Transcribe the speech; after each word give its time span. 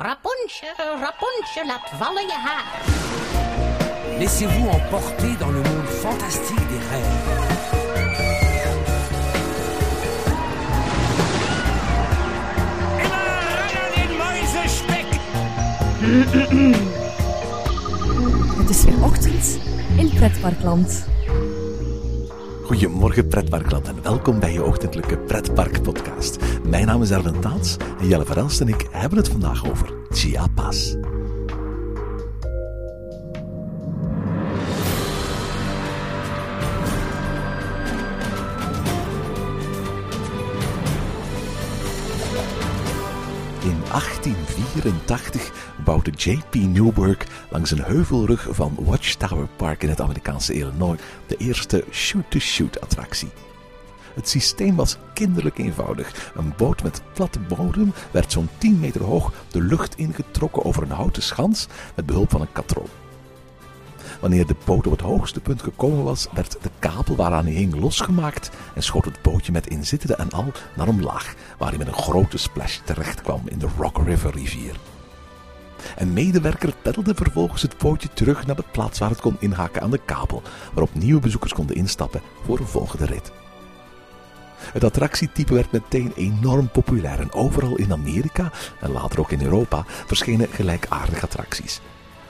Rapunzel, 0.00 0.76
Rapunzel, 1.00 1.66
laat 1.66 1.90
vallen 1.98 2.22
je 2.22 2.32
haar. 2.32 2.64
Laissez-vous 4.18 4.68
emporter 4.68 5.36
dans 5.38 5.50
le 5.50 5.60
monde 5.62 5.88
fantastique 5.88 6.68
des 6.68 6.78
rêves. 6.90 7.26
Het 18.58 18.70
is 18.70 18.84
weer 18.84 19.04
ochtend 19.04 19.58
in 19.96 20.10
Pretparkland. 20.14 21.06
Goedemorgen 22.68 23.28
pretparkland 23.28 23.88
en 23.88 24.02
welkom 24.02 24.40
bij 24.40 24.52
je 24.52 24.64
ochtendelijke 24.64 25.18
pretpark-podcast. 25.18 26.38
Mijn 26.64 26.86
naam 26.86 27.02
is 27.02 27.10
Erwin 27.10 27.40
Taats 27.40 27.76
en 28.00 28.08
Jelle 28.08 28.24
Verelst 28.24 28.60
en 28.60 28.68
ik 28.68 28.86
hebben 28.90 29.18
het 29.18 29.28
vandaag 29.28 29.70
over 29.70 29.94
Chiapas. 30.10 30.92
In 43.62 43.80
1884 43.90 45.52
bouwde 45.88 46.10
J.P. 46.10 46.54
Newburgh 46.54 47.26
langs 47.50 47.70
een 47.70 47.82
heuvelrug 47.82 48.46
van 48.50 48.76
Watchtower 48.78 49.48
Park 49.56 49.82
in 49.82 49.88
het 49.88 50.00
Amerikaanse 50.00 50.52
Illinois 50.52 50.98
de 51.26 51.36
eerste 51.36 51.84
shoot-to-shoot 51.90 52.80
attractie. 52.80 53.28
Het 54.14 54.28
systeem 54.28 54.76
was 54.76 54.96
kinderlijk 55.14 55.58
eenvoudig. 55.58 56.32
Een 56.34 56.52
boot 56.56 56.82
met 56.82 57.02
platte 57.14 57.38
bodem 57.38 57.92
werd 58.10 58.32
zo'n 58.32 58.48
10 58.58 58.78
meter 58.78 59.02
hoog 59.02 59.32
de 59.50 59.60
lucht 59.62 59.96
ingetrokken 59.96 60.64
over 60.64 60.82
een 60.82 60.90
houten 60.90 61.22
schans 61.22 61.66
met 61.94 62.06
behulp 62.06 62.30
van 62.30 62.40
een 62.40 62.52
katrol. 62.52 62.88
Wanneer 64.20 64.46
de 64.46 64.56
boot 64.64 64.86
op 64.86 64.92
het 64.92 65.00
hoogste 65.00 65.40
punt 65.40 65.62
gekomen 65.62 66.04
was, 66.04 66.26
werd 66.32 66.56
de 66.62 66.70
kabel 66.78 67.16
waaraan 67.16 67.44
hij 67.44 67.54
hing 67.54 67.74
losgemaakt 67.74 68.50
en 68.74 68.82
schoot 68.82 69.04
het 69.04 69.22
bootje 69.22 69.52
met 69.52 69.66
inzittenden 69.66 70.18
en 70.18 70.30
al 70.30 70.52
naar 70.76 70.88
omlaag, 70.88 71.34
waar 71.58 71.68
hij 71.68 71.78
met 71.78 71.86
een 71.86 71.92
grote 71.92 72.38
splash 72.38 72.78
terecht 72.84 73.22
kwam 73.22 73.42
in 73.44 73.58
de 73.58 73.68
Rock 73.78 74.06
River 74.06 74.32
rivier. 74.32 74.74
Een 75.96 76.12
medewerker 76.12 76.72
peddelde 76.82 77.14
vervolgens 77.14 77.62
het 77.62 77.78
bootje 77.78 78.08
terug 78.14 78.46
naar 78.46 78.56
de 78.56 78.64
plaats 78.70 78.98
waar 78.98 79.10
het 79.10 79.20
kon 79.20 79.36
inhaken 79.38 79.82
aan 79.82 79.90
de 79.90 80.00
kabel, 80.04 80.42
waarop 80.72 80.94
nieuwe 80.94 81.20
bezoekers 81.20 81.52
konden 81.52 81.76
instappen 81.76 82.20
voor 82.44 82.58
een 82.58 82.66
volgende 82.66 83.04
rit. 83.04 83.32
Het 84.58 84.84
attractietype 84.84 85.54
werd 85.54 85.72
meteen 85.72 86.12
enorm 86.16 86.68
populair 86.70 87.20
en 87.20 87.32
overal 87.32 87.76
in 87.76 87.92
Amerika 87.92 88.50
en 88.80 88.92
later 88.92 89.20
ook 89.20 89.30
in 89.30 89.42
Europa 89.42 89.84
verschenen 89.86 90.48
gelijkaardige 90.50 91.24
attracties. 91.24 91.80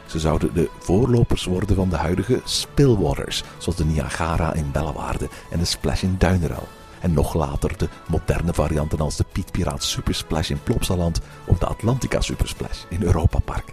Ze 0.06 0.18
zouden 0.18 0.54
de 0.54 0.68
voorlopers 0.78 1.44
worden 1.44 1.76
van 1.76 1.88
de 1.88 1.96
huidige 1.96 2.40
Spillwaters, 2.44 3.42
zoals 3.58 3.78
de 3.78 3.84
Niagara 3.84 4.54
in 4.54 4.70
Bellewaarde 4.72 5.28
en 5.50 5.58
de 5.58 5.64
Splash 5.64 6.02
in 6.02 6.14
Duineral. 6.18 6.68
En 7.00 7.12
nog 7.12 7.34
later 7.34 7.78
de 7.78 7.88
moderne 8.08 8.54
varianten 8.54 9.00
als 9.00 9.16
de 9.16 9.24
Piet 9.32 9.52
Piraat 9.52 9.82
Super 9.82 10.14
Splash 10.14 10.50
in 10.50 10.62
Plopsaland 10.62 11.20
of 11.46 11.58
de 11.58 11.66
Atlantica 11.66 12.20
Super 12.20 12.48
Splash 12.48 12.84
in 12.88 13.02
Europa 13.02 13.38
Park. 13.38 13.72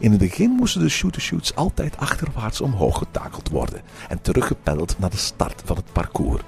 In 0.00 0.10
het 0.10 0.20
begin 0.20 0.50
moesten 0.50 0.80
de 0.80 0.88
shoot-shoots 0.88 1.54
altijd 1.54 1.96
achterwaarts 1.96 2.60
omhoog 2.60 2.98
getakeld 2.98 3.48
worden 3.48 3.82
en 4.08 4.20
teruggepeddeld 4.20 4.98
naar 4.98 5.10
de 5.10 5.16
start 5.16 5.62
van 5.64 5.76
het 5.76 5.92
parcours. 5.92 6.42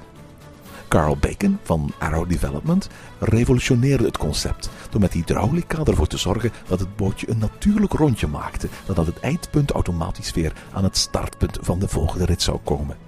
Carl 0.89 1.17
Bacon 1.17 1.59
van 1.63 1.93
Arrow 1.99 2.29
Development 2.29 2.89
revolutioneerde 3.19 4.05
het 4.05 4.19
concept 4.19 4.71
door 4.91 5.01
met 5.01 5.13
hydraulica 5.13 5.85
ervoor 5.85 6.07
te 6.07 6.17
zorgen 6.17 6.53
dat 6.67 6.81
het 6.81 6.97
bootje 6.97 7.31
een 7.31 7.39
natuurlijk 7.39 7.93
rondje 7.93 8.27
maakte 8.27 8.69
nadat 8.89 9.07
het 9.07 9.21
eindpunt 9.21 9.71
automatisch 9.71 10.33
weer 10.33 10.53
aan 10.73 10.85
het 10.85 10.97
startpunt 10.97 11.59
van 11.61 11.79
de 11.79 11.89
volgende 11.89 12.25
rit 12.25 12.43
zou 12.43 12.59
komen. 12.65 13.08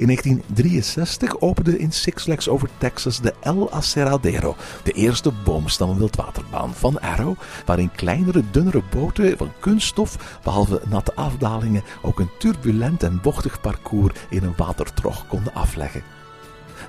In 0.00 0.06
1963 0.06 1.40
opende 1.40 1.78
in 1.78 1.92
Six 1.92 2.22
Flags 2.22 2.48
over 2.48 2.68
Texas 2.78 3.20
de 3.20 3.34
El 3.40 3.72
Aserradero, 3.72 4.56
de 4.82 4.92
eerste 4.92 5.32
boomstammen 5.44 5.98
wildwaterbaan 5.98 6.74
van 6.74 7.00
Arrow, 7.00 7.36
waarin 7.66 7.90
kleinere, 7.96 8.42
dunnere 8.50 8.82
boten 8.90 9.36
van 9.36 9.52
kunststof, 9.58 10.38
behalve 10.42 10.80
natte 10.88 11.14
afdalingen, 11.14 11.82
ook 12.02 12.18
een 12.18 12.30
turbulent 12.38 13.02
en 13.02 13.20
bochtig 13.22 13.60
parcours 13.60 14.14
in 14.30 14.42
een 14.42 14.54
watertrog 14.56 15.26
konden 15.26 15.54
afleggen. 15.54 16.02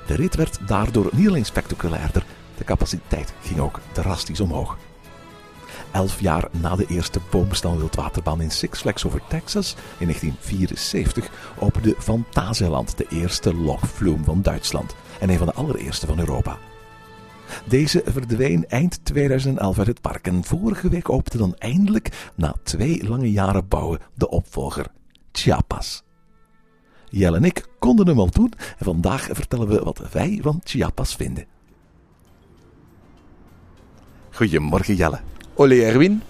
De 0.08 0.16
rit 0.16 0.36
werd 0.36 0.60
daardoor 0.68 1.10
niet 1.12 1.28
alleen 1.28 1.46
spectaculairder, 1.46 2.26
de 2.58 2.64
capaciteit 2.64 3.34
ging 3.42 3.60
ook 3.60 3.80
drastisch 3.92 4.40
omhoog. 4.40 4.78
Elf 5.92 6.20
jaar 6.20 6.48
na 6.52 6.76
de 6.76 6.86
eerste 6.86 7.20
boomstam 7.30 7.78
wildwaterbaan 7.78 8.42
in 8.42 8.52
Six 8.52 8.80
Flags 8.80 9.06
over 9.06 9.22
Texas 9.28 9.76
in 9.98 10.06
1974 10.06 11.30
opende 11.60 11.96
Phantasialand 11.98 12.98
de 12.98 13.06
eerste 13.10 13.56
log 13.56 13.90
flume 13.90 14.24
van 14.24 14.42
Duitsland 14.42 14.96
en 15.20 15.30
een 15.30 15.38
van 15.38 15.48
de 15.48 15.54
allereerste 15.54 16.06
van 16.06 16.20
Europa. 16.20 16.58
Deze 17.66 18.04
verdween 18.06 18.68
eind 18.68 19.06
2011 19.06 19.78
uit 19.78 19.88
het 19.88 20.02
park 20.02 20.28
en 20.28 20.44
vorige 20.44 20.90
week 20.90 21.10
opende 21.10 21.38
dan 21.38 21.56
eindelijk, 21.58 22.32
na 22.36 22.56
twee 22.64 23.08
lange 23.08 23.32
jaren 23.32 23.68
bouwen, 23.68 24.00
de 24.14 24.30
opvolger 24.30 24.86
Chiapas. 25.32 26.04
Jelle 27.10 27.38
en 27.38 27.44
ik 27.44 27.66
konden 27.80 28.08
hem 28.08 28.20
al 28.20 28.30
doen 28.30 28.54
en 28.78 28.86
vandaag 28.86 29.28
vertellen 29.32 29.68
we 29.68 29.84
wat 29.84 30.02
wij 30.12 30.40
van 30.42 30.62
Chiapas 30.64 31.16
vinden. 31.16 31.46
Goedemorgen 34.32 34.96
Jelle. 34.96 35.20
Olé 35.56 35.76
Erwin. 35.76 36.22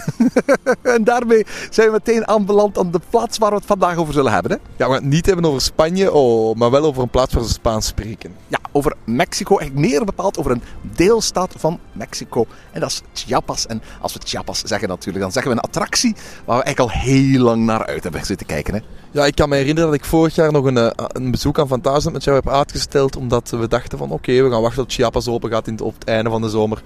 en 0.82 1.04
daarmee 1.04 1.46
zijn 1.70 1.86
we 1.86 1.92
meteen 1.92 2.28
aanbeland 2.28 2.78
aan 2.78 2.90
de 2.90 3.00
plaats 3.10 3.38
waar 3.38 3.50
we 3.50 3.56
het 3.56 3.66
vandaag 3.66 3.96
over 3.96 4.12
zullen 4.12 4.32
hebben. 4.32 4.50
Hè? 4.50 4.56
Ja, 4.76 4.86
we 4.86 4.92
gaan 4.92 5.02
het 5.02 5.12
niet 5.12 5.26
hebben 5.26 5.44
over 5.44 5.60
Spanje, 5.60 6.12
oh, 6.12 6.56
maar 6.56 6.70
wel 6.70 6.84
over 6.84 7.02
een 7.02 7.08
plaats 7.08 7.34
waar 7.34 7.44
ze 7.44 7.52
Spaans 7.52 7.86
spreken. 7.86 8.34
Ja, 8.48 8.58
over 8.72 8.96
Mexico. 9.04 9.58
Eigenlijk 9.58 9.90
meer 9.90 10.04
bepaald 10.04 10.38
over 10.38 10.50
een 10.50 10.62
deelstaat 10.80 11.54
van 11.56 11.78
Mexico. 11.92 12.46
En 12.72 12.80
dat 12.80 12.90
is 12.90 13.02
Chiapas. 13.12 13.66
En 13.66 13.82
als 14.00 14.12
we 14.12 14.20
Chiapas 14.24 14.60
zeggen 14.60 14.88
natuurlijk, 14.88 15.24
dan 15.24 15.32
zeggen 15.32 15.52
we 15.52 15.58
een 15.58 15.64
attractie 15.64 16.14
waar 16.44 16.58
we 16.58 16.62
eigenlijk 16.64 16.94
al 16.94 17.00
heel 17.00 17.42
lang 17.42 17.64
naar 17.64 17.86
uit 17.86 18.02
hebben 18.02 18.26
zitten 18.26 18.46
kijken. 18.46 18.74
Hè? 18.74 18.80
Ja, 19.10 19.26
ik 19.26 19.34
kan 19.34 19.48
me 19.48 19.56
herinneren 19.56 19.90
dat 19.90 19.98
ik 19.98 20.04
vorig 20.04 20.34
jaar 20.34 20.52
nog 20.52 20.64
een, 20.64 20.76
eh, 20.76 20.90
een 20.96 21.30
bezoek 21.30 21.58
aan 21.58 21.68
Fantasieland 21.68 22.12
met 22.12 22.24
jou 22.24 22.36
heb 22.36 22.48
uitgesteld. 22.48 23.16
Omdat 23.16 23.50
we 23.50 23.68
dachten 23.68 23.98
van 23.98 24.10
oké, 24.10 24.42
we 24.42 24.50
gaan 24.50 24.62
wachten 24.62 24.82
tot 24.82 24.92
Chiapas 24.92 25.28
open 25.28 25.50
gaat 25.50 25.66
in 25.66 25.72
het, 25.72 25.82
op 25.82 25.94
het 25.94 26.04
einde 26.04 26.30
van 26.30 26.42
de 26.42 26.48
zomer. 26.48 26.82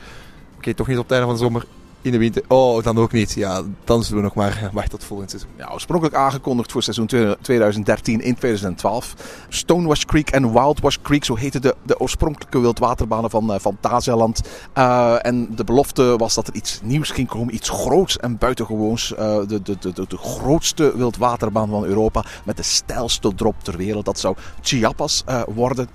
Oké, 0.67 0.75
toch 0.75 0.87
niet 0.87 0.99
op 0.99 1.03
het 1.03 1.13
einde 1.13 1.27
van 1.27 1.37
de 1.37 1.43
zomer. 1.43 1.65
In 2.03 2.13
de 2.13 2.19
winter. 2.19 2.43
Oh, 2.49 2.83
dan 2.83 2.99
ook 2.99 3.13
niet. 3.13 3.33
Ja, 3.33 3.63
dan 3.85 4.03
zullen 4.03 4.19
we 4.19 4.25
nog 4.25 4.35
maar 4.35 4.71
wachten 4.73 4.91
tot 4.91 5.05
volgend 5.05 5.31
seizoen. 5.31 5.51
Ja, 5.57 5.69
oorspronkelijk 5.73 6.17
aangekondigd 6.17 6.73
voor 6.73 6.83
seizoen 6.83 7.37
2013 7.41 8.21
in 8.21 8.35
2012. 8.35 9.15
Stonewash 9.49 10.05
Creek 10.05 10.31
en 10.31 10.53
Wildwash 10.53 10.97
Creek, 11.03 11.25
zo 11.25 11.37
heten 11.37 11.63
de, 11.63 11.75
de 11.83 12.01
oorspronkelijke 12.01 12.61
wildwaterbanen 12.61 13.31
van 13.31 13.51
uh, 13.53 13.59
Fantasialand. 13.59 14.41
Uh, 14.79 15.27
en 15.27 15.55
de 15.57 15.65
belofte 15.65 16.17
was 16.17 16.35
dat 16.35 16.47
er 16.47 16.55
iets 16.55 16.81
nieuws 16.83 17.11
ging 17.11 17.29
komen, 17.29 17.55
iets 17.55 17.69
groots 17.69 18.17
en 18.17 18.39
buitengewoons. 18.39 19.13
Uh, 19.13 19.19
de, 19.19 19.63
de, 19.63 19.77
de, 19.79 19.93
de, 19.93 20.17
grootste 20.17 20.97
wildwaterbaan 20.97 21.69
van 21.69 21.85
Europa 21.85 22.25
met 22.45 22.57
de 22.57 22.63
stijlste 22.63 23.35
drop 23.35 23.55
ter 23.63 23.77
wereld. 23.77 24.05
Dat 24.05 24.19
zou 24.19 24.37
Chiapas 24.61 25.25
worden. 25.55 25.89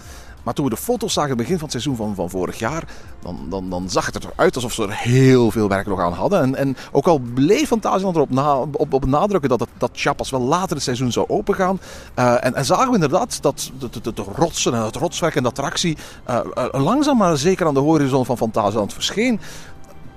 Maar 0.43 0.53
toen 0.53 0.65
we 0.65 0.71
de 0.71 0.77
foto's 0.77 1.13
zagen, 1.13 1.37
begin 1.37 1.53
van 1.53 1.61
het 1.63 1.71
seizoen 1.71 1.95
van, 1.95 2.15
van 2.15 2.29
vorig 2.29 2.59
jaar, 2.59 2.83
dan, 3.21 3.37
dan, 3.49 3.69
dan 3.69 3.89
zag 3.89 4.05
het 4.05 4.23
eruit 4.23 4.55
alsof 4.55 4.73
ze 4.73 4.83
er 4.83 4.97
heel 4.97 5.51
veel 5.51 5.67
werk 5.67 5.87
nog 5.87 5.99
aan 5.99 6.13
hadden. 6.13 6.41
En, 6.41 6.55
en 6.55 6.77
ook 6.91 7.07
al 7.07 7.19
bleef 7.33 7.67
Fantasieland 7.67 8.15
erop 8.15 8.29
na, 8.29 8.55
op, 8.57 8.93
op 8.93 9.05
nadrukken 9.05 9.49
dat, 9.49 9.59
het, 9.59 9.69
dat 9.77 9.89
Chiapas 9.93 10.29
wel 10.29 10.41
later 10.41 10.75
het 10.75 10.83
seizoen 10.83 11.11
zou 11.11 11.25
opengaan. 11.29 11.79
Uh, 12.19 12.45
en, 12.45 12.55
en 12.55 12.65
zagen 12.65 12.87
we 12.87 12.93
inderdaad 12.93 13.41
dat 13.41 13.71
de, 13.79 13.89
de, 14.01 14.13
de, 14.13 14.23
rotsen 14.35 14.73
en 14.73 14.81
het 14.81 14.95
rotswerk 14.95 15.35
en 15.35 15.43
de 15.43 15.49
attractie 15.49 15.97
uh, 16.29 16.39
uh, 16.57 16.65
langzaam 16.71 17.17
maar 17.17 17.37
zeker 17.37 17.65
aan 17.67 17.73
de 17.73 17.79
horizon 17.79 18.25
van 18.25 18.37
Fantasieland 18.37 18.93
verscheen 18.93 19.39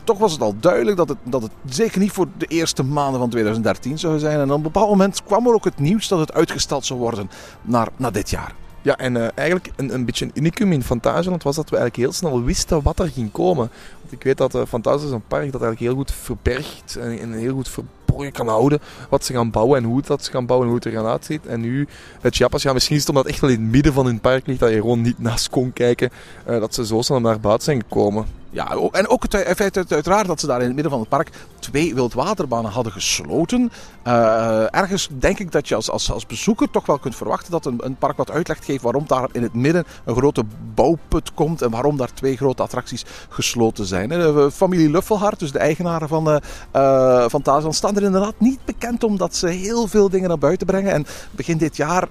toch 0.05 0.19
was 0.19 0.33
het 0.33 0.41
al 0.41 0.55
duidelijk 0.61 0.97
dat 0.97 1.09
het, 1.09 1.19
dat 1.23 1.43
het 1.43 1.53
zeker 1.69 2.01
niet 2.01 2.13
voor 2.13 2.27
de 2.39 2.47
eerste 2.47 2.83
maanden 2.83 3.21
van 3.21 3.31
2013 3.31 3.99
zou 3.99 4.19
zijn. 4.19 4.41
En 4.41 4.51
op 4.51 4.57
een 4.57 4.63
bepaald 4.63 4.89
moment 4.89 5.23
kwam 5.25 5.47
er 5.47 5.55
ook 5.55 5.65
het 5.65 5.79
nieuws 5.79 6.09
dat 6.09 6.19
het 6.19 6.33
uitgesteld 6.33 6.87
zou 6.87 6.99
worden 6.99 7.31
naar, 7.63 7.89
naar 7.97 8.13
dit 8.13 8.31
jaar. 8.31 8.55
Ja, 8.85 8.97
en 8.97 9.15
uh, 9.15 9.29
eigenlijk 9.35 9.71
een, 9.77 9.95
een 9.95 10.05
beetje 10.05 10.25
een 10.25 10.31
unicum 10.35 10.73
in 10.73 10.83
Fantasieland 10.83 11.43
was 11.43 11.57
dat 11.57 11.71
we 11.71 11.77
eigenlijk 11.77 12.07
heel 12.07 12.17
snel 12.19 12.43
wisten 12.43 12.83
wat 12.83 12.99
er 12.99 13.09
ging 13.09 13.33
komen. 13.33 13.71
Want 14.01 14.13
ik 14.13 14.23
weet 14.23 14.37
dat 14.37 14.55
uh, 14.55 14.63
Fantasia 14.69 15.07
is 15.07 15.13
een 15.13 15.27
park 15.29 15.53
dat 15.53 15.63
eigenlijk 15.63 15.81
heel 15.81 15.95
goed 15.95 16.13
verbergt 16.13 16.97
en, 16.97 17.33
heel 17.33 17.55
goed 17.55 17.69
verborgen 17.69 18.33
kan 18.33 18.49
houden 18.49 18.81
wat 19.09 19.25
ze 19.25 19.33
gaan 19.33 19.51
bouwen 19.51 19.79
en 19.79 19.85
hoe 19.85 20.03
dat 20.03 20.25
ze 20.25 20.31
gaan 20.31 20.47
bouwen 20.47 20.69
en 20.69 20.75
hoe 20.75 20.85
het 20.85 20.95
er 20.95 21.01
gaan 21.01 21.11
uitziet. 21.11 21.47
En 21.47 21.61
nu, 21.61 21.87
het 22.21 22.35
Chiapas, 22.35 22.63
ja, 22.63 22.73
misschien 22.73 22.97
is 22.97 23.01
het 23.01 23.11
omdat 23.11 23.25
het 23.25 23.33
echt 23.33 23.43
wel 23.43 23.51
in 23.51 23.61
het 23.61 23.71
midden 23.71 23.93
van 23.93 24.07
hun 24.07 24.21
park 24.21 24.47
ligt, 24.47 24.61
dat 24.61 24.71
je 24.71 24.81
gewoon 24.81 25.01
niet 25.01 25.19
naast 25.19 25.51
kon 25.51 25.73
kijken, 25.73 26.11
uh, 26.49 26.61
dat 26.61 26.75
ze 26.75 26.87
zo 26.87 27.01
snel 27.01 27.21
naar 27.21 27.41
buiten 27.41 27.65
zijn 27.65 27.83
gekomen. 27.83 28.27
Ja, 28.55 28.77
en 28.93 29.09
ook 29.09 29.23
het 29.23 29.35
eh, 29.35 29.55
feit 29.55 29.77
uit- 29.77 29.93
uiteraard 29.93 30.27
dat 30.27 30.41
ze 30.41 30.47
daar 30.47 30.61
in 30.61 30.65
het 30.65 30.75
midden 30.75 30.93
van 30.93 31.01
het 31.01 31.09
park 31.09 31.31
twee 31.59 31.95
wildwaterbanen 31.95 32.71
hadden 32.71 32.93
gesloten. 32.93 33.73
Eh, 34.03 34.75
ergens 34.75 35.09
denk 35.11 35.39
ik 35.39 35.53
dat 35.53 35.69
je 35.69 35.75
als, 35.75 35.91
als, 35.91 36.13
als 36.13 36.27
bezoeker 36.27 36.71
toch 36.71 36.87
wel 36.87 36.99
kunt 36.99 37.17
verwachten 37.17 37.51
dat 37.51 37.67
een, 37.67 37.81
een 37.85 37.97
park 37.97 38.17
wat 38.17 38.31
uitleg 38.31 38.65
geeft 38.65 38.83
waarom 38.83 39.05
daar 39.07 39.29
in 39.33 39.43
het 39.43 39.55
midden 39.55 39.85
een 40.05 40.17
grote 40.17 40.45
bouwput 40.75 41.35
komt 41.35 41.63
en 41.63 41.71
waarom 41.71 41.97
daar 41.97 42.13
twee 42.15 42.37
grote 42.37 42.63
attracties 42.63 43.05
gesloten 43.29 43.87
zijn. 43.87 44.13
Eh, 44.13 44.51
familie 44.51 44.91
Luffelhart, 44.91 45.39
dus 45.39 45.53
de 45.53 45.59
eigenaren 45.59 46.09
van, 46.09 46.41
eh, 46.71 47.25
van 47.29 47.73
staan 47.75 47.97
er 47.97 48.03
inderdaad 48.03 48.35
niet 48.39 48.65
bekend 48.65 49.05
omdat 49.05 49.37
ze 49.37 49.47
heel 49.49 49.87
veel 49.87 50.09
dingen 50.09 50.29
naar 50.29 50.39
buiten 50.39 50.67
brengen. 50.67 50.93
En 50.93 51.07
begin 51.31 51.59
dit 51.59 51.77
jaar 51.77 52.09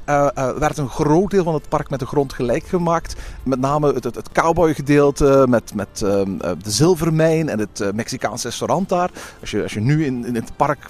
werd 0.60 0.78
een 0.78 0.90
groot 0.90 1.32
deel 1.32 1.44
van 1.44 1.54
het 1.54 1.70
park 1.70 1.90
met 1.90 2.00
de 2.00 2.06
grond 2.06 2.34
gelijk 2.34 2.66
gemaakt. 2.66 3.16
Met 3.44 3.60
name 3.60 3.94
het, 3.94 4.04
het, 4.04 4.32
cowboygedeelte 4.32 5.46
met, 5.50 5.76
met 5.76 6.02
ehm, 6.02 6.33
eh, 6.33 6.33
de 6.38 6.72
zilvermijn 6.72 7.50
en 7.50 7.60
het 7.60 7.80
eh, 7.80 7.92
Mexicaans 7.92 8.44
restaurant 8.44 8.90
daar. 8.90 9.12
Als 9.42 9.52
je, 9.52 9.64
als 9.64 9.74
je 9.74 9.80
nu 9.80 10.06
in, 10.06 10.26
in 10.26 10.36
het 10.36 10.52
park 10.56 10.90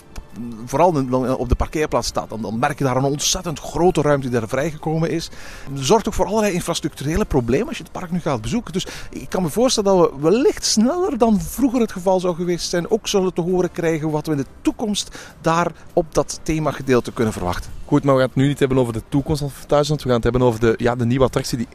vooral 0.66 0.92
dan 0.92 1.36
op 1.36 1.50
de 1.50 1.56
parkeerplaats 1.56 2.08
staat, 2.08 2.30
dan, 2.30 2.42
dan 2.42 2.60
merk 2.60 2.78
je 2.78 2.84
daar 2.84 2.96
een 2.96 3.04
ontzettend 3.04 3.60
grote 3.60 4.02
ruimte 4.02 4.30
die 4.30 4.40
daar 4.40 4.48
vrijgekomen 4.48 5.10
is. 5.10 5.30
Het 5.74 5.86
zorgt 5.86 6.08
ook 6.08 6.14
voor 6.14 6.26
allerlei 6.26 6.54
infrastructurele 6.54 7.26
problemen 7.26 7.68
als 7.68 7.78
je 7.78 7.84
het 7.84 7.92
park 7.92 8.12
nu 8.12 8.20
gaat 8.20 8.42
bezoeken. 8.42 8.74
Dus 8.74 8.88
ik 9.10 9.30
kan 9.30 9.42
me 9.42 9.50
voorstellen 9.50 9.98
dat 9.98 10.12
we 10.12 10.22
wellicht 10.22 10.66
sneller 10.66 11.18
dan 11.18 11.42
vroeger 11.42 11.80
het 11.80 11.92
geval 11.92 12.20
zou 12.20 12.36
geweest 12.36 12.70
zijn, 12.70 12.92
ook 12.92 13.08
zullen 13.08 13.34
te 13.34 13.42
horen 13.42 13.72
krijgen 13.72 14.12
wat 14.12 14.26
we 14.26 14.32
in 14.32 14.38
de 14.38 14.46
toekomst 14.62 15.18
daar 15.42 15.72
op 15.94 16.14
dat 16.14 16.40
themagedeelte 16.44 17.12
kunnen 17.12 17.34
verwachten. 17.34 17.72
Goed, 17.86 18.04
maar 18.04 18.14
we 18.14 18.20
gaan 18.20 18.30
het 18.30 18.38
nu 18.38 18.48
niet 18.48 18.60
hebben 18.60 18.78
over 18.78 18.94
de 18.94 19.04
toekomst 19.10 19.42
van 19.42 19.52
Fantasieland. 19.52 20.02
We 20.02 20.08
gaan 20.08 20.16
het 20.16 20.24
hebben 20.24 20.42
over 20.42 20.60
de, 20.60 20.74
ja, 20.78 20.96
de 20.96 21.06
nieuwe 21.06 21.26
attractie 21.26 21.58
die 21.58 21.68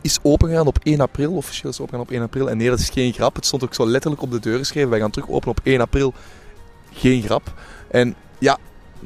is 0.00 0.18
opengegaan 0.22 0.66
op 0.66 0.78
1 0.82 1.00
april. 1.00 1.32
Officieel 1.32 1.70
is 1.70 1.80
opengegaan 1.80 2.06
op 2.06 2.12
1 2.12 2.22
april. 2.22 2.50
En 2.50 2.56
nee, 2.56 2.68
dat 2.68 2.78
is 2.78 2.90
geen 2.90 3.12
grap. 3.12 3.34
Het 3.34 3.46
stond 3.46 3.64
ook 3.64 3.74
zo 3.74 3.86
letterlijk 3.86 4.22
op 4.22 4.30
de 4.30 4.40
deur 4.40 4.58
geschreven. 4.58 4.90
Wij 4.90 5.00
gaan 5.00 5.10
terug 5.10 5.28
openen 5.28 5.56
op 5.56 5.60
1 5.62 5.80
april. 5.80 6.14
Geen 6.92 7.22
grap. 7.22 7.54
En 7.90 8.14
ja, 8.38 8.58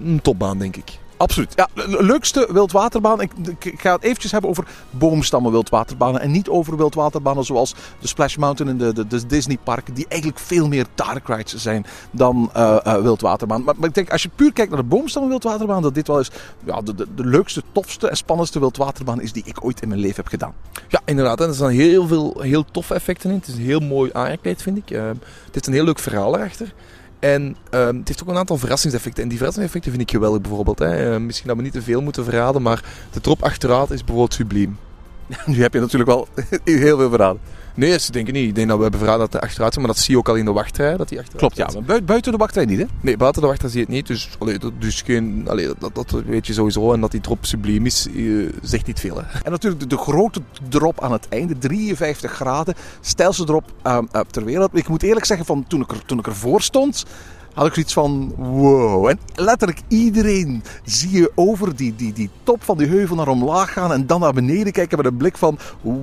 een 0.04 0.20
topbaan 0.22 0.58
denk 0.58 0.76
ik. 0.76 0.98
Absoluut. 1.16 1.52
Ja, 1.56 1.68
de 1.74 2.04
leukste 2.04 2.48
wildwaterbaan. 2.50 3.20
Ik, 3.20 3.32
ik- 3.58 3.80
ga 3.80 3.92
het 3.94 4.02
eventjes 4.02 4.32
hebben 4.32 4.50
over 4.50 4.66
boomstammen 4.90 5.50
wildwaterbanen. 5.52 6.20
En 6.20 6.30
niet 6.30 6.48
over 6.48 6.76
wildwaterbanen 6.76 7.44
zoals 7.44 7.74
de 8.00 8.06
Splash 8.08 8.36
Mountain 8.36 8.80
en 8.80 8.94
de, 8.94 9.06
de, 9.06 9.26
Disney 9.26 9.58
parken. 9.64 9.94
Die 9.94 10.06
eigenlijk 10.08 10.40
veel 10.40 10.68
meer 10.68 10.86
dark 10.94 11.28
rides 11.28 11.54
zijn 11.54 11.86
dan 12.10 12.50
eh, 12.52 12.96
wildwaterbaan. 12.96 13.64
Maar, 13.64 13.74
maar 13.76 13.88
ik 13.88 13.94
denk, 13.94 14.10
als 14.10 14.22
je 14.22 14.28
puur 14.34 14.52
kijkt 14.52 14.70
naar 14.70 14.80
de 14.80 14.86
boomstammen 14.88 15.30
wildwaterbaan. 15.30 15.82
Dat 15.82 15.94
dit 15.94 16.06
wel 16.06 16.18
eens 16.18 16.30
ja, 16.64 16.80
de, 16.80 16.94
de, 16.94 17.06
leukste, 17.24 17.62
tofste 17.72 18.08
en 18.08 18.16
spannendste 18.16 18.58
wildwaterbaan 18.58 19.20
is 19.20 19.32
die 19.32 19.42
ik 19.46 19.64
ooit 19.64 19.82
in 19.82 19.88
mijn 19.88 20.00
leven 20.00 20.16
heb 20.16 20.26
gedaan. 20.28 20.54
Ja, 20.88 21.00
inderdaad. 21.04 21.40
En 21.40 21.48
er 21.48 21.54
staan 21.54 21.70
heel 21.70 22.06
veel 22.06 22.40
heel 22.40 22.64
toffe 22.70 22.94
effecten 22.94 23.30
in. 23.30 23.36
Het 23.36 23.46
is 23.46 23.58
heel 23.58 23.80
mooi 23.80 24.10
aangekleed, 24.12 24.62
vind 24.62 24.76
ik. 24.76 24.90
Eh, 24.90 25.06
het 25.06 25.18
heeft 25.52 25.66
een 25.66 25.72
heel 25.72 25.84
leuk 25.84 25.98
verhaal 25.98 26.36
erachter. 26.36 26.72
En 27.24 27.56
ehm, 27.70 27.96
het 27.96 28.08
heeft 28.08 28.22
ook 28.22 28.28
een 28.28 28.36
aantal 28.36 28.56
verrassingseffecten. 28.56 29.22
En 29.22 29.28
die 29.28 29.38
verrassingseffecten 29.38 29.92
vind 29.92 30.02
ik 30.08 30.14
geweldig 30.14 30.40
bijvoorbeeld. 30.40 30.78
Hè. 30.78 31.14
Eh, 31.14 31.20
misschien 31.20 31.48
dat 31.48 31.56
we 31.56 31.62
niet 31.62 31.72
te 31.72 31.82
veel 31.82 32.00
moeten 32.00 32.24
verraden, 32.24 32.62
maar 32.62 32.84
de 33.12 33.20
drop 33.20 33.42
achteruit 33.42 33.90
is 33.90 33.98
bijvoorbeeld 33.98 34.34
subliem. 34.34 34.78
Nu 35.46 35.62
heb 35.62 35.72
je 35.72 35.80
natuurlijk 35.80 36.10
wel 36.10 36.28
heel 36.64 36.98
veel 36.98 37.08
verraden. 37.08 37.40
Nee, 37.76 37.98
ze 37.98 38.12
denken 38.12 38.32
niet. 38.32 38.48
Ik 38.48 38.54
denk 38.54 38.68
dat 38.68 38.76
we 38.76 38.82
hebben 38.82 39.00
verraden 39.00 39.24
dat 39.24 39.32
hij 39.32 39.42
achteruit 39.42 39.72
zit, 39.72 39.82
maar 39.82 39.92
dat 39.92 40.02
zie 40.02 40.12
je 40.12 40.18
ook 40.18 40.28
al 40.28 40.34
in 40.34 40.44
de 40.44 40.52
wachtrij. 40.52 40.96
Dat 40.96 41.10
hij 41.10 41.18
achteruit 41.18 41.54
Klopt, 41.54 41.56
ja. 41.56 41.80
Maar 41.86 42.04
buiten, 42.04 42.32
de 42.32 42.38
wachtrij 42.38 42.64
niet, 42.64 42.78
hè? 42.78 42.84
Nee, 43.00 43.16
buiten 43.16 43.42
de 43.42 43.48
wachtrij 43.48 43.70
zie 43.70 43.78
je 43.78 43.84
het 43.84 43.94
niet. 43.94 44.06
Dus, 44.06 44.28
allee, 44.38 44.58
dat, 44.58 44.72
dus 44.78 45.02
geen, 45.02 45.44
allee, 45.48 45.70
dat, 45.78 45.94
dat 45.94 46.10
weet 46.10 46.46
je 46.46 46.52
sowieso. 46.52 46.92
En 46.92 47.00
dat 47.00 47.10
die 47.10 47.20
drop 47.20 47.44
subliem 47.44 47.86
is, 47.86 48.06
eh, 48.16 48.24
zegt 48.62 48.86
niet 48.86 49.00
veel. 49.00 49.16
Hè. 49.16 49.38
En 49.42 49.50
natuurlijk 49.50 49.82
de, 49.82 49.86
de 49.86 49.96
grote 49.96 50.40
drop 50.68 51.00
aan 51.02 51.12
het 51.12 51.28
einde, 51.28 51.58
53 51.58 52.32
graden, 52.32 52.74
stijlste 53.00 53.44
drop 53.44 53.72
eh, 53.82 53.98
ter 54.30 54.44
wereld. 54.44 54.70
Ik 54.72 54.88
moet 54.88 55.02
eerlijk 55.02 55.26
zeggen, 55.26 55.46
van 55.46 55.64
toen, 55.68 55.80
ik 55.80 55.90
er, 55.90 56.04
toen 56.06 56.18
ik 56.18 56.26
ervoor 56.26 56.62
stond, 56.62 57.04
had 57.54 57.66
ik 57.66 57.74
zoiets 57.74 57.92
van 57.92 58.34
wow. 58.36 59.08
En 59.08 59.18
letterlijk 59.34 59.80
iedereen 59.88 60.62
zie 60.84 61.10
je 61.10 61.32
over 61.34 61.76
die, 61.76 61.96
die, 61.96 62.12
die 62.12 62.30
top 62.42 62.62
van 62.62 62.78
die 62.78 62.86
heuvel 62.86 63.16
naar 63.16 63.28
omlaag 63.28 63.72
gaan 63.72 63.92
en 63.92 64.06
dan 64.06 64.20
naar 64.20 64.32
beneden 64.32 64.72
kijken 64.72 64.96
met 64.96 65.06
een 65.06 65.16
blik 65.16 65.38
van 65.38 65.58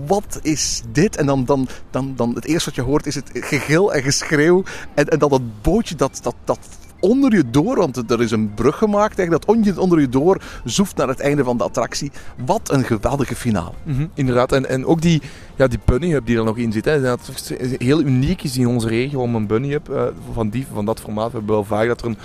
wat 0.08 0.40
is 0.42 0.82
dit? 0.92 1.16
En 1.16 1.26
dan, 1.26 1.46
dan, 1.46 1.68
dan, 1.90 2.14
dan 2.16 2.36
het 2.36 2.46
eerste 2.46 2.66
wat 2.66 2.76
je 2.76 2.82
hoort 2.82 3.06
is 3.06 3.16
het 3.16 3.30
gegil 3.34 3.94
en 3.94 4.04
geschreeuw. 4.04 4.64
En, 4.94 5.08
en 5.08 5.20
dan 5.20 5.30
dat 5.30 5.62
bootje 5.62 5.96
dat, 5.96 6.20
dat, 6.22 6.36
dat 6.44 6.60
onder 7.02 7.36
je 7.36 7.50
door, 7.50 7.76
want 7.78 8.12
er 8.12 8.22
is 8.22 8.32
een 8.32 8.54
brug 8.54 8.78
gemaakt, 8.78 9.30
dat 9.30 9.46
on- 9.46 9.78
onder 9.80 10.00
je 10.00 10.10
door 10.10 10.42
zoeft 10.66 10.96
naar 10.98 11.08
het 11.08 11.20
einde 11.20 11.44
van 11.44 11.58
de 11.58 11.64
attractie. 11.64 12.12
Wat 12.46 12.72
een 12.72 12.84
geweldige 12.84 13.36
finale. 13.36 13.72
Inderdaad. 14.14 14.52
En, 14.52 14.70
en 14.70 14.86
ook 14.86 15.02
die, 15.02 15.22
ja, 15.56 15.68
die 15.68 15.80
bunny 15.86 16.12
hub 16.12 16.26
die 16.26 16.38
er 16.38 16.44
nog 16.44 16.58
in 16.58 16.72
zit. 16.72 16.86
Hè, 16.86 17.14
is 17.58 17.78
heel 17.78 18.02
uniek 18.02 18.44
is 18.44 18.58
in 18.58 18.68
onze 18.68 18.88
regio 18.88 19.20
om 19.22 19.36
een 19.36 19.48
bunny 19.48 19.70
hub 19.72 19.90
eh, 19.90 20.04
van, 20.34 20.50
die, 20.50 20.66
van 20.74 20.86
dat 20.86 21.00
formaat. 21.00 21.32
We 21.32 21.38
hebben 21.38 21.56
wel 21.56 21.64
vaak 21.64 21.88
dat 21.88 22.02
er 22.02 22.08
een, 22.08 22.18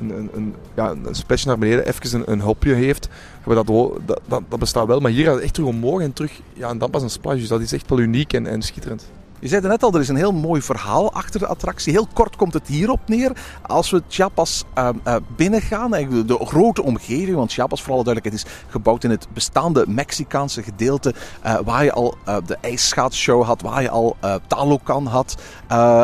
een, 0.00 0.30
een, 0.34 0.54
ja, 0.76 0.90
een 0.90 1.14
splashje 1.14 1.46
naar 1.48 1.58
beneden 1.58 1.86
even 1.86 2.18
een, 2.20 2.32
een 2.32 2.40
hopje 2.40 2.74
heeft. 2.74 3.08
Dat, 3.44 3.66
dat, 3.66 4.20
dat 4.48 4.58
bestaat 4.58 4.86
wel. 4.86 5.00
Maar 5.00 5.10
hier 5.10 5.24
gaat 5.24 5.34
het 5.34 5.42
echt 5.42 5.54
terug 5.54 5.68
omhoog 5.68 6.00
en 6.00 6.12
terug. 6.12 6.40
Ja, 6.52 6.68
en 6.68 6.78
dan 6.78 6.90
pas 6.90 7.02
een 7.02 7.10
splash. 7.10 7.38
Dus 7.38 7.48
dat 7.48 7.60
is 7.60 7.72
echt 7.72 7.88
wel 7.88 7.98
uniek 7.98 8.32
en, 8.32 8.46
en 8.46 8.62
schitterend. 8.62 9.10
Je 9.44 9.50
zei 9.50 9.62
het 9.62 9.70
net 9.70 9.82
al, 9.82 9.94
er 9.94 10.00
is 10.00 10.08
een 10.08 10.16
heel 10.16 10.32
mooi 10.32 10.62
verhaal 10.62 11.12
achter 11.12 11.40
de 11.40 11.46
attractie. 11.46 11.92
Heel 11.92 12.08
kort 12.12 12.36
komt 12.36 12.54
het 12.54 12.66
hierop 12.66 13.00
neer. 13.06 13.32
Als 13.62 13.90
we 13.90 14.02
Chiapas 14.08 14.64
uh, 14.78 14.88
uh, 15.06 15.16
binnengaan, 15.36 15.94
eigenlijk 15.94 16.28
de, 16.28 16.46
grote 16.46 16.82
omgeving, 16.82 17.36
want 17.36 17.52
Chiapas 17.52 17.82
voor 17.82 17.92
alle 17.94 18.04
duidelijkheid 18.04 18.46
is 18.46 18.54
gebouwd 18.68 19.04
in 19.04 19.10
het 19.10 19.26
bestaande 19.32 19.84
Mexicaanse 19.88 20.62
gedeelte, 20.62 21.14
uh, 21.46 21.58
waar 21.64 21.84
je 21.84 21.92
al 21.92 22.16
de 22.46 22.56
ijsschaatshow 22.60 23.44
had, 23.44 23.62
waar 23.62 23.82
je 23.82 23.90
al 23.90 24.16
Talocan 24.46 25.06
had. 25.06 25.36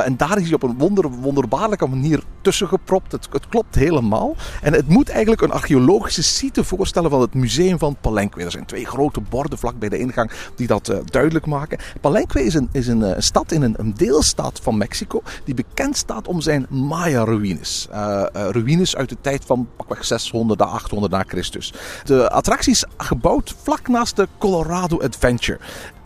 En 0.04 0.16
daar 0.16 0.38
is 0.38 0.44
hij 0.44 0.54
op 0.54 0.62
een 0.62 0.78
wonder, 0.78 1.10
wonderbaarlijke 1.10 1.86
manier 1.86 2.22
tussen 2.40 2.68
gepropt. 2.68 3.12
Het, 3.12 3.28
klopt 3.48 3.74
helemaal. 3.74 4.36
En 4.62 4.72
het 4.72 4.88
moet 4.88 5.08
eigenlijk 5.08 5.42
een 5.42 5.52
archeologische 5.52 6.22
site 6.22 6.64
voorstellen 6.64 7.10
van 7.10 7.20
het 7.20 7.34
museum 7.34 7.78
van 7.78 7.96
Palenque. 8.00 8.44
Er 8.44 8.50
zijn 8.50 8.66
twee 8.66 8.86
grote 8.86 9.20
borden 9.20 9.58
vlak 9.58 9.78
bij 9.78 9.88
de 9.88 9.98
ingang 9.98 10.30
die 10.56 10.66
dat 10.66 10.94
duidelijk 11.04 11.46
maken. 11.46 11.78
Palenque 12.00 12.44
is 12.44 12.54
een, 12.54 12.68
is 12.72 12.86
een 12.86 13.22
stad 13.30 13.52
in 13.52 13.62
een, 13.62 13.94
deelstaat 13.96 14.60
van 14.62 14.76
Mexico 14.76 15.22
die 15.44 15.54
bekend 15.54 15.96
staat 15.96 16.28
om 16.28 16.40
zijn 16.40 16.66
Maya-ruïnes. 16.68 17.88
Uh, 17.90 17.96
uh, 18.36 18.48
ruïnes 18.50 18.96
uit 18.96 19.08
de 19.08 19.16
tijd 19.20 19.44
van 19.44 19.68
pakweg 19.76 20.04
600 20.04 20.60
à 20.60 20.64
800 20.64 21.12
na 21.12 21.24
Christus. 21.26 21.72
De 22.04 22.30
attractie 22.30 22.72
is 22.72 22.84
gebouwd 22.96 23.54
vlak 23.62 23.88
naast 23.88 24.16
de 24.16 24.28
Colorado 24.38 25.00
Adventure. 25.00 25.58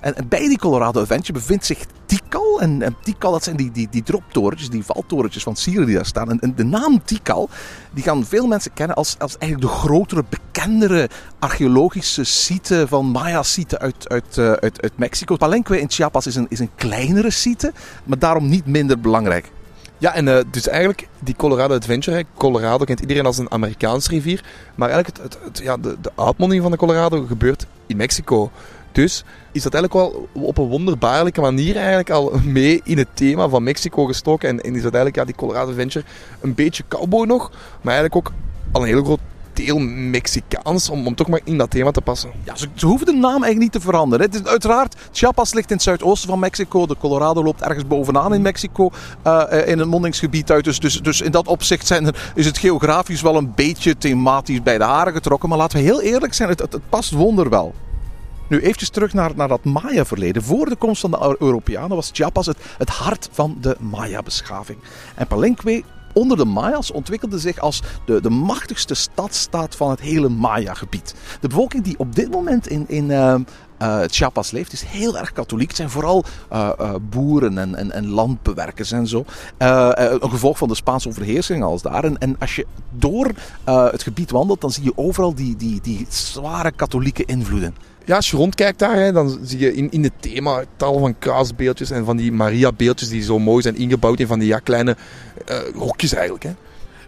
En, 0.04 0.14
bij 0.28 0.48
die 0.48 0.58
Colorado 0.58 1.00
Adventure 1.00 1.32
bevindt 1.32 1.66
zich 1.66 1.78
Tikal. 2.06 2.60
En, 2.60 2.96
Tikal, 3.02 3.32
dat 3.32 3.44
zijn 3.44 3.56
die, 3.56 3.70
die, 3.70 3.88
die 3.90 4.02
droptorentjes, 4.02 4.70
die 4.70 4.84
valtorentjes 4.84 5.42
van 5.42 5.56
Sieren 5.56 5.86
die 5.86 5.94
daar 5.94 6.06
staan. 6.06 6.40
En, 6.40 6.52
de 6.56 6.64
naam 6.64 7.04
Tikal, 7.04 7.48
die 7.92 8.02
gaan 8.02 8.24
veel 8.24 8.46
mensen 8.46 8.72
kennen 8.72 8.96
als, 8.96 9.16
als 9.18 9.38
eigenlijk 9.38 9.72
de 9.72 9.78
grotere, 9.78 10.24
bekendere 10.28 11.08
archeologische 11.38 12.24
site 12.24 12.84
van 12.88 13.06
Maya-site 13.06 13.78
uit, 13.78 14.08
uit, 14.08 14.36
uh, 14.36 14.52
uit, 14.52 14.82
uit 14.82 14.92
Mexico. 14.96 15.36
Palenque 15.36 15.80
in 15.80 15.90
Chiapas 15.90 16.26
is 16.26 16.34
een, 16.34 16.46
is 16.48 16.58
een 16.58 16.70
kleinere 16.74 17.30
site, 17.30 17.72
maar 18.04 18.18
daarom 18.18 18.48
niet 18.48 18.66
minder 18.66 19.00
belangrijk. 19.00 19.50
Ja, 19.98 20.14
en 20.14 20.26
uh, 20.26 20.38
dus 20.50 20.68
eigenlijk 20.68 21.08
die 21.20 21.36
Colorado 21.36 21.74
Adventure, 21.74 22.24
Colorado 22.36 22.84
kent 22.84 23.00
iedereen 23.00 23.26
als 23.26 23.38
een 23.38 23.50
Amerikaanse 23.50 24.10
rivier, 24.10 24.44
maar 24.74 24.90
eigenlijk 24.90 25.22
het, 25.22 25.34
het, 25.34 25.44
het, 25.44 25.58
ja, 25.58 25.76
de, 25.76 25.96
de 26.00 26.12
uitmonding 26.16 26.62
van 26.62 26.70
de 26.70 26.76
Colorado 26.76 27.26
gebeurt 27.26 27.66
in 27.86 27.96
Mexico. 27.96 28.50
Dus 28.94 29.24
is 29.52 29.62
dat 29.62 29.74
eigenlijk 29.74 30.04
wel 30.04 30.28
op 30.32 30.58
een 30.58 30.68
wonderbaarlijke 30.68 31.40
manier 31.40 31.76
eigenlijk 31.76 32.10
al 32.10 32.32
mee 32.44 32.80
in 32.84 32.98
het 32.98 33.08
thema 33.14 33.48
van 33.48 33.62
Mexico 33.62 34.04
gestoken. 34.04 34.48
En, 34.48 34.74
is 34.74 34.82
dat 34.82 34.94
eigenlijk 34.94 35.16
ja, 35.16 35.24
die 35.24 35.34
Colorado 35.34 35.70
Adventure 35.70 36.04
een 36.40 36.54
beetje 36.54 36.84
cowboy 36.88 37.26
nog, 37.26 37.50
maar 37.80 37.94
eigenlijk 37.94 38.16
ook 38.16 38.32
al 38.72 38.82
een 38.82 38.88
heel 38.88 39.04
groot 39.04 39.20
deel 39.52 39.78
Mexicaans 39.78 40.90
om, 40.90 41.06
om 41.06 41.14
toch 41.14 41.28
maar 41.28 41.40
in 41.44 41.58
dat 41.58 41.70
thema 41.70 41.90
te 41.90 42.00
passen. 42.00 42.30
Ja, 42.44 42.56
ze, 42.56 42.86
hoeven 42.86 43.06
de 43.06 43.12
naam 43.12 43.30
eigenlijk 43.30 43.58
niet 43.58 43.72
te 43.72 43.80
veranderen. 43.80 44.26
Het 44.26 44.34
is 44.34 44.44
uiteraard, 44.44 44.96
Chiapas 45.12 45.54
ligt 45.54 45.70
in 45.70 45.74
het 45.74 45.84
zuidoosten 45.84 46.28
van 46.28 46.38
Mexico. 46.38 46.86
De 46.86 46.96
Colorado 46.98 47.42
loopt 47.42 47.62
ergens 47.62 47.86
bovenaan 47.86 48.34
in 48.34 48.42
Mexico, 48.42 48.90
uh, 49.26 49.42
in 49.66 49.78
een 49.78 49.88
mondingsgebied 49.88 50.50
uit. 50.50 50.64
Dus, 50.64 50.80
dus, 50.80 51.00
dus 51.00 51.20
in 51.20 51.30
dat 51.30 51.48
opzicht 51.48 51.86
zijn 51.86 52.14
is 52.34 52.46
het 52.46 52.58
geografisch 52.58 53.22
wel 53.22 53.36
een 53.36 53.52
beetje 53.54 53.96
thematisch 53.98 54.62
bij 54.62 54.78
de 54.78 54.84
haren 54.84 55.12
getrokken. 55.12 55.48
Maar 55.48 55.58
laten 55.58 55.78
we 55.78 55.84
heel 55.84 56.00
eerlijk 56.00 56.34
zijn, 56.34 56.48
het, 56.48 56.60
het, 56.60 56.72
het 56.72 56.88
past 56.88 57.10
wonderwel. 57.10 57.74
Nu 58.48 58.60
eventjes 58.60 58.90
terug 58.90 59.12
naar, 59.12 59.32
naar 59.36 59.48
dat 59.48 59.64
Maya-verleden. 59.64 60.42
Voor 60.42 60.68
de 60.68 60.76
komst 60.76 61.00
van 61.00 61.10
de 61.10 61.36
Europeanen 61.38 61.96
was 61.96 62.10
Chiapas 62.12 62.46
het, 62.46 62.58
het 62.78 62.88
hart 62.88 63.28
van 63.32 63.56
de 63.60 63.76
Maya-beschaving. 63.80 64.78
En 65.14 65.26
Palenque 65.26 65.84
onder 66.14 66.36
de 66.36 66.44
Mayas 66.44 66.90
ontwikkelde 66.90 67.38
zich 67.38 67.58
als 67.58 67.82
de, 68.06 68.20
de 68.20 68.30
machtigste 68.30 68.94
stadstaat 68.94 69.76
van 69.76 69.90
het 69.90 70.00
hele 70.00 70.28
Maya-gebied. 70.28 71.14
De 71.40 71.48
bevolking 71.48 71.84
die 71.84 71.98
op 71.98 72.14
dit 72.14 72.30
moment 72.30 72.68
in, 72.68 72.84
in 72.88 73.04
uh, 73.10 73.34
uh, 73.82 74.00
Chiapas 74.06 74.50
leeft, 74.50 74.72
is 74.72 74.82
heel 74.82 75.18
erg 75.18 75.32
katholiek. 75.32 75.68
Het 75.68 75.76
zijn 75.76 75.90
vooral 75.90 76.24
uh, 76.52 76.70
boeren 77.10 77.58
en, 77.58 77.92
en, 77.92 78.08
landbewerkers 78.08 78.92
en 78.92 79.06
zo. 79.06 79.24
Een 79.58 80.30
gevolg 80.30 80.58
van 80.58 80.68
de 80.68 80.74
Spaanse 80.74 81.08
overheersing 81.08 81.62
als 81.62 81.82
daar. 81.82 82.04
En, 82.04 82.18
en 82.18 82.36
als 82.38 82.56
je 82.56 82.66
door 82.90 83.30
het 83.64 84.02
gebied 84.02 84.30
wandelt, 84.30 84.60
dan 84.60 84.70
zie 84.70 84.84
je 84.84 84.92
overal 84.96 85.34
die, 85.34 85.56
die, 85.56 85.80
die 85.80 86.06
zware 86.08 86.72
katholieke 86.72 87.24
invloeden. 87.24 87.74
Ja, 88.06 88.16
als 88.16 88.30
je 88.30 88.36
rondkijkt 88.36 88.78
daar, 88.78 88.96
hè, 88.96 89.12
dan 89.12 89.38
zie 89.42 89.58
je 89.58 89.74
in, 89.74 89.90
in 89.90 90.02
het 90.02 90.12
thema 90.20 90.64
tal 90.76 90.98
van 90.98 91.18
kaasbeeldjes 91.18 91.90
en 91.90 92.04
van 92.04 92.16
die 92.16 92.32
Maria-beeldjes 92.32 93.08
die 93.08 93.22
zo 93.22 93.38
mooi 93.38 93.62
zijn 93.62 93.76
ingebouwd 93.76 94.20
in 94.20 94.26
van 94.26 94.38
die 94.38 94.48
ja, 94.48 94.58
kleine 94.58 94.96
eh, 95.46 95.58
hokjes 95.74 96.12
eigenlijk. 96.12 96.44
Hè. 96.44 96.54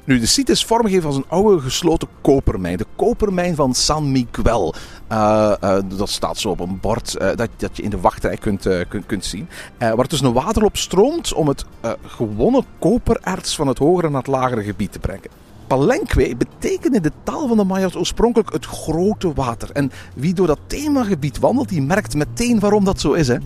Nu, 0.05 0.21
de 0.21 0.27
site 0.27 0.53
is 0.53 0.65
vormgegeven 0.65 1.07
als 1.07 1.17
een 1.17 1.25
oude 1.29 1.61
gesloten 1.61 2.09
kopermijn. 2.21 2.77
De 2.77 2.87
kopermijn 2.97 3.55
van 3.55 3.75
San 3.75 4.13
Miguel. 4.13 4.75
Uh, 5.13 5.53
uh, 5.63 5.79
dat 5.97 6.09
staat 6.09 6.39
zo 6.39 6.49
op 6.49 6.61
een 6.61 6.81
bord 6.81 7.17
uh, 7.21 7.29
dat, 7.35 7.49
dat 7.57 7.77
je 7.77 7.83
in 7.83 7.91
de 7.91 8.01
wachtrij 8.01 8.37
kunt, 8.37 8.69
kunt, 8.89 9.07
kunt 9.07 9.25
zien. 9.25 9.49
waar 9.79 10.09
dus 10.09 10.21
een 10.21 10.33
waterloop 10.33 10.77
stroomt 10.77 11.33
om 11.33 11.49
het 11.49 11.65
gewonnen 12.07 12.65
kopererts 12.79 13.57
van 13.57 13.67
het 13.67 13.79
hogere 13.79 14.09
naar 14.09 14.19
het 14.19 14.31
lagere 14.31 14.63
gebied 14.63 14.93
te 14.93 14.99
brengen. 14.99 15.46
Palenque 15.67 16.37
betekent 16.37 16.95
in 16.95 17.03
de 17.03 17.13
taal 17.23 17.49
van 17.49 17.57
de 17.57 17.65
Maya's 17.65 17.95
oorspronkelijk 17.95 18.53
het 18.53 18.67
grote 18.67 19.33
water. 19.33 19.71
En 19.73 19.91
wie 20.15 20.35
door 20.35 20.47
dat 20.47 20.59
themagebied 20.67 21.39
wandelt, 21.39 21.69
die 21.69 21.83
merkt 21.83 22.15
meteen 22.15 22.61
waarom 22.61 22.85
dat 22.85 23.01
zo 23.01 23.13
is. 23.13 23.29
Hè? 23.29 23.37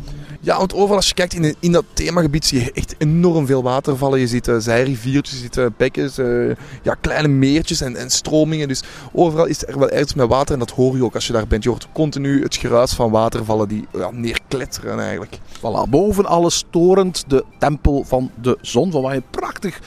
Ja, 0.43 0.57
want 0.57 0.75
overal 0.75 0.97
als 0.97 1.09
je 1.09 1.15
kijkt 1.15 1.35
in, 1.35 1.55
in 1.61 1.73
dat 1.73 1.85
themagebied 1.93 2.47
zie 2.47 2.61
je 2.65 2.73
echt 2.73 2.95
enorm 2.99 3.47
veel 3.47 3.63
watervallen. 3.63 4.21
Je 4.21 4.27
ziet 4.27 4.49
uh, 4.49 4.57
zijriviertjes, 4.59 5.37
je 5.37 5.43
ziet 5.43 5.57
uh, 5.57 5.67
bekkens, 5.77 6.19
uh, 6.19 6.55
ja, 6.83 6.95
kleine 6.95 7.29
meertjes 7.29 7.81
en, 7.81 7.97
en 7.97 8.11
stromingen. 8.11 8.69
Dus 8.69 8.83
overal 9.13 9.47
is 9.47 9.67
er 9.67 9.79
wel 9.79 9.91
ergens 9.91 10.15
met 10.15 10.29
water 10.29 10.53
en 10.53 10.59
dat 10.59 10.71
hoor 10.71 10.97
je 10.97 11.05
ook 11.05 11.15
als 11.15 11.27
je 11.27 11.33
daar 11.33 11.47
bent. 11.47 11.63
Je 11.63 11.69
hoort 11.69 11.89
continu 11.93 12.43
het 12.43 12.57
geruis 12.57 12.93
van 12.93 13.11
watervallen 13.11 13.69
die 13.69 13.87
ja, 13.93 14.11
neerkletteren 14.11 14.99
eigenlijk. 15.01 15.39
Voilà, 15.59 15.89
boven 15.89 16.27
alles 16.27 16.55
storend 16.55 17.25
de 17.27 17.45
tempel 17.59 18.05
van 18.07 18.31
de 18.41 18.59
zon, 18.61 18.91
van 18.91 19.03
waar 19.03 19.15
je 19.15 19.23
prachtig 19.31 19.81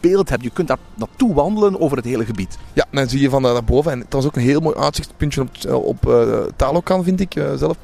beeld 0.00 0.28
hebt. 0.28 0.42
Je 0.42 0.50
kunt 0.50 0.68
daar 0.68 0.78
naartoe 0.94 1.34
wandelen 1.34 1.80
over 1.80 1.96
het 1.96 2.06
hele 2.06 2.24
gebied. 2.24 2.58
Ja, 2.72 2.86
dan 2.90 3.08
zie 3.08 3.20
je 3.20 3.30
van 3.30 3.42
daarboven. 3.42 3.92
En 3.92 3.98
het 3.98 4.12
was 4.12 4.26
ook 4.26 4.36
een 4.36 4.42
heel 4.42 4.60
mooi 4.60 4.76
uitzichtpuntje 4.76 5.40
op, 5.40 5.84
op 5.84 6.08
uh, 6.08 6.38
Talokan, 6.56 7.04
vind 7.04 7.20
ik 7.20 7.34
uh, 7.34 7.52
zelf. 7.54 7.76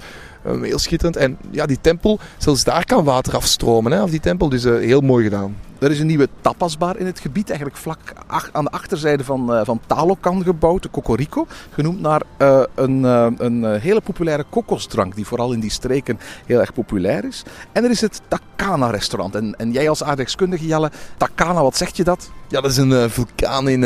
Heel 0.42 0.78
schitterend. 0.78 1.16
En 1.16 1.38
ja, 1.50 1.66
die 1.66 1.78
tempel, 1.80 2.18
zelfs 2.38 2.64
daar 2.64 2.84
kan 2.84 3.04
water 3.04 3.36
afstromen. 3.36 3.92
Hè, 3.92 4.00
af 4.00 4.10
die 4.10 4.20
tempel, 4.20 4.48
dus 4.48 4.64
heel 4.64 5.00
mooi 5.00 5.24
gedaan. 5.24 5.56
Er 5.78 5.90
is 5.90 6.00
een 6.00 6.06
nieuwe 6.06 6.28
tapasbar 6.40 6.96
in 6.96 7.06
het 7.06 7.20
gebied, 7.20 7.48
eigenlijk 7.48 7.78
vlak 7.78 7.98
aan 8.52 8.64
de 8.64 8.70
achterzijde 8.70 9.24
van, 9.24 9.54
uh, 9.54 9.60
van 9.64 9.80
Talocan 9.86 10.42
gebouwd, 10.42 10.82
de 10.82 10.90
Cocorico. 10.90 11.46
Genoemd 11.70 12.00
naar 12.00 12.22
uh, 12.38 12.62
een, 12.74 13.02
uh, 13.02 13.26
een 13.36 13.64
hele 13.64 14.00
populaire 14.00 14.44
kokosdrank, 14.50 15.14
die 15.14 15.26
vooral 15.26 15.52
in 15.52 15.60
die 15.60 15.70
streken 15.70 16.18
heel 16.46 16.60
erg 16.60 16.72
populair 16.72 17.24
is. 17.24 17.42
En 17.72 17.84
er 17.84 17.90
is 17.90 18.00
het 18.00 18.20
Takana 18.28 18.90
restaurant. 18.90 19.34
En, 19.34 19.54
en 19.56 19.72
jij 19.72 19.88
als 19.88 20.02
aardrijkskundige 20.02 20.66
Jelle, 20.66 20.90
Takana, 21.16 21.62
wat 21.62 21.76
zegt 21.76 21.96
je 21.96 22.04
dat? 22.04 22.30
Ja, 22.48 22.60
dat 22.60 22.70
is 22.70 22.76
een 22.76 23.10
vulkaan 23.10 23.68
in, 23.68 23.82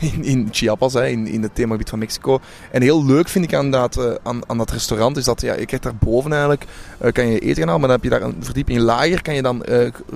in, 0.00 0.24
in, 0.24 0.48
Chiapas, 0.50 0.92
hè, 0.92 1.06
in, 1.06 1.26
in 1.26 1.42
het 1.42 1.54
themagebied 1.54 1.88
van 1.88 1.98
Mexico. 1.98 2.40
En 2.70 2.82
heel 2.82 3.04
leuk 3.04 3.28
vind 3.28 3.44
ik 3.44 3.54
aan 3.54 3.70
dat, 3.70 4.20
aan, 4.22 4.40
aan 4.46 4.58
dat 4.58 4.70
restaurant, 4.70 5.16
is 5.16 5.24
dat 5.24 5.40
ja, 5.40 5.54
je 5.54 5.66
krijgt 5.66 5.84
daar 5.84 5.96
boven 6.00 6.30
eigenlijk, 6.30 6.64
kan 7.12 7.26
je 7.26 7.38
eten 7.38 7.56
gaan 7.56 7.68
halen, 7.68 7.80
maar 7.80 7.88
dan 7.88 8.00
heb 8.00 8.02
je 8.02 8.18
daar 8.18 8.22
een 8.22 8.44
verdieping 8.44 8.78
lager, 8.78 9.22
kan 9.22 9.34
je 9.34 9.42
dan 9.42 9.64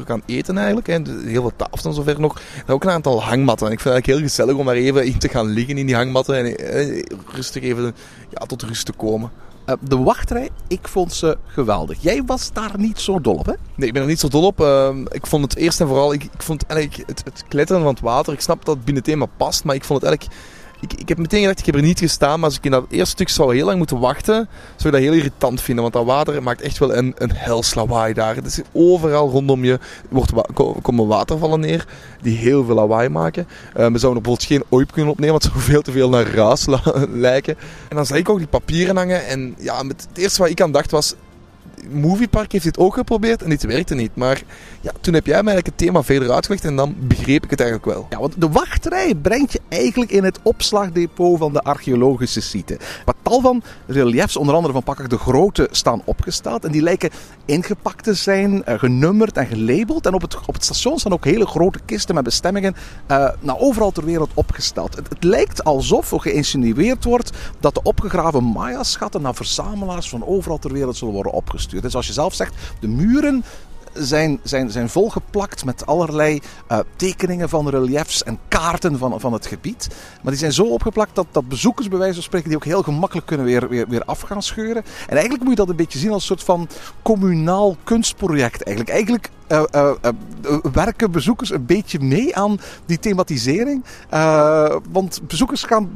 gaan 0.05 0.23
eten 0.27 0.57
eigenlijk. 0.57 0.87
Hè 0.87 0.99
heel 1.25 1.41
veel 1.41 1.53
tafels 1.57 1.85
en 1.85 1.95
zover 1.95 2.21
nog. 2.21 2.41
En 2.67 2.75
ook 2.75 2.85
een 2.85 2.91
aantal 2.91 3.23
hangmatten. 3.23 3.67
En 3.67 3.73
ik 3.73 3.81
vind 3.81 3.95
het 3.95 4.05
eigenlijk 4.05 4.07
heel 4.07 4.29
gezellig 4.29 4.55
om 4.61 4.67
daar 4.67 4.75
even 4.75 5.05
in 5.07 5.19
te 5.19 5.29
gaan 5.29 5.47
liggen 5.47 5.79
in 5.79 5.87
die 5.87 5.95
hangmatten. 5.95 6.37
En 6.37 6.57
eh, 6.57 7.03
rustig 7.33 7.63
even 7.63 7.95
ja, 8.31 8.47
tot 8.47 8.63
rust 8.63 8.87
te 8.87 8.93
komen. 8.93 9.31
Uh, 9.67 9.75
de 9.81 9.97
wachtrij, 9.97 10.51
ik 10.67 10.89
vond 10.89 11.13
ze 11.13 11.39
geweldig. 11.47 12.03
Jij 12.03 12.23
was 12.27 12.53
daar 12.53 12.73
niet 12.77 13.01
zo 13.01 13.21
dol 13.21 13.35
op, 13.35 13.47
hè? 13.47 13.53
Nee, 13.75 13.89
ik 13.89 13.93
ben 13.93 14.03
er 14.03 14.09
niet 14.09 14.21
zo 14.21 14.29
dol 14.29 14.47
op. 14.47 14.61
Uh, 14.61 14.97
ik 15.09 15.27
vond 15.27 15.43
het 15.43 15.57
eerst 15.57 15.81
en 15.81 15.87
vooral, 15.87 16.13
ik, 16.13 16.25
ik 16.25 16.43
vond 16.43 16.67
eigenlijk 16.67 17.09
het, 17.09 17.23
het 17.25 17.45
kletteren 17.49 17.83
van 17.83 17.91
het 17.91 18.03
water. 18.03 18.33
Ik 18.33 18.41
snap 18.41 18.65
dat 18.65 18.75
het 18.75 18.85
binnen 18.85 19.03
het 19.03 19.13
thema 19.13 19.27
past, 19.37 19.65
maar 19.65 19.75
ik 19.75 19.85
vond 19.85 20.01
het 20.01 20.09
eigenlijk 20.09 20.41
ik, 20.81 20.93
ik 20.93 21.09
heb 21.09 21.19
meteen 21.19 21.41
gedacht, 21.41 21.59
ik 21.59 21.67
heb 21.67 21.75
er 21.75 21.83
niet 21.83 21.99
gestaan, 21.99 22.41
maar 22.41 22.49
als 22.49 22.59
ik 22.59 22.65
in 22.65 22.71
dat 22.71 22.85
eerste 22.89 23.11
stuk 23.11 23.29
zou 23.29 23.55
heel 23.55 23.67
lang 23.67 23.79
moeten 23.79 23.99
wachten, 23.99 24.49
zou 24.77 24.89
ik 24.89 24.93
dat 24.93 25.01
heel 25.01 25.13
irritant 25.13 25.61
vinden. 25.61 25.83
Want 25.83 25.95
dat 25.95 26.05
water 26.05 26.43
maakt 26.43 26.61
echt 26.61 26.79
wel 26.79 26.95
een, 26.95 27.15
een 27.19 27.33
helslawaai 27.33 28.15
daar. 28.15 28.35
Het 28.35 28.47
is 28.47 28.61
overal 28.73 29.31
rondom 29.31 29.65
je 29.65 29.79
wordt 30.09 30.33
komen 30.83 31.07
watervallen 31.07 31.61
neer 31.61 31.87
die 32.23 32.37
heel 32.37 32.65
veel 32.65 32.75
lawaai 32.75 33.09
maken. 33.09 33.47
Uh, 33.49 33.73
we 33.73 33.99
zouden 33.99 34.23
bijvoorbeeld 34.23 34.45
geen 34.45 34.65
oip 34.69 34.93
kunnen 34.93 35.13
opnemen, 35.13 35.33
want 35.33 35.45
het 35.45 35.53
zou 35.53 35.65
veel 35.65 35.83
te 35.83 35.93
veel 35.93 36.09
naar 36.09 36.27
ruis 36.27 36.67
lijken. 37.27 37.57
En 37.89 37.97
dan 37.97 38.07
zag 38.07 38.19
ik 38.19 38.29
ook 38.29 38.39
die 38.39 38.47
papieren 38.47 38.97
hangen 38.97 39.27
en 39.27 39.55
ja, 39.59 39.87
het 39.87 40.09
eerste 40.15 40.43
wat 40.43 40.51
ik 40.51 40.61
aan 40.61 40.73
dacht 40.73 40.91
was, 40.91 41.15
Moviepark 41.91 42.53
heeft 42.53 42.65
dit 42.65 42.79
ook 42.79 42.95
geprobeerd 42.95 43.43
en 43.43 43.51
dit 43.51 43.63
werkte 43.63 43.95
niet. 43.95 44.15
Maar 44.15 44.43
ja, 44.81 44.93
toen 45.01 45.15
heb 45.15 45.27
jij 45.27 45.43
mij 45.43 45.53
eigenlijk 45.53 45.67
het 45.67 45.87
thema 45.87 46.03
verder 46.03 46.33
uitgelegd 46.33 46.65
en 46.65 46.77
dan 46.77 46.95
begreep 46.99 47.45
ik 47.45 47.51
het 47.51 47.61
eigenlijk 47.61 47.91
wel. 47.91 48.07
Ja, 48.11 48.19
want 48.19 48.41
de 48.41 48.49
wachtrij 48.49 49.15
brengt 49.15 49.53
je 49.53 49.61
eigenlijk 49.69 50.11
in 50.11 50.25
het 50.25 50.39
opslagdepot 50.43 51.39
van 51.39 51.53
de 51.53 51.63
archeologische 51.63 52.41
site. 52.41 52.79
Wat 53.05 53.17
tal 53.23 53.41
van 53.41 53.63
reliefs, 53.87 54.37
onder 54.37 54.55
andere 54.55 54.73
van 54.73 54.83
Pakkak 54.83 55.11
de 55.11 55.19
Grote, 55.19 55.69
staan 55.71 56.03
opgesteld. 56.05 56.65
En 56.65 56.73
die 56.73 56.83
lijken 56.83 57.11
ingepakt 57.45 58.05
te 58.05 58.15
zijn, 58.15 58.63
uh, 58.69 58.79
genummerd 58.79 59.37
en 59.37 59.47
gelabeld. 59.47 60.07
En 60.07 60.15
op 60.15 60.23
het, 60.23 60.37
op 60.47 60.55
het 60.55 60.65
station 60.65 60.99
staan 60.99 61.13
ook 61.13 61.25
hele 61.25 61.47
grote 61.47 61.79
kisten 61.85 62.15
met 62.15 62.25
bestemmingen 62.25 62.75
uh, 63.11 63.29
nou, 63.41 63.59
overal 63.59 63.91
ter 63.91 64.05
wereld 64.05 64.31
opgesteld. 64.35 64.97
Het, 64.97 65.25
lijkt 65.25 65.65
alsof 65.65 66.13
er 66.13 66.21
geïnsinueerd 66.21 67.05
wordt 67.05 67.31
dat 67.61 67.75
de 67.75 67.83
opgegraven 67.83 68.45
Maya-schatten 68.45 69.23
naar 69.23 69.35
verzamelaars 69.35 70.09
van 70.09 70.27
overal 70.27 70.59
ter 70.59 70.73
wereld 70.73 70.97
zullen 70.97 71.15
worden 71.15 71.33
opgestuurd. 71.33 71.66
Dus 71.69 71.91
zoals 71.91 72.07
je 72.07 72.13
zelf 72.13 72.35
zegt, 72.35 72.55
de 72.81 72.89
muren 72.89 73.45
zijn, 73.99 74.41
zijn, 74.43 74.71
zijn 74.71 74.89
volgeplakt 74.89 75.65
met 75.65 75.87
allerlei 75.87 76.41
uh, 76.73 76.79
tekeningen 76.97 77.49
van 77.49 77.69
reliefs 77.69 78.23
en 78.23 78.39
kaarten 78.49 78.99
van, 78.99 79.21
van 79.21 79.33
het 79.33 79.47
gebied. 79.47 79.89
Maar 80.23 80.31
die 80.31 80.41
zijn 80.41 80.53
zo 80.53 80.65
opgeplakt 80.65 81.15
dat, 81.15 81.27
dat 81.31 81.49
bezoekers, 81.49 81.89
bij 81.89 81.99
wijze 81.99 82.15
van 82.15 82.23
spreken, 82.23 82.49
die 82.49 82.57
ook 82.57 82.65
heel 82.65 82.83
gemakkelijk 82.83 83.27
kunnen 83.27 83.47
weer, 83.47 83.69
weer, 83.69 83.89
weer 83.89 84.05
af 84.05 84.21
gaan 84.21 84.43
scheuren. 84.43 84.85
En 85.07 85.13
eigenlijk 85.13 85.41
moet 85.41 85.51
je 85.51 85.57
dat 85.57 85.69
een 85.69 85.77
beetje 85.77 85.99
zien 85.99 86.11
als 86.11 86.21
een 86.21 86.27
soort 86.27 86.43
van 86.43 86.69
communaal 87.03 87.77
kunstproject. 87.85 88.63
Eigenlijk, 88.63 88.97
eigenlijk 88.97 89.31
uh, 89.49 89.63
uh, 89.75 89.91
uh, 90.05 90.59
werken 90.73 91.11
bezoekers 91.11 91.51
een 91.51 91.67
beetje 91.67 92.01
mee 92.01 92.37
aan 92.37 92.59
die 92.87 92.99
thematisering. 92.99 93.85
want 94.91 95.21
bezoekers 95.27 95.63
gaan, 95.63 95.91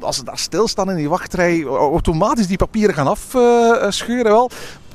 als 0.00 0.16
ze 0.16 0.24
daar 0.24 0.38
stilstaan 0.38 0.90
in 0.90 0.96
die 0.96 1.08
wachtrij, 1.08 1.64
automatisch 1.64 2.46
die 2.46 2.56
papieren 2.56 2.94
gaan 2.94 3.06
afscheuren. 3.06 4.32
wel. 4.32 4.50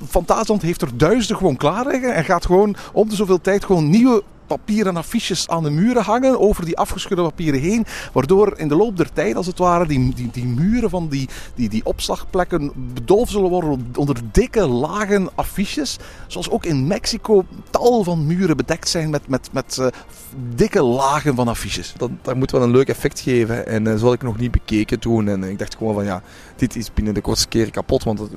Fantasland 0.08 0.62
heeft 0.62 0.82
er 0.82 0.98
duizenden 0.98 1.38
gewoon 1.38 1.58
klaar 1.58 1.86
liggen 1.86 2.16
en 2.16 2.26
gaat 2.26 2.46
gewoon 2.46 2.76
om 2.94 3.10
de 3.10 3.16
zoveel 3.16 3.42
tijd 3.42 3.66
gewoon 3.66 3.90
nieuwe 3.90 4.24
papieren 4.50 4.98
affiches 4.98 5.48
aan 5.48 5.64
de 5.64 5.70
muren 5.70 6.04
hangen, 6.04 6.40
over 6.40 6.66
die 6.66 6.78
afgeschudde 6.78 7.24
papieren 7.24 7.60
heen. 7.60 7.86
Waardoor 8.14 8.54
in 8.58 8.68
de 8.68 8.76
loop 8.76 8.98
der 8.98 9.14
tijd, 9.14 9.36
als 9.36 9.48
het 9.48 9.58
ware, 9.58 9.88
die, 9.88 10.14
die, 10.14 10.30
die 10.32 10.46
muren 10.46 10.90
van 10.90 11.08
die, 11.08 11.30
die, 11.56 11.70
die 11.70 11.86
opslagplekken 11.86 12.72
bedolven 12.94 13.32
zullen 13.32 13.50
worden 13.50 13.92
onder 13.96 14.16
dikke 14.32 14.68
lagen 14.68 15.30
affiches. 15.36 15.98
Zoals 16.28 16.50
ook 16.50 16.66
in 16.66 16.88
Mexico 16.88 17.46
tal 17.70 18.04
van 18.04 18.28
muren 18.28 18.58
bedekt 18.58 18.90
zijn 18.90 19.10
met, 19.10 19.28
met, 19.28 19.50
met 19.52 19.78
uh, 19.80 19.88
dikke 20.56 20.84
lagen 20.84 21.36
van 21.36 21.48
affiches. 21.48 21.94
Dat, 21.98 22.10
dat 22.22 22.36
moet 22.36 22.52
wel 22.52 22.62
een 22.62 22.72
leuk 22.72 22.88
effect 22.88 23.20
geven. 23.20 23.68
En 23.68 23.86
uh, 23.86 23.96
zo 23.96 24.06
had 24.06 24.14
ik 24.14 24.22
nog 24.22 24.38
niet 24.38 24.52
bekeken 24.52 25.00
toen. 25.00 25.28
En 25.28 25.44
ik 25.44 25.60
dacht 25.60 25.76
gewoon 25.76 25.94
van 25.94 26.06
ja, 26.06 26.22
dit 26.56 26.76
is 26.76 26.94
binnen 26.94 27.14
de 27.14 27.22
kortste 27.22 27.48
keren 27.48 27.72
kapot. 27.72 28.04
Want 28.04 28.18
dat, 28.18 28.30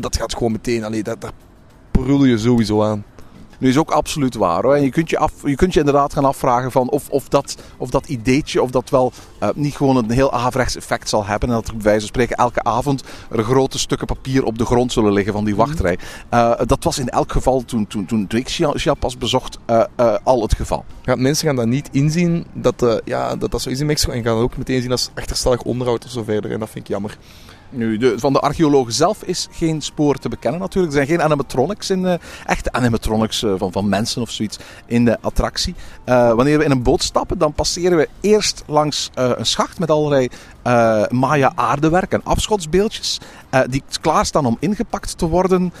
dat 0.00 0.16
gaat 0.16 0.32
gewoon 0.34 0.52
meteen, 0.52 0.84
allee, 0.84 1.02
dat, 1.02 1.32
brul 1.90 2.24
je 2.24 2.38
sowieso 2.38 2.82
aan. 2.82 3.04
Nu 3.60 3.68
is 3.68 3.78
ook 3.78 3.90
absoluut 3.90 4.34
waar. 4.34 4.62
Hoor. 4.62 4.74
En 4.74 4.82
je 4.82 4.90
kunt 4.90 5.10
je, 5.10 5.18
af, 5.18 5.32
je 5.44 5.54
kunt 5.54 5.72
je 5.72 5.78
inderdaad 5.78 6.12
gaan 6.12 6.24
afvragen 6.24 6.70
van 6.70 6.90
of, 6.90 7.08
of, 7.08 7.28
dat, 7.28 7.56
of 7.76 7.90
dat 7.90 8.08
ideetje, 8.08 8.62
of 8.62 8.70
dat 8.70 8.90
wel 8.90 9.12
uh, 9.42 9.48
niet 9.54 9.76
gewoon 9.76 9.96
een 9.96 10.10
heel 10.10 10.32
averechts 10.32 10.76
effect 10.76 11.08
zal 11.08 11.26
hebben. 11.26 11.48
En 11.48 11.54
dat 11.54 11.68
er 11.68 11.74
bij 11.74 11.82
wijze 11.82 12.00
van 12.00 12.08
spreken 12.08 12.36
elke 12.36 12.62
avond 12.62 13.02
er 13.30 13.44
grote 13.44 13.78
stukken 13.78 14.06
papier 14.06 14.44
op 14.44 14.58
de 14.58 14.64
grond 14.64 14.92
zullen 14.92 15.12
liggen 15.12 15.32
van 15.32 15.44
die 15.44 15.54
mhm. 15.54 15.66
wachtrij. 15.66 15.98
Uh, 16.30 16.52
dat 16.66 16.84
was 16.84 16.98
in 16.98 17.08
elk 17.08 17.32
geval 17.32 17.64
toen, 17.64 17.86
toen, 17.86 18.06
toen, 18.06 18.26
toen 18.26 18.40
ik 18.40 18.48
Chiapas 18.74 19.18
bezocht 19.18 19.58
uh, 19.70 19.84
al 20.22 20.42
het 20.42 20.54
geval. 20.54 20.84
Ja, 21.02 21.14
mensen 21.14 21.46
gaan 21.46 21.56
dat 21.56 21.66
niet 21.66 21.88
inzien 21.92 22.46
dat, 22.52 23.00
ja, 23.04 23.36
dat 23.36 23.50
dat 23.50 23.62
zo 23.62 23.70
is 23.70 23.80
in 23.80 23.86
Mexico. 23.86 24.12
En 24.12 24.22
gaan 24.22 24.36
ook 24.36 24.56
meteen 24.56 24.82
zien 24.82 24.90
als 24.90 25.10
achterstallig 25.14 25.62
onderhoud 25.62 26.04
of 26.04 26.10
zo 26.10 26.22
verder. 26.22 26.50
En 26.50 26.58
dat 26.58 26.70
vind 26.70 26.84
ik 26.84 26.90
jammer. 26.90 27.18
Nu, 27.70 27.96
de, 27.96 28.18
van 28.18 28.32
de 28.32 28.40
archeologen 28.40 28.92
zelf 28.92 29.22
is 29.22 29.48
geen 29.50 29.80
spoor 29.80 30.16
te 30.16 30.28
bekennen 30.28 30.60
natuurlijk. 30.60 30.94
Er 30.94 31.04
zijn 31.04 31.18
geen 31.18 31.26
animatronics, 31.26 31.90
in, 31.90 32.04
uh, 32.04 32.14
echte 32.46 32.72
animatronics 32.72 33.42
uh, 33.42 33.54
van, 33.56 33.72
van 33.72 33.88
mensen 33.88 34.22
of 34.22 34.30
zoiets 34.30 34.58
in 34.86 35.04
de 35.04 35.18
attractie. 35.20 35.74
Uh, 36.06 36.32
wanneer 36.32 36.58
we 36.58 36.64
in 36.64 36.70
een 36.70 36.82
boot 36.82 37.02
stappen, 37.02 37.38
dan 37.38 37.52
passeren 37.52 37.98
we 37.98 38.08
eerst 38.20 38.62
langs 38.66 39.10
een 39.14 39.46
schacht 39.46 39.78
met 39.78 39.90
allerlei 39.90 40.28
Maya 41.10 41.52
aardewerk 41.54 42.12
en 42.12 42.24
afschotsbeeldjes. 42.24 43.18
die 43.68 43.82
klaarstaan 44.00 44.46
om 44.46 44.56
ingepakt 44.60 45.18
te 45.18 45.26
worden. 45.26 45.72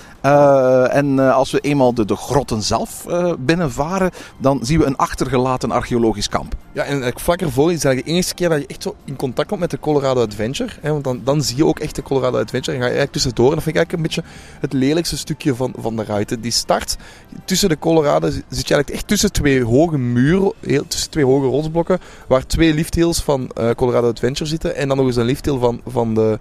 en 0.90 1.18
als 1.18 1.50
we 1.50 1.60
eenmaal 1.60 1.94
de, 1.94 2.04
de 2.04 2.16
grotten 2.16 2.62
zelf 2.62 3.06
binnenvaren, 3.38 4.10
dan 4.38 4.58
zien 4.62 4.78
we 4.78 4.84
een 4.84 4.96
achtergelaten 4.96 5.70
archeologisch 5.70 6.28
kamp. 6.28 6.54
Ja, 6.72 6.84
en 6.84 7.12
vlak 7.16 7.40
ervoor 7.40 7.72
is 7.72 7.84
eigenlijk 7.84 8.06
de 8.06 8.12
eerste 8.12 8.34
keer 8.34 8.48
dat 8.48 8.60
je 8.60 8.66
echt 8.66 8.82
zo 8.82 8.94
in 9.04 9.16
contact 9.16 9.48
komt 9.48 9.60
met 9.60 9.70
de 9.70 9.78
Colorado 9.78 10.22
Adventure. 10.22 10.70
Hè, 10.80 10.90
want 10.90 11.04
dan, 11.04 11.20
dan 11.24 11.42
zie 11.42 11.56
je 11.56 11.66
ook 11.66 11.78
echt 11.78 11.94
de 11.94 12.02
Colorado 12.02 12.38
Adventure. 12.38 12.76
En 12.76 12.82
ga 12.82 12.88
je 12.88 12.96
eigenlijk 12.96 13.12
tussendoor. 13.12 13.48
En 13.48 13.54
dat 13.54 13.62
vind 13.62 13.76
ik 13.76 13.82
eigenlijk 13.82 14.16
een 14.16 14.22
beetje 14.22 14.38
het 14.60 14.72
lelijkste 14.72 15.18
stukje 15.18 15.54
van, 15.54 15.72
van 15.78 15.96
de 15.96 16.04
ruiten. 16.04 16.40
Die 16.40 16.50
start 16.50 16.96
tussen 17.44 17.68
de 17.68 17.78
Colorado 17.78 18.30
zit 18.30 18.44
je 18.48 18.54
eigenlijk 18.74 18.90
echt 18.90 19.06
tussen 19.06 19.32
twee 19.32 19.64
hoge 19.64 19.98
muren, 19.98 20.52
heel, 20.60 20.86
tussen 20.86 21.10
twee 21.10 21.24
hoge 21.24 21.46
rotsblokken, 21.46 21.98
waar 22.26 22.46
twee 22.46 22.74
lifthills 22.74 23.22
van 23.22 23.50
uh, 23.60 23.70
Colorado 23.70 24.08
Adventure 24.08 24.48
zitten. 24.48 24.69
En 24.74 24.88
dan 24.88 24.96
nog 24.96 25.06
eens 25.06 25.16
een 25.16 25.24
lifthill 25.24 25.58
van, 25.58 25.80
van 25.86 26.14
de 26.14 26.38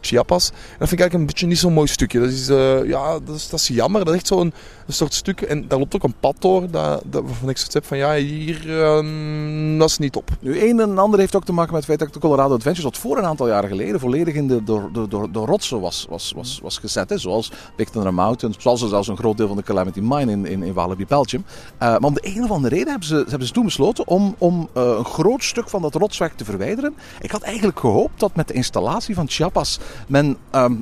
Chiapas. 0.00 0.48
En 0.48 0.54
dat 0.78 0.88
vind 0.88 0.92
ik 0.92 1.00
eigenlijk 1.00 1.14
een 1.14 1.26
beetje 1.26 1.46
niet 1.46 1.58
zo'n 1.58 1.72
mooi 1.72 1.88
stukje. 1.88 2.20
Dat 2.20 2.28
is, 2.28 2.48
eh, 2.48 2.84
ja, 2.84 3.18
dat 3.24 3.34
is, 3.34 3.48
dat 3.48 3.60
is 3.60 3.68
jammer. 3.68 4.04
Dat 4.04 4.14
is 4.14 4.20
echt 4.20 4.26
zo'n 4.26 4.52
soort 4.88 5.14
stuk. 5.14 5.40
En 5.40 5.68
daar 5.68 5.78
loopt 5.78 5.94
ook 5.94 6.02
een 6.02 6.14
pad 6.20 6.36
door. 6.38 6.70
Dat, 6.70 7.02
dat, 7.06 7.22
waarvan 7.24 7.48
ik 7.48 7.56
zoiets 7.56 7.74
heb 7.74 7.84
van 7.84 7.98
ja, 7.98 8.14
hier, 8.14 8.82
ehm, 8.82 9.78
dat 9.78 9.88
is 9.88 9.98
niet 9.98 10.16
op. 10.16 10.30
Nu, 10.40 10.60
een 10.68 10.80
en 10.80 10.98
ander 10.98 11.18
heeft 11.18 11.36
ook 11.36 11.44
te 11.44 11.52
maken 11.52 11.72
met 11.72 11.86
het 11.86 11.88
feit 11.88 11.98
dat 11.98 12.12
de 12.12 12.28
Colorado 12.28 12.54
Adventure 12.54 12.86
tot 12.86 12.98
voor 12.98 13.18
een 13.18 13.24
aantal 13.24 13.48
jaren 13.48 13.68
geleden 13.68 14.00
volledig 14.00 14.34
in 14.34 14.48
de, 14.48 14.64
door, 14.64 14.90
door, 14.92 15.32
door, 15.32 15.46
rotsen 15.46 15.80
was, 15.80 16.06
was, 16.08 16.32
was, 16.36 16.60
was 16.62 16.78
gezet. 16.78 17.10
Hè. 17.10 17.18
Zoals 17.18 17.52
Big 17.76 17.90
Thunder 17.90 18.14
Mountain, 18.14 18.54
zoals 18.58 18.88
zelfs 18.88 19.08
een 19.08 19.16
groot 19.16 19.36
deel 19.36 19.46
van 19.46 19.56
de 19.56 19.62
Calamity 19.62 20.00
Mine 20.00 20.32
in, 20.32 20.46
in, 20.46 20.62
in 20.62 20.72
Walibi, 20.72 21.06
Belgium. 21.06 21.44
Eh, 21.78 21.88
maar 21.88 22.02
om 22.02 22.14
de 22.14 22.36
een 22.36 22.44
of 22.44 22.50
andere 22.50 22.74
reden 22.74 22.90
hebben 22.90 23.08
ze, 23.08 23.24
hebben 23.28 23.46
ze 23.46 23.52
toen 23.52 23.64
besloten 23.64 24.06
om, 24.06 24.34
om 24.38 24.68
eh, 24.72 24.82
een 24.82 25.04
groot 25.04 25.44
stuk 25.44 25.68
van 25.68 25.82
dat 25.82 25.94
rotswerk 25.94 26.36
te 26.36 26.44
verwijderen. 26.44 26.94
Ik 27.20 27.30
had 27.30 27.42
eigenlijk 27.42 27.78
gehoopt 27.78 28.20
dat 28.20 28.36
met 28.36 28.48
de 28.48 28.54
installatie 28.54 29.14
van 29.14 29.28
Chiapas 29.28 29.77
men 30.08 30.36
ehm, 30.50 30.74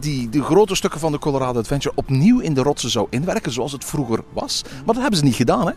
die, 0.00 0.28
die 0.28 0.42
grote 0.42 0.74
stukken 0.74 1.00
van 1.00 1.12
de 1.12 1.18
Colorado 1.18 1.58
Adventure 1.58 1.94
opnieuw 1.96 2.40
in 2.40 2.54
de 2.54 2.62
rotsen 2.62 2.90
zou 2.90 3.06
inwerken, 3.10 3.52
zoals 3.52 3.72
het 3.72 3.84
vroeger 3.84 4.20
was. 4.32 4.62
Maar 4.64 4.94
dat 4.94 5.02
hebben 5.02 5.18
ze 5.18 5.24
niet 5.24 5.34
gedaan, 5.34 5.66
hè? 5.66 5.72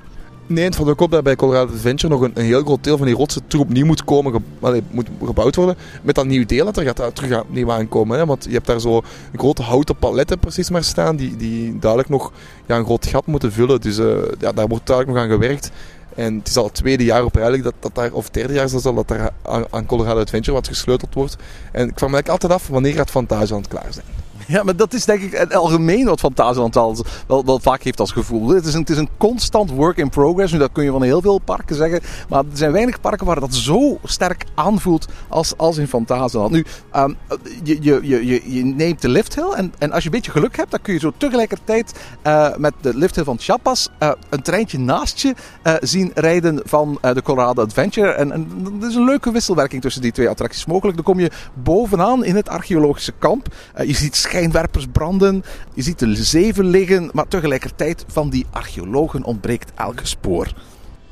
Nee, 0.49 0.63
het 0.63 0.75
valt 0.75 0.89
ook 0.89 1.01
op 1.01 1.11
dat 1.11 1.23
bij 1.23 1.35
Colorado 1.35 1.73
Adventure 1.73 2.13
nog 2.13 2.21
een, 2.21 2.31
een 2.33 2.45
heel 2.45 2.63
groot 2.63 2.83
deel 2.83 2.97
van 2.97 3.05
die 3.05 3.15
rotsen 3.15 3.47
terug 3.47 3.65
opnieuw 3.65 3.85
moet, 3.85 4.03
komen, 4.03 4.45
moet 4.91 5.07
gebouwd 5.23 5.55
worden. 5.55 5.75
Met 6.01 6.15
dat 6.15 6.25
nieuw 6.25 6.45
deel 6.45 6.65
dat 6.65 6.77
er 6.77 6.83
gaat, 6.83 7.15
terug 7.15 7.29
gaat 7.31 7.41
opnieuw 7.41 7.71
aankomen. 7.71 8.17
Hè? 8.17 8.25
Want 8.25 8.43
je 8.43 8.51
hebt 8.51 8.65
daar 8.65 8.79
zo 8.79 9.01
grote 9.35 9.61
houten 9.61 9.95
paletten 9.95 10.39
precies 10.39 10.69
maar 10.69 10.83
staan, 10.83 11.15
die, 11.15 11.35
die 11.35 11.79
duidelijk 11.79 12.09
nog 12.09 12.31
ja, 12.65 12.77
een 12.77 12.85
groot 12.85 13.05
gat 13.05 13.25
moeten 13.25 13.51
vullen. 13.51 13.81
Dus 13.81 13.99
uh, 13.99 14.17
ja, 14.39 14.51
daar 14.51 14.67
wordt 14.67 14.85
duidelijk 14.87 15.17
nog 15.17 15.27
aan 15.27 15.33
gewerkt. 15.39 15.71
En 16.19 16.37
het 16.37 16.47
is 16.47 16.57
al 16.57 16.63
het 16.63 16.73
tweede 16.73 17.03
jaar 17.03 17.23
op 17.23 17.33
eigenlijk 17.33 17.63
dat, 17.63 17.73
dat 17.79 17.95
daar, 17.95 18.11
of 18.13 18.23
het 18.23 18.33
derde 18.33 18.53
jaar 18.53 18.69
zelfs 18.69 18.85
al, 18.85 18.93
dat 18.93 19.07
daar 19.07 19.31
aan, 19.41 19.65
aan 19.69 19.85
Colorado 19.85 20.19
Adventure 20.19 20.55
wat 20.55 20.67
gesleuteld 20.67 21.13
wordt. 21.13 21.35
En 21.71 21.87
ik 21.87 21.97
vraag 21.97 22.09
me 22.09 22.15
eigenlijk 22.15 22.29
altijd 22.29 22.51
af 22.51 22.67
wanneer 22.67 22.93
gaat 22.93 23.09
Fantasieland 23.09 23.67
klaar 23.67 23.93
zijn. 23.93 24.05
Ja, 24.55 24.63
maar 24.63 24.75
dat 24.75 24.93
is 24.93 25.05
denk 25.05 25.21
ik 25.21 25.31
het 25.31 25.55
algemeen 25.55 26.05
wat 26.05 26.19
Fantasieland 26.19 26.75
al 26.75 26.97
wel, 27.27 27.45
wel 27.45 27.59
vaak 27.59 27.83
heeft 27.83 27.99
als 27.99 28.11
gevoel. 28.11 28.49
Het 28.49 28.65
is, 28.65 28.73
een, 28.73 28.79
het 28.79 28.89
is 28.89 28.97
een 28.97 29.09
constant 29.17 29.71
work 29.71 29.97
in 29.97 30.09
progress. 30.09 30.51
Nu, 30.51 30.59
dat 30.59 30.71
kun 30.71 30.83
je 30.83 30.91
van 30.91 31.03
heel 31.03 31.21
veel 31.21 31.39
parken 31.39 31.75
zeggen. 31.75 32.01
Maar 32.29 32.39
er 32.39 32.57
zijn 32.57 32.71
weinig 32.71 33.01
parken 33.01 33.25
waar 33.25 33.39
dat 33.39 33.55
zo 33.55 33.97
sterk 34.03 34.45
aanvoelt 34.55 35.07
als, 35.27 35.57
als 35.57 35.77
in 35.77 35.87
Fantasieland. 35.87 36.51
Nu, 36.51 36.65
um, 36.95 37.17
je, 37.63 37.77
je, 37.81 37.99
je, 38.01 38.53
je 38.53 38.65
neemt 38.65 39.01
de 39.01 39.09
lifthill. 39.09 39.51
En, 39.51 39.73
en 39.77 39.91
als 39.91 40.03
je 40.03 40.09
een 40.09 40.15
beetje 40.15 40.31
geluk 40.31 40.57
hebt, 40.57 40.71
dan 40.71 40.81
kun 40.81 40.93
je 40.93 40.99
zo 40.99 41.11
tegelijkertijd 41.17 41.93
uh, 42.23 42.55
met 42.57 42.73
de 42.81 42.95
lifthill 42.95 43.23
van 43.23 43.39
Chiapas 43.39 43.89
uh, 43.99 44.11
een 44.29 44.41
treintje 44.41 44.79
naast 44.79 45.19
je 45.19 45.33
uh, 45.63 45.73
zien 45.79 46.11
rijden 46.13 46.61
van 46.65 46.97
de 47.01 47.21
Colorado 47.21 47.61
Adventure. 47.61 48.11
En, 48.11 48.31
en 48.31 48.47
er 48.81 48.87
is 48.87 48.95
een 48.95 49.05
leuke 49.05 49.31
wisselwerking 49.31 49.81
tussen 49.81 50.01
die 50.01 50.11
twee 50.11 50.29
attracties 50.29 50.65
mogelijk. 50.65 50.95
Dan 50.95 51.05
kom 51.05 51.19
je 51.19 51.31
bovenaan 51.53 52.23
in 52.23 52.35
het 52.35 52.49
archeologische 52.49 53.13
kamp. 53.19 53.47
je 53.85 53.95
ziet 53.95 54.15
schijnwerpers 54.39 54.87
branden. 54.91 55.43
Je 55.73 55.81
ziet 55.81 55.99
de 55.99 56.15
zeven 56.15 56.65
liggen, 56.65 57.09
maar 57.13 57.27
tegelijkertijd 57.27 58.05
van 58.07 58.29
die 58.29 58.45
archeologen 58.49 59.23
ontbreekt 59.23 59.71
elke 59.75 60.05
spoor. 60.07 60.53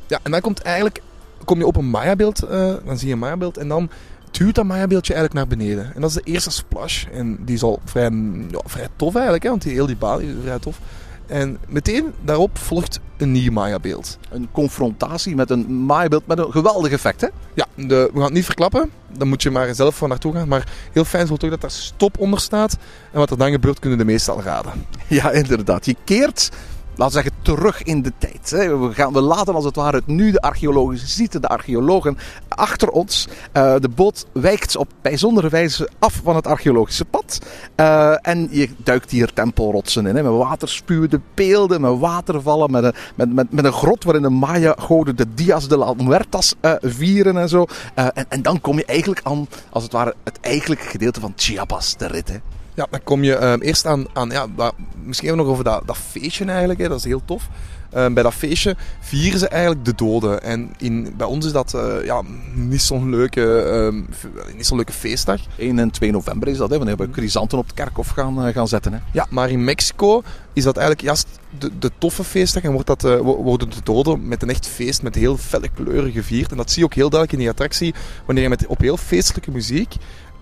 Ja, 0.08 0.20
en 0.24 0.32
dan 0.32 0.42
komt 0.42 0.62
eigenlijk, 0.62 1.02
kom 1.46 1.58
je 1.58 1.66
op 1.66 1.76
een 1.76 1.90
Maya-beeld, 1.90 2.44
uh, 2.44 2.50
dan 2.86 2.98
zie 2.98 3.08
je 3.08 3.14
een 3.14 3.20
Maya-beeld 3.20 3.58
en 3.58 3.68
dan 3.68 3.90
duwt 4.32 4.56
dat 4.56 4.66
Maya-beeldje 4.66 5.14
eigenlijk 5.14 5.50
naar 5.50 5.58
beneden. 5.58 5.96
En 5.96 6.02
dat 6.02 6.10
is 6.10 6.16
de 6.16 6.32
eerste 6.32 6.52
splash. 6.52 7.06
En 7.12 7.38
die 7.46 7.56
is 7.56 7.64
al 7.64 7.80
vrij, 7.86 8.10
ja, 8.52 8.60
vrij 8.66 8.88
tof 8.96 9.14
eigenlijk, 9.14 9.44
hè, 9.44 9.50
want 9.50 9.62
die, 9.62 9.74
heel 9.74 9.86
die 9.86 9.96
balie 9.96 10.28
is 10.28 10.36
vrij 10.44 10.60
tof. 10.60 10.80
En 11.28 11.58
meteen 11.68 12.14
daarop 12.22 12.58
volgt 12.58 13.00
een 13.18 13.32
nieuw 13.32 13.52
Maya-beeld. 13.52 14.18
Een 14.30 14.48
confrontatie 14.52 15.36
met 15.36 15.50
een 15.50 15.86
Maya-beeld 15.86 16.28
met 16.28 16.40
een 16.40 16.52
geweldig 16.52 16.92
effect, 16.92 17.22
hè? 17.22 17.28
Ja, 17.54 17.66
de, 17.76 17.86
we 17.86 18.12
gaan 18.14 18.24
het 18.24 18.34
niet 18.34 18.46
verklappen. 18.46 18.92
Dan 19.18 19.28
moet 19.28 19.44
je 19.44 19.52
maar 19.52 19.76
zelf 19.76 19.96
voor 19.96 20.08
naartoe 20.08 20.34
gaan. 20.34 20.48
Maar 20.48 20.68
heel 20.92 21.06
fijn 21.06 21.24
is 21.24 21.30
toch 21.38 21.50
dat 21.50 21.62
daar 21.62 21.72
stop 21.72 22.20
onder 22.20 22.40
staat. 22.40 22.78
En 23.12 23.20
wat 23.20 23.32
er 23.32 23.38
dan 23.38 23.52
gebeurt, 23.52 23.80
kunnen 23.80 24.00
de 24.00 24.06
meesten 24.06 24.34
al 24.34 24.42
raden. 24.42 24.86
Ja, 25.08 25.32
inderdaad. 25.32 25.86
Je 25.86 25.96
keert 26.04 26.52
laten 26.98 27.18
we 27.18 27.24
zeggen, 27.24 27.42
terug 27.42 27.84
in 27.84 28.02
de 28.02 28.14
tijd. 28.18 28.50
We, 28.52 28.90
gaan, 28.92 29.14
we 29.14 29.22
laten 29.22 29.56
als 29.56 29.66
het 29.66 29.76
ware 29.76 29.98
het 29.98 30.08
nu 30.08 30.32
de 30.32 30.42
archeologen 30.42 30.98
zitten, 30.98 31.42
de 31.42 31.48
archeologen 31.48 32.18
achter 32.48 32.90
ons. 32.90 33.28
Uh, 33.54 33.76
de 33.80 33.90
boot 33.90 34.26
wijkt 34.32 34.76
op 34.76 34.88
bijzondere 35.02 35.50
wijze 35.50 35.90
af 36.00 36.22
van 36.24 36.36
het 36.36 36.48
archeologische 36.48 37.06
pad. 37.06 37.40
Uh, 37.76 38.16
en 38.22 38.48
je 38.52 38.70
duikt 38.78 39.12
hier 39.12 39.34
tempelrotsen 39.34 40.06
in, 40.06 40.16
hè, 40.16 40.24
met 40.24 40.32
waterspuwende 40.32 41.22
beelden, 41.34 41.82
met 41.82 42.00
watervallen, 42.00 42.72
met 42.72 42.84
een, 42.84 42.94
met, 43.16 43.34
met, 43.34 43.52
met 43.52 43.66
een 43.66 43.74
grot 43.74 44.04
waarin 44.04 44.24
de 44.24 44.30
Maya-goden 44.30 45.16
de 45.16 45.34
Dias 45.34 45.68
de 45.68 45.78
la 45.78 45.94
Muertas 45.94 46.56
uh, 46.62 46.74
vieren 46.82 47.38
en 47.38 47.50
zo. 47.50 47.66
en, 47.94 48.26
en 48.30 48.42
dan 48.42 48.62
kom 48.62 48.78
je 48.78 48.86
eigenlijk 48.86 49.22
aan, 49.24 49.48
als 49.70 49.84
het 49.84 49.92
ware, 49.92 50.16
het 50.24 50.40
eigenlijke 50.42 50.86
gedeelte 50.86 51.20
van 51.20 51.34
Chiapas, 51.36 51.98
de 51.98 52.08
rit. 52.08 52.28
Hè. 52.28 52.57
Ja, 52.78 52.88
dan 52.90 53.04
kom 53.04 53.24
je 53.24 53.44
um, 53.44 53.62
eerst 53.62 53.86
aan, 53.86 54.06
aan 54.14 54.30
ja, 54.30 54.48
dat, 54.56 54.74
misschien 55.04 55.28
even 55.28 55.44
nog 55.44 55.52
over 55.52 55.64
dat, 55.64 55.82
dat 55.86 55.98
feestje 55.98 56.46
eigenlijk, 56.46 56.80
hè, 56.80 56.88
dat 56.88 56.98
is 56.98 57.04
heel 57.04 57.22
tof. 57.26 57.50
Um, 57.96 58.14
bij 58.14 58.24
dat 58.24 58.34
feestje 58.34 58.76
vieren 59.00 59.40
ze 59.40 59.48
eigenlijk 59.48 59.86
de 59.86 59.96
doden. 59.96 60.44
En 60.44 60.74
in, 60.78 61.14
bij 61.18 61.28
ons 61.28 61.46
is 61.46 61.52
dat 61.52 61.74
uh, 61.76 62.06
ja, 62.06 62.22
niet 62.54 62.82
zo'n 62.82 63.10
leuke, 63.10 63.42
um, 63.42 64.08
niet 64.56 64.66
zo'n 64.66 64.76
leuke 64.76 64.94
feestdag. 64.94 65.42
1 65.58 65.80
en 65.80 65.92
2 65.92 66.12
november 66.12 66.48
is 66.48 66.58
dat, 66.58 66.70
hè, 66.70 66.78
wanneer 66.78 66.98
we 66.98 67.08
chrysanten 67.12 67.58
op 67.58 67.66
het 67.66 67.74
kerkhof 67.74 68.08
gaan, 68.08 68.48
uh, 68.48 68.54
gaan 68.54 68.68
zetten. 68.68 68.94
Hè. 68.94 69.00
Ja, 69.12 69.26
maar 69.30 69.50
in 69.50 69.64
Mexico 69.64 70.22
is 70.54 70.64
dat 70.64 70.78
eigenlijk 70.78 71.08
juist 71.08 71.28
de, 71.60 71.78
de 71.80 71.92
toffe 71.98 72.24
feestdag. 72.24 72.64
En 72.64 72.72
wordt 72.72 72.88
dat, 72.88 73.04
uh, 73.04 73.20
worden 73.20 73.70
de 73.70 73.82
doden 73.84 74.28
met 74.28 74.42
een 74.42 74.50
echt 74.50 74.68
feest, 74.68 75.02
met 75.02 75.16
heel 75.16 75.38
felle 75.38 75.70
kleuren 75.74 76.12
gevierd. 76.12 76.52
En 76.52 76.58
dat 76.58 76.72
zie 76.72 76.80
je 76.80 76.86
ook 76.86 76.94
heel 76.94 77.10
duidelijk 77.10 77.32
in 77.32 77.40
die 77.40 77.50
attractie, 77.50 77.94
wanneer 78.26 78.44
je 78.44 78.50
met, 78.50 78.68
op 78.68 78.80
heel 78.80 78.98
feestelijke 78.98 79.52
muziek... 79.52 79.96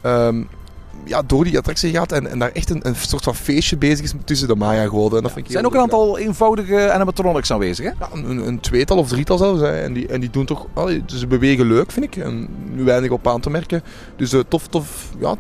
Um, 0.03 0.47
ja, 1.03 1.21
door 1.21 1.43
die 1.43 1.57
attractie 1.57 1.91
gaat 1.91 2.11
en, 2.11 2.27
en 2.27 2.39
daar 2.39 2.51
echt 2.51 2.69
een, 2.69 2.87
een 2.87 2.95
soort 2.95 3.23
van 3.23 3.35
feestje 3.35 3.77
bezig 3.77 4.05
is 4.05 4.13
tussen 4.23 4.47
de 4.47 4.55
Maya-goden. 4.55 5.21
Ja. 5.23 5.29
Er 5.35 5.43
zijn 5.47 5.65
ook 5.65 5.73
een 5.73 5.79
aantal 5.79 6.17
eenvoudige 6.17 6.91
animatronics 6.91 7.51
aanwezig, 7.51 7.85
hè? 7.85 7.91
Ja, 7.99 8.09
een, 8.13 8.47
een, 8.47 8.59
tweetal 8.59 8.97
of 8.97 9.07
drietal 9.07 9.37
zelfs. 9.37 9.61
Hè. 9.61 9.81
En, 9.81 9.93
die, 9.93 10.07
en 10.07 10.19
die 10.19 10.29
doen 10.29 10.45
toch... 10.45 10.65
Allee, 10.73 11.03
ze 11.05 11.27
bewegen 11.27 11.67
leuk, 11.67 11.91
vind 11.91 12.05
ik. 12.05 12.15
En 12.15 12.47
nu 12.71 12.83
weinig 12.83 13.09
op 13.09 13.27
aan 13.27 13.41
te 13.41 13.49
merken. 13.49 13.83
Dus 14.15 14.33
uh, 14.33 14.41
tof, 14.47 14.67
tof, 14.67 15.09
ja, 15.19 15.35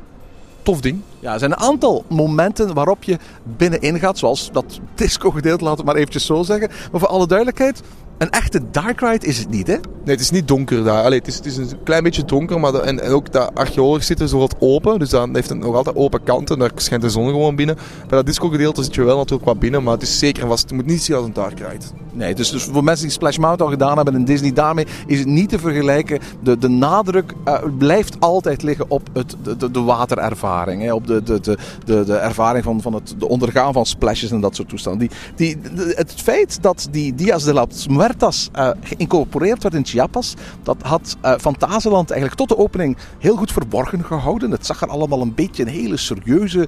tof 0.63 0.81
ding. 0.81 1.01
Ja, 1.19 1.33
er 1.33 1.39
zijn 1.39 1.51
een 1.51 1.57
aantal 1.57 2.05
momenten 2.09 2.73
waarop 2.73 3.03
je 3.03 3.17
binnenin 3.43 3.99
gaat. 3.99 4.17
Zoals 4.17 4.49
dat 4.51 4.79
disco-gedeelte, 4.95 5.63
laten 5.63 5.79
we 5.79 5.85
maar 5.85 5.95
eventjes 5.95 6.25
zo 6.25 6.43
zeggen. 6.43 6.69
Maar 6.91 6.99
voor 6.99 7.09
alle 7.09 7.27
duidelijkheid, 7.27 7.81
een 8.17 8.29
echte 8.29 8.61
dark 8.71 8.99
ride 8.99 9.25
is 9.25 9.37
het 9.37 9.49
niet, 9.49 9.67
hè? 9.67 9.73
Nee, 9.73 10.15
het 10.15 10.19
is 10.19 10.31
niet 10.31 10.47
donker 10.47 10.83
daar. 10.83 11.03
Allee, 11.03 11.17
het, 11.17 11.27
is, 11.27 11.35
het 11.35 11.45
is 11.45 11.57
een 11.57 11.83
klein 11.83 12.03
beetje 12.03 12.25
donker, 12.25 12.59
maar 12.59 12.71
de, 12.71 12.81
en, 12.81 12.99
en 12.99 13.11
ook 13.11 13.31
dat 13.31 13.51
archeoloog 13.55 14.03
zit 14.03 14.19
er 14.19 14.27
zo 14.27 14.37
wat 14.37 14.55
open. 14.59 14.99
Dus 14.99 15.09
dan 15.09 15.35
heeft 15.35 15.49
het 15.49 15.57
nog 15.57 15.75
altijd 15.75 15.95
open 15.95 16.23
kanten. 16.23 16.59
Daar 16.59 16.71
schijnt 16.75 17.03
de 17.03 17.09
zon 17.09 17.27
gewoon 17.27 17.55
binnen. 17.55 17.75
Bij 17.75 18.17
dat 18.17 18.25
disco-gedeelte 18.25 18.83
zit 18.83 18.95
je 18.95 19.03
wel 19.03 19.17
natuurlijk 19.17 19.45
wat 19.45 19.59
binnen, 19.59 19.83
maar 19.83 19.93
het 19.93 20.01
is 20.01 20.19
zeker 20.19 20.47
vast. 20.47 20.63
Het 20.63 20.71
moet 20.71 20.85
niet 20.85 21.03
zien 21.03 21.15
als 21.15 21.25
een 21.25 21.33
dark 21.33 21.59
ride. 21.59 21.85
Nee, 22.11 22.35
dus, 22.35 22.49
dus 22.49 22.63
voor 22.63 22.83
mensen 22.83 23.05
die 23.05 23.13
Splash 23.13 23.37
Mountain 23.37 23.71
al 23.71 23.77
gedaan 23.77 23.95
hebben 23.95 24.15
in 24.15 24.25
Disney, 24.25 24.53
daarmee 24.53 24.85
is 25.07 25.19
het 25.19 25.27
niet 25.27 25.49
te 25.49 25.59
vergelijken. 25.59 26.19
De, 26.43 26.57
de 26.57 26.67
nadruk 26.67 27.33
uh, 27.45 27.59
blijft 27.77 28.19
altijd 28.19 28.63
liggen 28.63 28.85
op 28.89 29.09
het, 29.13 29.35
de, 29.59 29.71
de 29.71 29.81
waterervaring. 29.81 30.81
Hè? 30.81 30.93
Op 30.93 31.07
de, 31.07 31.23
de, 31.23 31.39
de, 31.39 31.57
de, 31.85 32.03
de 32.05 32.15
ervaring 32.15 32.63
van, 32.63 32.81
van 32.81 32.93
het 32.93 33.15
de 33.17 33.27
ondergaan 33.27 33.73
van 33.73 33.85
splashes 33.85 34.31
en 34.31 34.41
dat 34.41 34.55
soort 34.55 34.69
toestanden. 34.69 35.07
Die, 35.07 35.17
die, 35.35 35.75
de, 35.75 35.93
het 35.95 36.13
feit 36.15 36.61
dat 36.61 36.87
die 36.91 37.15
Dias 37.15 37.43
de 37.43 37.53
las 37.53 37.87
Muertas 38.05 38.49
uh, 38.55 38.69
geïncorporeerd 38.81 39.63
werd 39.63 39.75
in 39.75 39.85
Chiapas, 39.85 40.33
dat 40.63 40.77
had 40.81 41.17
uh, 41.23 41.35
eigenlijk 41.45 42.35
tot 42.35 42.49
de 42.49 42.57
opening 42.57 42.97
heel 43.19 43.35
goed 43.35 43.51
verborgen 43.51 44.03
gehouden. 44.03 44.51
Het 44.51 44.65
zag 44.65 44.81
er 44.81 44.87
allemaal 44.87 45.21
een 45.21 45.35
beetje 45.35 45.63
een 45.63 45.69
hele 45.69 45.97
serieuze 45.97 46.67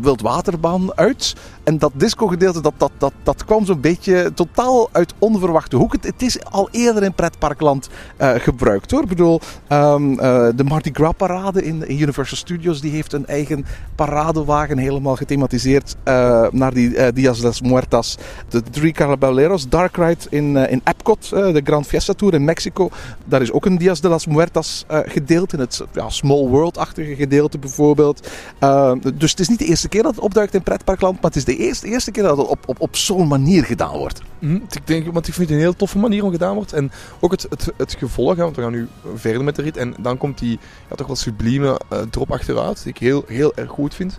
wildwaterbaan 0.00 0.96
uit. 0.96 1.34
En 1.64 1.78
dat 1.78 1.92
disco-gedeelte, 1.94 2.60
dat, 2.60 2.74
dat, 2.76 2.90
dat, 2.98 3.12
dat 3.22 3.44
kwam 3.44 3.64
zo'n 3.64 3.80
beetje 3.80 4.32
totaal 4.34 4.88
uit 4.92 5.14
onverwachte 5.18 5.76
hoek. 5.76 5.92
Het, 5.92 6.22
is 6.22 6.44
al 6.44 6.68
eerder 6.70 7.02
in 7.02 7.14
pretparkland 7.14 7.88
uh, 8.18 8.30
gebruikt 8.34 8.90
hoor. 8.90 9.02
Ik 9.02 9.08
bedoel, 9.08 9.40
uh, 9.68 9.96
de 10.54 10.64
Mardi 10.64 10.90
Gras 10.92 11.12
parade 11.16 11.64
in, 11.64 11.88
in, 11.88 12.00
Universal 12.00 12.36
Studios, 12.36 12.80
die 12.80 12.90
heeft 12.90 13.12
een 13.12 13.26
eigen 13.26 13.64
paradewagen 13.94 14.78
helemaal 14.78 15.16
gethematiseerd 15.16 15.96
uh, 16.04 16.46
naar 16.50 16.74
die 16.74 17.12
Dias 17.12 17.38
de 17.38 17.46
las 17.46 17.60
Muertas. 17.60 18.18
De 18.48 18.62
drie 18.62 18.92
Caballeros 18.92 19.68
Dark 19.82 19.96
Ride 19.96 20.36
in, 20.36 20.56
in 20.56 20.80
Epcot, 20.84 21.28
de 21.30 21.60
Grand 21.64 21.86
Fiesta 21.86 22.12
Tour 22.12 22.34
in 22.34 22.44
Mexico. 22.44 22.90
Daar 23.24 23.42
is 23.42 23.52
ook 23.52 23.66
een 23.66 23.78
Dias 23.78 24.00
de 24.00 24.08
las 24.08 24.26
Muertas 24.26 24.84
gedeelte, 24.88 25.56
in 25.56 25.62
het 25.62 25.82
ja, 25.92 26.08
Small 26.08 26.46
World-achtige 26.46 27.14
gedeelte 27.14 27.58
bijvoorbeeld. 27.58 28.28
dus 29.14 29.30
het 29.30 29.40
is 29.40 29.48
niet 29.48 29.58
de 29.58 29.64
eerste 29.64 29.88
keer 29.88 30.02
dat 30.02 30.14
het 30.14 30.24
opduikt 30.24 30.54
in 30.54 30.62
pretparkland, 30.62 31.14
maar 31.14 31.30
het 31.30 31.36
is 31.36 31.44
de 31.44 31.56
eerste, 31.56 31.86
eerste 31.86 32.10
keer 32.10 32.22
dat 32.22 32.36
het 32.36 32.46
op, 32.46 32.58
op, 32.66 32.80
op 32.80 32.96
zo'n 32.96 33.28
manier 33.28 33.64
gedaan 33.64 33.96
wordt. 33.96 34.22
Mm, 34.38 34.62
ik 34.70 34.86
denk, 34.86 35.12
want 35.12 35.28
ik 35.28 35.34
vind 35.34 35.48
het 35.48 35.56
een 35.56 35.64
heel 35.64 35.76
toffe 35.76 35.98
manier 35.98 36.24
om 36.24 36.30
gedaan 36.30 36.54
wordt. 36.54 36.72
En 36.72 36.90
ook 37.20 37.30
het, 37.30 37.46
het, 37.48 37.72
het 37.76 37.94
gevolg, 37.98 38.36
want 38.36 38.56
we 38.56 38.62
gaan 38.62 38.72
nu 38.72 38.88
verder 39.14 39.44
met 39.44 39.56
de 39.56 39.62
rit. 39.62 39.76
En 39.76 39.94
dan 40.00 40.18
komt 40.18 40.38
die 40.38 40.58
ja, 40.90 40.96
toch 40.96 41.06
wel 41.06 41.16
sublieme 41.16 41.80
drop 42.10 42.32
achteruit, 42.32 42.82
die 42.82 42.92
ik 42.92 42.98
heel, 42.98 43.24
heel 43.26 43.54
erg 43.54 43.70
goed 43.70 43.94
vind. 43.94 44.18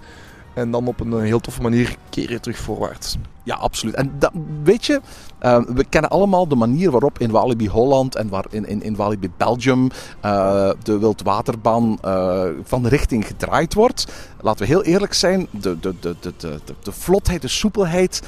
En 0.53 0.71
dan 0.71 0.87
op 0.87 0.99
een 0.99 1.13
eh, 1.13 1.19
heel 1.19 1.39
toffe 1.39 1.61
manier 1.61 1.95
keer 2.09 2.31
je 2.31 2.39
terug 2.39 2.57
voorwaarts. 2.57 3.17
Ja, 3.43 3.55
absoluut. 3.55 3.95
En 3.95 4.19
weet 4.63 4.85
je, 4.85 5.01
uh, 5.41 5.61
we 5.67 5.83
kennen 5.89 6.09
allemaal 6.09 6.47
de 6.47 6.55
manier 6.55 6.91
waarop 6.91 7.19
in 7.19 7.31
Walibi 7.31 7.69
Holland 7.69 8.15
en 8.15 8.29
waar 8.29 8.45
in, 8.49 8.67
in, 8.67 8.81
in 8.81 8.95
Walibi 8.95 9.31
Belgium 9.37 9.89
uh, 10.25 10.69
de 10.83 10.99
wildwaterbaan 10.99 11.97
uh, 12.05 12.43
van 12.63 12.87
richting 12.87 13.27
gedraaid 13.27 13.73
wordt. 13.73 14.05
Laten 14.41 14.65
we 14.65 14.71
heel 14.71 14.83
eerlijk 14.83 15.13
zijn, 15.13 15.47
de, 15.51 15.79
de, 15.79 15.95
de, 15.99 16.15
de, 16.19 16.59
de 16.83 16.91
vlotheid, 16.91 17.41
de 17.41 17.47
soepelheid 17.47 18.21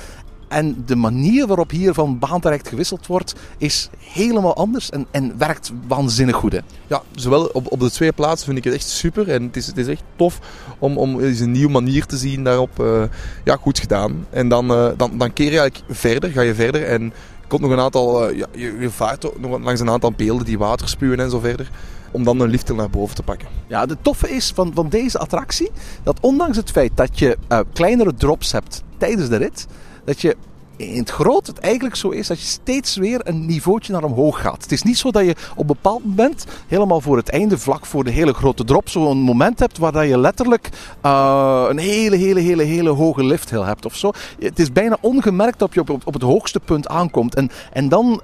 en 0.48 0.84
de 0.86 0.96
manier 0.96 1.48
waarop 1.48 1.70
hier 1.70 1.94
van 1.94 2.20
baan 2.20 2.40
terecht 2.40 2.68
gewisseld 2.68 3.08
wordt, 3.08 3.36
is 3.58 3.90
helemaal 4.00 4.56
anders 4.56 4.90
en, 4.90 5.06
en 5.12 5.38
werkt 5.38 5.72
waanzinnig 5.88 6.36
goed. 6.36 6.52
Hè? 6.52 6.60
Ja, 6.88 7.02
zowel 7.16 7.46
op, 7.46 7.72
op 7.72 7.80
de 7.80 7.92
twee 7.92 8.12
plaatsen 8.12 8.46
vind 8.46 8.58
ik 8.58 8.64
het 8.64 8.74
echt 8.74 8.90
super. 8.90 9.30
En 9.30 9.44
het 9.44 9.56
is, 9.56 9.68
het 9.68 9.78
is 9.78 9.88
echt 9.88 10.04
tof 10.16 10.40
om, 10.80 10.98
om 10.98 11.20
eens 11.20 11.40
een 11.40 11.52
nieuwe 11.52 11.72
manier 11.72 12.06
te 12.06 12.18
zien 12.18 12.44
daarop. 12.44 12.80
Uh, 12.80 13.04
ja, 13.44 13.56
goed 13.56 13.80
gedaan. 13.80 14.26
En 14.30 14.50
dan, 14.50 14.72
uh, 14.72 14.88
dan, 14.98 15.18
dan 15.18 15.34
keer 15.34 15.52
je 15.52 15.60
eigenlijk 15.60 15.98
verder, 15.98 16.32
ga 16.32 16.42
je 16.42 16.56
verder. 16.56 16.86
En 16.86 17.14
komt 17.48 17.62
nog 17.62 17.72
een 17.72 17.80
aantal, 17.80 18.30
uh, 18.30 18.38
ja, 18.38 18.46
je, 18.52 18.78
je 18.80 18.90
vaart 18.90 19.40
nog 19.40 19.60
langs 19.60 19.82
een 19.82 19.90
aantal 19.90 20.12
beelden 20.12 20.46
die 20.46 20.58
water 20.58 20.90
spuwen 20.90 21.20
en 21.20 21.30
zo 21.30 21.40
verder 21.40 21.70
om 22.16 22.24
dan 22.24 22.40
een 22.40 22.50
lift 22.50 22.76
naar 22.76 22.90
boven 22.90 23.16
te 23.16 23.24
pakken. 23.24 23.48
Ja, 23.68 23.86
de 23.86 23.98
toffe 24.02 24.30
is 24.30 24.52
van, 24.56 24.72
van 24.74 24.90
deze 24.90 25.20
attractie 25.20 25.72
dat 26.04 26.20
ondanks 26.20 26.58
het 26.58 26.72
feit 26.72 26.92
dat 26.96 27.20
je 27.20 27.38
uh, 27.50 27.60
kleinere 27.74 28.14
drops 28.14 28.52
hebt 28.52 28.84
tijdens 28.98 29.30
de 29.30 29.36
rit, 29.36 29.68
dat 30.06 30.22
je 30.22 30.36
in 30.78 30.98
het 30.98 31.10
groot 31.10 31.48
het 31.48 31.60
eigenlijk 31.60 31.96
zo 31.96 32.10
is 32.10 32.28
dat 32.28 32.40
je 32.40 32.46
steeds 32.46 32.96
weer 32.96 33.22
een 33.24 33.46
niveautje 33.46 33.94
naar 33.94 34.04
omhoog 34.04 34.42
gaat. 34.42 34.62
Het 34.62 34.72
is 34.72 34.84
niet 34.84 34.98
zo 34.98 35.12
dat 35.12 35.26
je 35.26 35.36
op 35.52 35.60
een 35.60 35.66
bepaald 35.66 36.06
moment, 36.06 36.46
helemaal 36.68 37.02
voor 37.02 37.18
het 37.18 37.30
einde, 37.30 37.58
vlak 37.58 37.86
voor 37.86 38.04
de 38.04 38.12
hele 38.12 38.34
grote 38.34 38.64
drop, 38.64 38.90
zo'n 38.90 39.18
moment 39.18 39.60
hebt 39.60 39.78
waar 39.78 39.92
dat 39.92 40.08
je 40.08 40.18
letterlijk 40.18 40.70
uh, 41.06 41.66
een 41.70 41.78
hele, 41.78 42.16
hele, 42.16 42.40
hele, 42.40 42.64
hele 42.64 42.90
hoge 42.90 43.24
lifthill 43.24 43.62
hebt 43.62 43.86
of 43.86 43.96
zo. 43.96 44.12
Het 44.40 44.60
is 44.60 44.72
bijna 44.72 44.98
ongemerkt 45.02 45.60
dat 45.60 45.74
je 45.74 45.80
op, 45.80 45.90
op, 45.90 46.14
het 46.14 46.24
hoogste 46.24 46.60
punt 46.60 46.88
aankomt. 46.88 47.36
En, 47.36 47.50
en 47.74 47.90
dan 47.90 48.22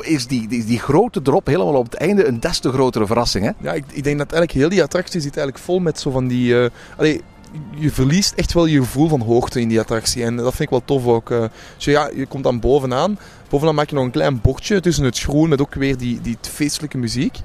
is 0.00 0.26
die, 0.26 0.48
die, 0.48 0.64
die 0.64 0.78
grote 0.78 1.22
drop 1.22 1.46
helemaal 1.46 1.74
op 1.74 1.84
het 1.84 1.94
einde 1.94 2.26
een 2.26 2.40
des 2.40 2.58
te 2.58 2.72
grotere 2.72 3.06
verrassing. 3.06 3.44
Hè? 3.44 3.50
Ja, 3.60 3.72
ik, 3.72 3.84
ik 3.92 4.04
denk 4.04 4.18
dat 4.18 4.32
eigenlijk 4.32 4.52
heel 4.52 4.68
die 4.68 4.82
attractie 4.82 5.20
zit 5.20 5.36
eigenlijk 5.36 5.66
vol 5.66 5.78
met 5.78 6.00
zo 6.00 6.10
van 6.10 6.26
die... 6.26 6.70
Allee, 6.96 7.22
je 7.70 7.90
verliest 7.90 8.34
echt 8.34 8.52
wel 8.52 8.66
je 8.66 8.80
gevoel 8.80 9.08
van 9.08 9.20
hoogte 9.20 9.60
in 9.60 9.68
die 9.68 9.80
attractie. 9.80 10.24
En 10.24 10.36
dat 10.36 10.54
vind 10.54 10.60
ik 10.60 10.70
wel 10.70 10.84
tof 10.84 11.06
ook. 11.06 11.28
Dus 11.76 11.84
ja, 11.84 12.10
je 12.14 12.26
komt 12.26 12.44
dan 12.44 12.60
bovenaan. 12.60 13.18
Bovenaan 13.48 13.74
maak 13.74 13.88
je 13.88 13.94
nog 13.94 14.04
een 14.04 14.10
klein 14.10 14.40
bochtje 14.40 14.80
tussen 14.80 15.04
het 15.04 15.18
groen 15.18 15.48
met 15.48 15.60
ook 15.60 15.74
weer 15.74 15.96
die, 15.96 16.20
die 16.20 16.36
feestelijke 16.40 16.98
muziek. 16.98 17.38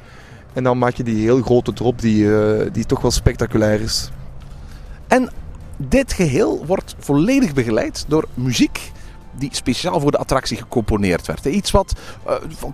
En 0.53 0.63
dan 0.63 0.77
maak 0.77 0.95
je 0.95 1.03
die 1.03 1.23
heel 1.23 1.41
grote 1.41 1.73
drop 1.73 2.01
die, 2.01 2.23
uh, 2.23 2.61
die 2.71 2.85
toch 2.85 3.01
wel 3.01 3.11
spectaculair 3.11 3.81
is. 3.81 4.09
En 5.07 5.31
dit 5.77 6.13
geheel 6.13 6.65
wordt 6.65 6.95
volledig 6.99 7.53
begeleid 7.53 8.05
door 8.07 8.27
muziek 8.33 8.91
die 9.37 9.49
speciaal 9.51 9.99
voor 9.99 10.11
de 10.11 10.17
attractie 10.17 10.57
gecomponeerd 10.57 11.27
werd. 11.27 11.45
Iets 11.45 11.71
wat 11.71 11.93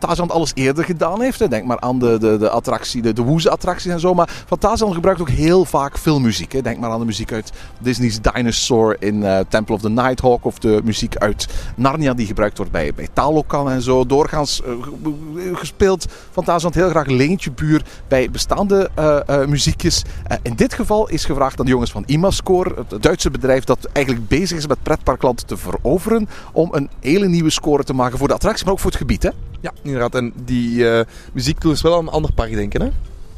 uh, 0.04 0.28
alles 0.28 0.52
eerder 0.54 0.84
gedaan 0.84 1.22
heeft. 1.22 1.50
Denk 1.50 1.66
maar 1.66 1.80
aan 1.80 2.00
de, 2.00 2.18
de, 2.20 2.38
de 2.38 2.50
attractie, 2.50 3.02
de, 3.02 3.14
de 3.14 3.22
Woeze-attracties 3.22 3.92
en 3.92 4.00
zo. 4.00 4.14
Maar 4.14 4.30
Fantasyland 4.48 4.94
gebruikt 4.94 5.22
ook 5.22 5.30
heel 5.30 5.66
vaak 5.66 5.98
filmmuziek. 5.98 6.64
Denk 6.64 6.80
maar 6.80 6.90
aan 6.90 7.00
de 7.00 7.06
muziek 7.06 7.32
uit 7.32 7.52
Disney's 7.80 8.22
Dinosaur 8.22 8.96
in 9.00 9.16
uh, 9.16 9.40
Temple 9.50 9.76
of 9.76 9.82
the 9.82 9.90
Nighthawk. 9.90 10.46
Of 10.46 10.60
de 10.60 10.82
muziek 10.84 11.18
uit 11.18 11.48
Narnia 11.76 12.14
die 12.14 12.26
gebruikt 12.26 12.58
wordt 12.58 12.72
bij, 12.72 12.94
bij 12.94 13.08
Talokan 13.14 13.70
en 13.70 13.82
zo. 13.82 14.06
Doorgaans 14.06 14.62
uh, 14.66 15.54
gespeeld 15.54 16.06
Fantasyland 16.32 16.76
heel 16.76 16.90
graag 16.90 17.08
leentje 17.08 17.52
buur 17.52 17.84
bij 18.08 18.32
bestaande 18.32 18.90
muziekjes. 19.48 20.04
in 20.42 20.56
dit 20.56 20.74
geval 20.74 21.10
is 21.10 21.26
gevraagd 21.26 21.60
aan 21.60 21.66
de 21.66 21.72
jongens 21.72 21.92
van 21.92 22.04
Imascore. 22.06 22.74
Het 22.88 23.04
Duitse 23.04 23.32
bedrijf 23.32 23.64
dat 23.64 23.90
eigenlijk 23.92 24.28
bezig 24.28 24.58
is 24.58 24.68
met 24.68 24.84
pretparkland 24.84 25.48
te 25.48 25.58
veroveren 25.58 26.28
om 26.52 26.70
een 26.72 26.90
hele 27.00 27.28
nieuwe 27.28 27.50
score 27.50 27.84
te 27.84 27.94
maken 27.94 28.18
voor 28.18 28.28
de 28.28 28.34
attractie, 28.34 28.64
maar 28.64 28.74
ook 28.74 28.80
voor 28.80 28.92
het 28.92 29.00
gebied. 29.00 29.24
Hè? 29.24 29.30
Ja, 29.62 29.72
inderdaad. 29.82 30.16
En 30.16 30.34
die 30.46 30.76
uh, 30.80 31.02
dus 31.60 31.82
wel 31.82 31.94
aan 31.94 32.08
een 32.08 32.14
ander 32.14 32.34
park 32.34 32.54
denken, 32.54 32.82
hè? 32.82 32.90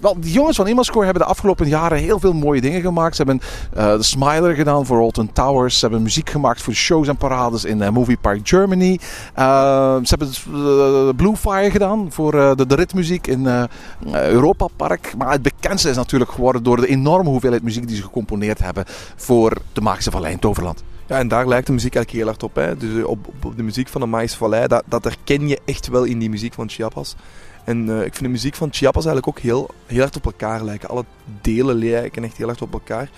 Wel, 0.01 0.19
die 0.19 0.31
jongens 0.31 0.57
van 0.57 0.67
Imascore 0.67 1.05
hebben 1.05 1.23
de 1.23 1.29
afgelopen 1.29 1.67
jaren 1.67 1.97
heel 1.97 2.19
veel 2.19 2.33
mooie 2.33 2.61
dingen 2.61 2.81
gemaakt. 2.81 3.15
Ze 3.15 3.23
hebben 3.23 3.41
uh, 3.77 3.91
de 3.97 4.03
Smiler 4.03 4.55
gedaan 4.55 4.85
voor 4.85 4.99
Alton 4.99 5.33
Towers. 5.33 5.79
Ze 5.79 5.85
hebben 5.85 6.01
muziek 6.01 6.29
gemaakt 6.29 6.61
voor 6.61 6.73
shows 6.73 7.07
en 7.07 7.17
parades 7.17 7.65
in 7.65 7.81
uh, 7.81 7.89
Movie 7.89 8.17
Park 8.21 8.39
Germany. 8.43 8.99
Uh, 9.39 9.97
ze 10.03 10.17
hebben 10.17 11.15
Blue 11.15 11.35
Fire 11.35 11.71
gedaan 11.71 12.07
voor 12.09 12.31
de, 12.31 12.65
de 12.67 12.75
ritmuziek 12.75 13.27
in 13.27 13.67
Europa 14.11 14.67
Park. 14.75 15.13
Maar 15.17 15.31
het 15.31 15.41
bekendste 15.41 15.89
is 15.89 15.95
natuurlijk 15.95 16.31
geworden 16.31 16.63
door 16.63 16.77
de 16.77 16.87
enorme 16.87 17.29
hoeveelheid 17.29 17.63
muziek 17.63 17.87
die 17.87 17.95
ze 17.95 18.03
gecomponeerd 18.03 18.59
hebben 18.59 18.83
voor 19.15 19.57
de 19.73 19.81
Magische 19.81 20.11
Vallei 20.11 20.33
in 20.33 20.39
Toverland. 20.39 20.83
Ja, 21.11 21.17
en 21.17 21.27
daar 21.27 21.47
lijkt 21.47 21.67
de 21.67 21.73
muziek 21.73 21.95
eigenlijk 21.95 22.23
heel 22.23 22.33
hard 22.33 22.43
op. 22.43 22.55
Hè. 22.55 22.77
Dus 22.77 23.03
op, 23.03 23.27
op 23.43 23.57
de 23.57 23.63
muziek 23.63 23.87
van 23.87 24.01
de 24.01 24.07
Maïs 24.07 24.35
Vallei, 24.35 24.67
dat, 24.67 24.83
dat 24.85 25.03
herken 25.03 25.47
je 25.47 25.59
echt 25.65 25.87
wel 25.87 26.03
in 26.03 26.19
die 26.19 26.29
muziek 26.29 26.53
van 26.53 26.69
Chiapas. 26.69 27.15
En 27.63 27.87
uh, 27.87 27.97
ik 27.97 28.13
vind 28.13 28.19
de 28.19 28.27
muziek 28.27 28.55
van 28.55 28.69
Chiapas 28.71 29.05
eigenlijk 29.05 29.37
ook 29.37 29.43
heel, 29.43 29.69
heel 29.85 29.99
hard 29.99 30.15
op 30.15 30.25
elkaar 30.25 30.63
lijken. 30.63 30.89
Alle 30.89 31.05
delen 31.41 31.75
lijken 31.75 32.23
echt 32.23 32.37
heel 32.37 32.47
hard 32.47 32.61
op 32.61 32.73
elkaar. 32.73 33.09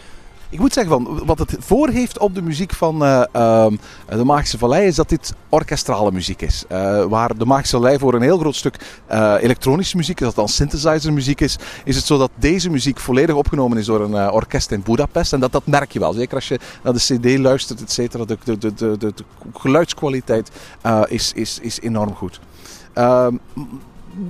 Ik 0.54 0.60
moet 0.60 0.74
zeggen, 0.74 0.94
van, 0.94 1.26
wat 1.26 1.40
het 1.40 1.56
voor 1.60 1.90
heeft 1.90 2.20
op 2.20 2.36
de 2.36 2.42
muziek 2.42 2.74
van 2.74 3.04
uh, 3.04 3.24
uh, 3.36 3.68
de 4.10 4.24
Magische 4.24 4.58
Vallei 4.58 4.88
is 4.88 4.96
dat 4.96 5.10
dit 5.10 5.34
orkestrale 5.50 6.12
muziek 6.12 6.42
is. 6.42 6.64
Uh, 6.72 7.04
waar 7.04 7.38
de 7.38 7.46
Magische 7.46 7.76
Vallei 7.76 8.00
voor 8.00 8.14
een 8.14 8.22
heel 8.22 8.38
groot 8.38 8.56
stuk 8.56 9.02
elektronische 9.40 9.98
muziek 9.98 10.20
is, 10.20 10.26
dat 10.26 10.36
dan 10.36 10.48
synthesizer 10.48 11.14
muziek 11.14 11.42
is, 11.42 11.58
is 11.84 11.96
het 11.96 12.06
zo 12.06 12.18
dat 12.18 12.32
deze 12.36 12.70
muziek 12.70 13.00
volledig 13.00 13.36
opgenomen 13.36 13.78
is 13.78 13.86
door 13.86 14.02
een 14.02 14.32
orkest 14.32 14.72
in 14.72 14.82
Budapest. 14.82 15.34
En 15.34 15.40
dat, 15.40 15.52
dat 15.52 15.66
merk 15.66 15.92
je 15.92 16.00
wel. 16.00 16.14
Zeker 16.14 16.36
als 16.36 16.48
je 16.48 16.60
naar 16.84 16.94
de 16.94 17.00
CD 17.00 17.40
luistert, 17.40 17.82
et 17.82 17.92
cetera. 17.92 18.26
De, 18.26 18.38
de, 18.44 18.58
de, 18.58 18.74
de, 18.74 18.98
de 18.98 19.14
geluidskwaliteit 19.54 20.52
is, 21.08 21.32
is, 21.36 21.60
is 21.62 21.80
enorm 21.82 22.16
goed. 22.16 22.40
Ehm, 22.94 23.36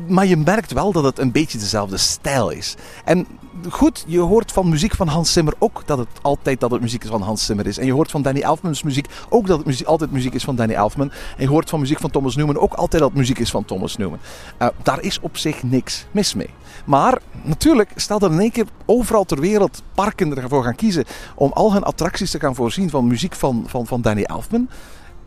maar 0.07 0.25
je 0.25 0.37
merkt 0.37 0.73
wel 0.73 0.91
dat 0.91 1.03
het 1.03 1.19
een 1.19 1.31
beetje 1.31 1.57
dezelfde 1.57 1.97
stijl 1.97 2.49
is. 2.49 2.75
En 3.05 3.27
goed, 3.69 4.03
je 4.07 4.19
hoort 4.19 4.51
van 4.51 4.69
muziek 4.69 4.95
van 4.95 5.07
Hans 5.07 5.33
Zimmer 5.33 5.53
ook 5.59 5.81
dat 5.85 5.97
het 5.97 6.07
altijd 6.21 6.59
dat 6.59 6.71
het 6.71 6.81
muziek 6.81 7.03
is 7.03 7.09
van 7.09 7.21
Hans 7.21 7.45
Zimmer 7.45 7.67
is. 7.67 7.77
En 7.77 7.85
je 7.85 7.93
hoort 7.93 8.11
van 8.11 8.21
Danny 8.21 8.41
Elfman's 8.41 8.83
muziek 8.83 9.07
ook 9.29 9.47
dat 9.47 9.57
het 9.57 9.67
muziek, 9.67 9.87
altijd 9.87 10.11
muziek 10.11 10.33
is 10.33 10.43
van 10.43 10.55
Danny 10.55 10.73
Elfman. 10.73 11.11
En 11.11 11.43
je 11.43 11.47
hoort 11.47 11.69
van 11.69 11.79
muziek 11.79 11.99
van 11.99 12.09
Thomas 12.09 12.35
Newman 12.35 12.57
ook 12.57 12.73
altijd 12.73 13.01
dat 13.01 13.11
het 13.11 13.19
muziek 13.19 13.39
is 13.39 13.51
van 13.51 13.65
Thomas 13.65 13.97
Newman. 13.97 14.19
Uh, 14.61 14.67
daar 14.83 15.01
is 15.01 15.19
op 15.19 15.37
zich 15.37 15.63
niks 15.63 16.05
mis 16.11 16.33
mee. 16.33 16.49
Maar 16.85 17.21
natuurlijk, 17.41 17.91
stel 17.95 18.19
dat 18.19 18.31
in 18.31 18.39
één 18.39 18.51
keer 18.51 18.65
overal 18.85 19.23
ter 19.23 19.39
wereld 19.39 19.81
parken 19.93 20.37
ervoor 20.37 20.63
gaan 20.63 20.75
kiezen 20.75 21.05
om 21.35 21.51
al 21.51 21.73
hun 21.73 21.83
attracties 21.83 22.31
te 22.31 22.39
gaan 22.39 22.55
voorzien 22.55 22.89
van 22.89 23.07
muziek 23.07 23.35
van, 23.35 23.63
van, 23.67 23.87
van 23.87 24.01
Danny 24.01 24.23
Elfman. 24.23 24.69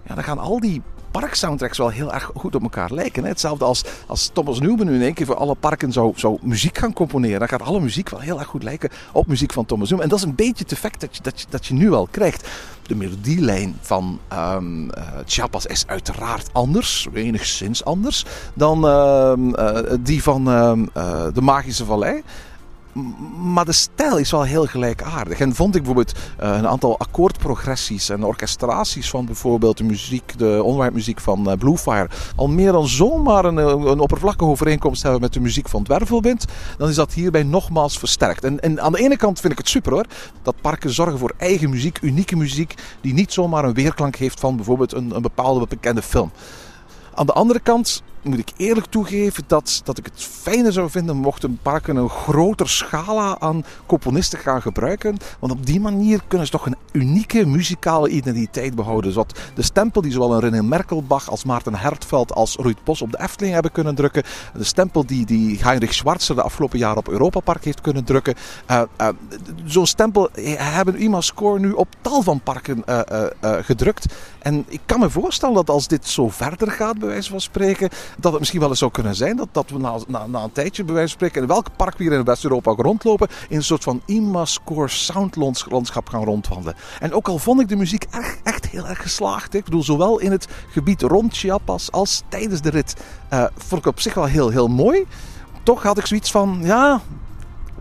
Ja, 0.06 0.14
dan 0.14 0.24
gaan 0.24 0.38
al 0.38 0.60
die 0.60 0.82
parksoundtracks 1.20 1.78
wel 1.78 1.88
heel 1.88 2.12
erg 2.12 2.30
goed 2.34 2.54
op 2.54 2.62
elkaar 2.62 2.92
lijken. 2.92 3.22
Hè? 3.22 3.28
Hetzelfde 3.28 3.64
als, 3.64 3.84
als 4.06 4.30
Thomas 4.32 4.60
Newman 4.60 4.86
nu 4.86 4.94
in 4.94 5.02
één 5.02 5.14
keer 5.14 5.26
voor 5.26 5.36
alle 5.36 5.54
parken 5.54 5.92
zou, 5.92 6.12
zou 6.16 6.38
muziek 6.42 6.78
gaan 6.78 6.92
componeren. 6.92 7.38
Dan 7.38 7.48
gaat 7.48 7.62
alle 7.62 7.80
muziek 7.80 8.08
wel 8.08 8.20
heel 8.20 8.38
erg 8.38 8.48
goed 8.48 8.62
lijken 8.62 8.90
op 9.12 9.26
muziek 9.26 9.52
van 9.52 9.64
Thomas 9.64 9.88
Newman. 9.88 10.04
En 10.04 10.10
dat 10.10 10.18
is 10.18 10.24
een 10.24 10.34
beetje 10.34 10.62
het 10.62 10.72
effect 10.72 11.00
dat 11.00 11.16
je, 11.16 11.22
dat 11.22 11.40
je, 11.40 11.46
dat 11.48 11.66
je 11.66 11.74
nu 11.74 11.92
al 11.92 12.08
krijgt. 12.10 12.48
De 12.82 12.94
melodielijn 12.94 13.76
van 13.80 14.18
um, 14.32 14.90
Chiapas 15.26 15.66
is 15.66 15.86
uiteraard 15.86 16.48
anders, 16.52 17.08
enigszins 17.14 17.84
anders, 17.84 18.24
dan 18.54 18.84
uh, 18.84 19.32
uh, 19.36 19.78
die 20.00 20.22
van 20.22 20.44
de 21.34 21.40
Magische 21.40 21.84
Vallei 21.84 22.22
maar 23.52 23.64
de 23.64 23.72
stijl 23.72 24.18
is 24.18 24.30
wel 24.30 24.42
heel 24.42 24.66
gelijkaardig. 24.66 25.40
En 25.40 25.54
vond 25.54 25.74
ik 25.74 25.82
bijvoorbeeld 25.82 26.18
uh, 26.18 26.56
een 26.56 26.66
aantal 26.66 26.98
akkoordprogressies 26.98 28.08
en 28.08 28.24
orchestraties 28.24 29.10
van 29.10 29.26
bijvoorbeeld 29.26 29.76
de 29.76 29.84
muziek, 29.84 30.38
de 30.38 30.62
onderwerpmuziek 30.62 31.20
van 31.20 31.50
uh, 31.50 31.56
Bluefire, 31.58 32.08
al 32.36 32.48
meer 32.48 32.72
dan 32.72 32.86
zomaar 32.88 33.44
een, 33.44 33.56
een 33.56 33.98
oppervlakkige 33.98 34.50
overeenkomst 34.50 35.02
hebben 35.02 35.20
met 35.20 35.32
de 35.32 35.40
muziek 35.40 35.68
van 35.68 35.82
Dwervelwind, 35.82 36.44
dan 36.78 36.88
is 36.88 36.94
dat 36.94 37.12
hierbij 37.12 37.42
nogmaals 37.42 37.98
versterkt. 37.98 38.44
En, 38.44 38.60
en 38.60 38.80
aan 38.80 38.92
de 38.92 38.98
ene 38.98 39.16
kant 39.16 39.40
vind 39.40 39.52
ik 39.52 39.58
het 39.58 39.68
super 39.68 39.92
hoor, 39.92 40.06
dat 40.42 40.54
parken 40.60 40.90
zorgen 40.90 41.18
voor 41.18 41.32
eigen 41.36 41.70
muziek, 41.70 41.98
unieke 42.02 42.36
muziek, 42.36 42.74
die 43.00 43.14
niet 43.14 43.32
zomaar 43.32 43.64
een 43.64 43.74
weerklank 43.74 44.16
heeft 44.16 44.40
van 44.40 44.56
bijvoorbeeld 44.56 44.92
een, 44.92 45.14
een 45.14 45.22
bepaalde 45.22 45.66
bekende 45.66 46.02
film. 46.02 46.30
Aan 47.14 47.26
de 47.26 47.32
andere 47.32 47.60
kant 47.60 48.02
moet 48.28 48.38
ik 48.38 48.52
eerlijk 48.56 48.86
toegeven 48.86 49.44
dat, 49.46 49.80
dat 49.84 49.98
ik 49.98 50.04
het 50.04 50.22
fijner 50.22 50.72
zou 50.72 50.90
vinden 50.90 51.16
mochten 51.16 51.58
parken 51.62 51.96
een 51.96 52.08
groter 52.08 52.68
scala 52.68 53.36
aan 53.38 53.64
componisten 53.86 54.38
gaan 54.38 54.62
gebruiken. 54.62 55.16
Want 55.38 55.52
op 55.52 55.66
die 55.66 55.80
manier 55.80 56.20
kunnen 56.28 56.46
ze 56.46 56.52
toch 56.52 56.66
een 56.66 56.76
unieke 56.92 57.46
muzikale 57.46 58.08
identiteit 58.08 58.74
behouden. 58.74 59.12
Zodat 59.12 59.38
de 59.54 59.62
stempel 59.62 60.00
die 60.00 60.12
zowel 60.12 60.34
een 60.34 60.40
René 60.40 60.62
Merkelbach 60.62 61.30
als 61.30 61.44
Maarten 61.44 61.74
Hertveld 61.74 62.34
als 62.34 62.56
Ruud 62.56 62.78
Bos 62.84 63.02
op 63.02 63.12
de 63.12 63.20
Efteling 63.20 63.54
hebben 63.54 63.72
kunnen 63.72 63.94
drukken. 63.94 64.22
De 64.54 64.64
stempel 64.64 65.06
die, 65.06 65.26
die 65.26 65.58
Heinrich 65.62 65.94
Schwarzer 65.94 66.34
de 66.34 66.42
afgelopen 66.42 66.78
jaren 66.78 66.98
op 66.98 67.08
Europa 67.08 67.40
Park 67.40 67.64
heeft 67.64 67.80
kunnen 67.80 68.04
drukken. 68.04 68.34
Uh, 68.70 68.82
uh, 69.00 69.08
Zo'n 69.64 69.86
stempel 69.86 70.28
hebben 70.56 70.96
IMA 70.96 71.20
Score 71.20 71.58
nu 71.58 71.72
op 71.72 71.88
tal 72.00 72.22
van 72.22 72.40
parken 72.40 72.84
gedrukt. 73.40 74.06
En 74.38 74.64
ik 74.68 74.80
kan 74.86 75.00
me 75.00 75.10
voorstellen 75.10 75.54
dat 75.54 75.70
als 75.70 75.88
dit 75.88 76.06
zo 76.06 76.28
verder 76.28 76.70
gaat, 76.70 76.98
bij 76.98 77.08
wijze 77.08 77.30
van 77.30 77.40
spreken, 77.40 77.88
dat 78.16 78.30
het 78.30 78.38
misschien 78.38 78.60
wel 78.60 78.68
eens 78.68 78.78
zou 78.78 78.90
kunnen 78.90 79.14
zijn 79.14 79.36
dat, 79.36 79.48
dat 79.52 79.70
we 79.70 79.78
na, 79.78 79.98
na, 80.06 80.26
na 80.26 80.42
een 80.42 80.52
tijdje, 80.52 80.84
bij 80.84 80.94
wijze 80.94 81.08
van 81.08 81.18
spreken, 81.18 81.42
in 81.42 81.48
welk 81.48 81.76
park 81.76 81.98
we 81.98 82.04
hier 82.04 82.12
in 82.12 82.24
West-Europa 82.24 82.70
ook 82.70 82.80
rondlopen, 82.80 83.28
in 83.48 83.56
een 83.56 83.64
soort 83.64 83.82
van 83.82 84.02
IMA-score 84.04 84.88
soundlandschap 84.88 86.08
gaan 86.08 86.24
rondwandelen. 86.24 86.74
En 87.00 87.12
ook 87.12 87.28
al 87.28 87.38
vond 87.38 87.60
ik 87.60 87.68
de 87.68 87.76
muziek 87.76 88.06
echt, 88.10 88.38
echt 88.42 88.66
heel 88.66 88.86
erg 88.86 89.02
geslaagd. 89.02 89.54
Ik 89.54 89.64
bedoel, 89.64 89.82
zowel 89.82 90.18
in 90.18 90.30
het 90.30 90.48
gebied 90.70 91.02
rond 91.02 91.36
Chiapas 91.36 91.92
als 91.92 92.22
tijdens 92.28 92.60
de 92.60 92.70
rit 92.70 92.96
eh, 93.28 93.44
vond 93.56 93.80
ik 93.80 93.86
op 93.86 94.00
zich 94.00 94.14
wel 94.14 94.24
heel, 94.24 94.48
heel 94.48 94.68
mooi. 94.68 95.04
Toch 95.62 95.82
had 95.82 95.98
ik 95.98 96.06
zoiets 96.06 96.30
van, 96.30 96.58
ja, 96.62 97.00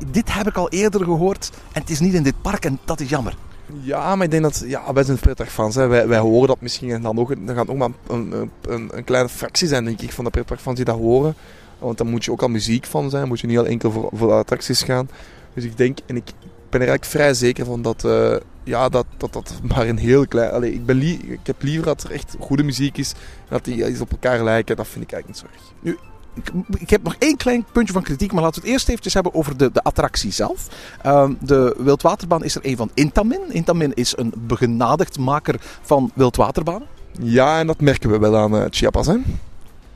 dit 0.07 0.33
heb 0.33 0.47
ik 0.47 0.57
al 0.57 0.69
eerder 0.69 1.03
gehoord 1.03 1.51
en 1.71 1.81
het 1.81 1.89
is 1.89 1.99
niet 1.99 2.13
in 2.13 2.23
dit 2.23 2.41
park 2.41 2.65
en 2.65 2.79
dat 2.85 2.99
is 2.99 3.09
jammer. 3.09 3.35
Ja, 3.81 4.15
maar 4.15 4.25
ik 4.25 4.31
denk 4.31 4.43
dat... 4.43 4.63
Ja, 4.65 4.93
wij 4.93 5.03
zijn 5.03 5.17
pretparkfans. 5.17 5.75
Hè. 5.75 5.87
Wij, 5.87 6.07
wij 6.07 6.19
horen 6.19 6.47
dat 6.47 6.61
misschien 6.61 6.91
en 6.91 7.01
dan, 7.01 7.19
ook, 7.19 7.45
dan 7.45 7.55
gaat 7.55 7.69
ook 7.69 7.77
maar 7.77 7.89
een, 8.07 8.49
een, 8.61 8.89
een, 8.93 9.03
kleine 9.03 9.29
fractie 9.29 9.67
zijn, 9.67 9.85
denk 9.85 10.01
ik, 10.01 10.11
van 10.11 10.23
de 10.23 10.29
pretparkfans 10.29 10.75
die 10.75 10.85
dat 10.85 10.97
horen. 10.97 11.35
Want 11.79 11.97
dan 11.97 12.07
moet 12.07 12.25
je 12.25 12.31
ook 12.31 12.41
al 12.41 12.47
muziek 12.47 12.85
van 12.85 13.09
zijn. 13.09 13.27
Moet 13.27 13.39
je 13.39 13.47
niet 13.47 13.57
al 13.57 13.65
enkel 13.65 14.09
voor, 14.13 14.31
attracties 14.31 14.83
gaan. 14.83 15.09
Dus 15.53 15.63
ik 15.63 15.77
denk, 15.77 15.97
en 16.05 16.15
ik 16.15 16.31
ben 16.69 16.81
er 16.81 16.87
eigenlijk 16.87 17.05
vrij 17.05 17.33
zeker 17.33 17.65
van 17.65 17.81
dat... 17.81 18.03
eh, 18.03 18.35
ja, 18.63 18.89
dat, 18.89 19.05
dat 19.17 19.33
dat 19.33 19.53
maar 19.73 19.87
een 19.87 19.97
heel 19.97 20.27
klein... 20.27 20.51
Allee, 20.51 20.73
ik, 20.73 20.85
ben 20.85 21.01
ik 21.01 21.39
heb 21.43 21.61
liever 21.61 21.85
dat 21.85 22.03
er 22.03 22.11
echt 22.11 22.35
goede 22.39 22.63
muziek 22.63 22.97
is. 22.97 23.11
En 23.11 23.49
dat 23.49 23.65
die 23.65 23.89
iets 23.89 24.01
op 24.01 24.11
elkaar 24.11 24.43
lijken. 24.43 24.75
Dat 24.75 24.87
vind 24.87 25.03
ik 25.03 25.11
eigenlijk 25.11 25.43
niet 25.43 25.51
zo 25.51 25.91
erg. 25.91 25.97
Ik, 26.35 26.51
ik 26.79 26.89
heb 26.89 27.03
nog 27.03 27.15
één 27.19 27.37
klein 27.37 27.65
puntje 27.71 27.93
van 27.93 28.03
kritiek, 28.03 28.31
maar 28.31 28.43
laten 28.43 28.61
we 28.61 28.67
het 28.67 28.75
eerst 28.75 28.89
eventjes 28.89 29.13
hebben 29.13 29.33
over 29.33 29.57
de, 29.57 29.71
de 29.71 29.83
attractie 29.83 30.31
zelf. 30.31 30.67
Ehm, 31.01 31.33
de 31.39 31.75
wildwaterbaan 31.77 32.43
is 32.43 32.55
er 32.55 32.61
een 32.65 32.77
van 32.77 32.89
Intamin. 32.93 33.41
Intamin 33.49 33.93
is 33.93 34.17
een 34.17 34.33
begenadigd 34.37 35.17
maker 35.19 35.55
van 35.81 36.11
wildwaterbanen. 36.13 36.87
Ja, 37.19 37.59
en 37.59 37.67
dat 37.67 37.81
merken 37.81 38.09
we 38.09 38.17
wel 38.19 38.37
aan 38.37 38.55
eh, 38.57 38.63
Chiapas, 38.69 39.07
hè. 39.07 39.15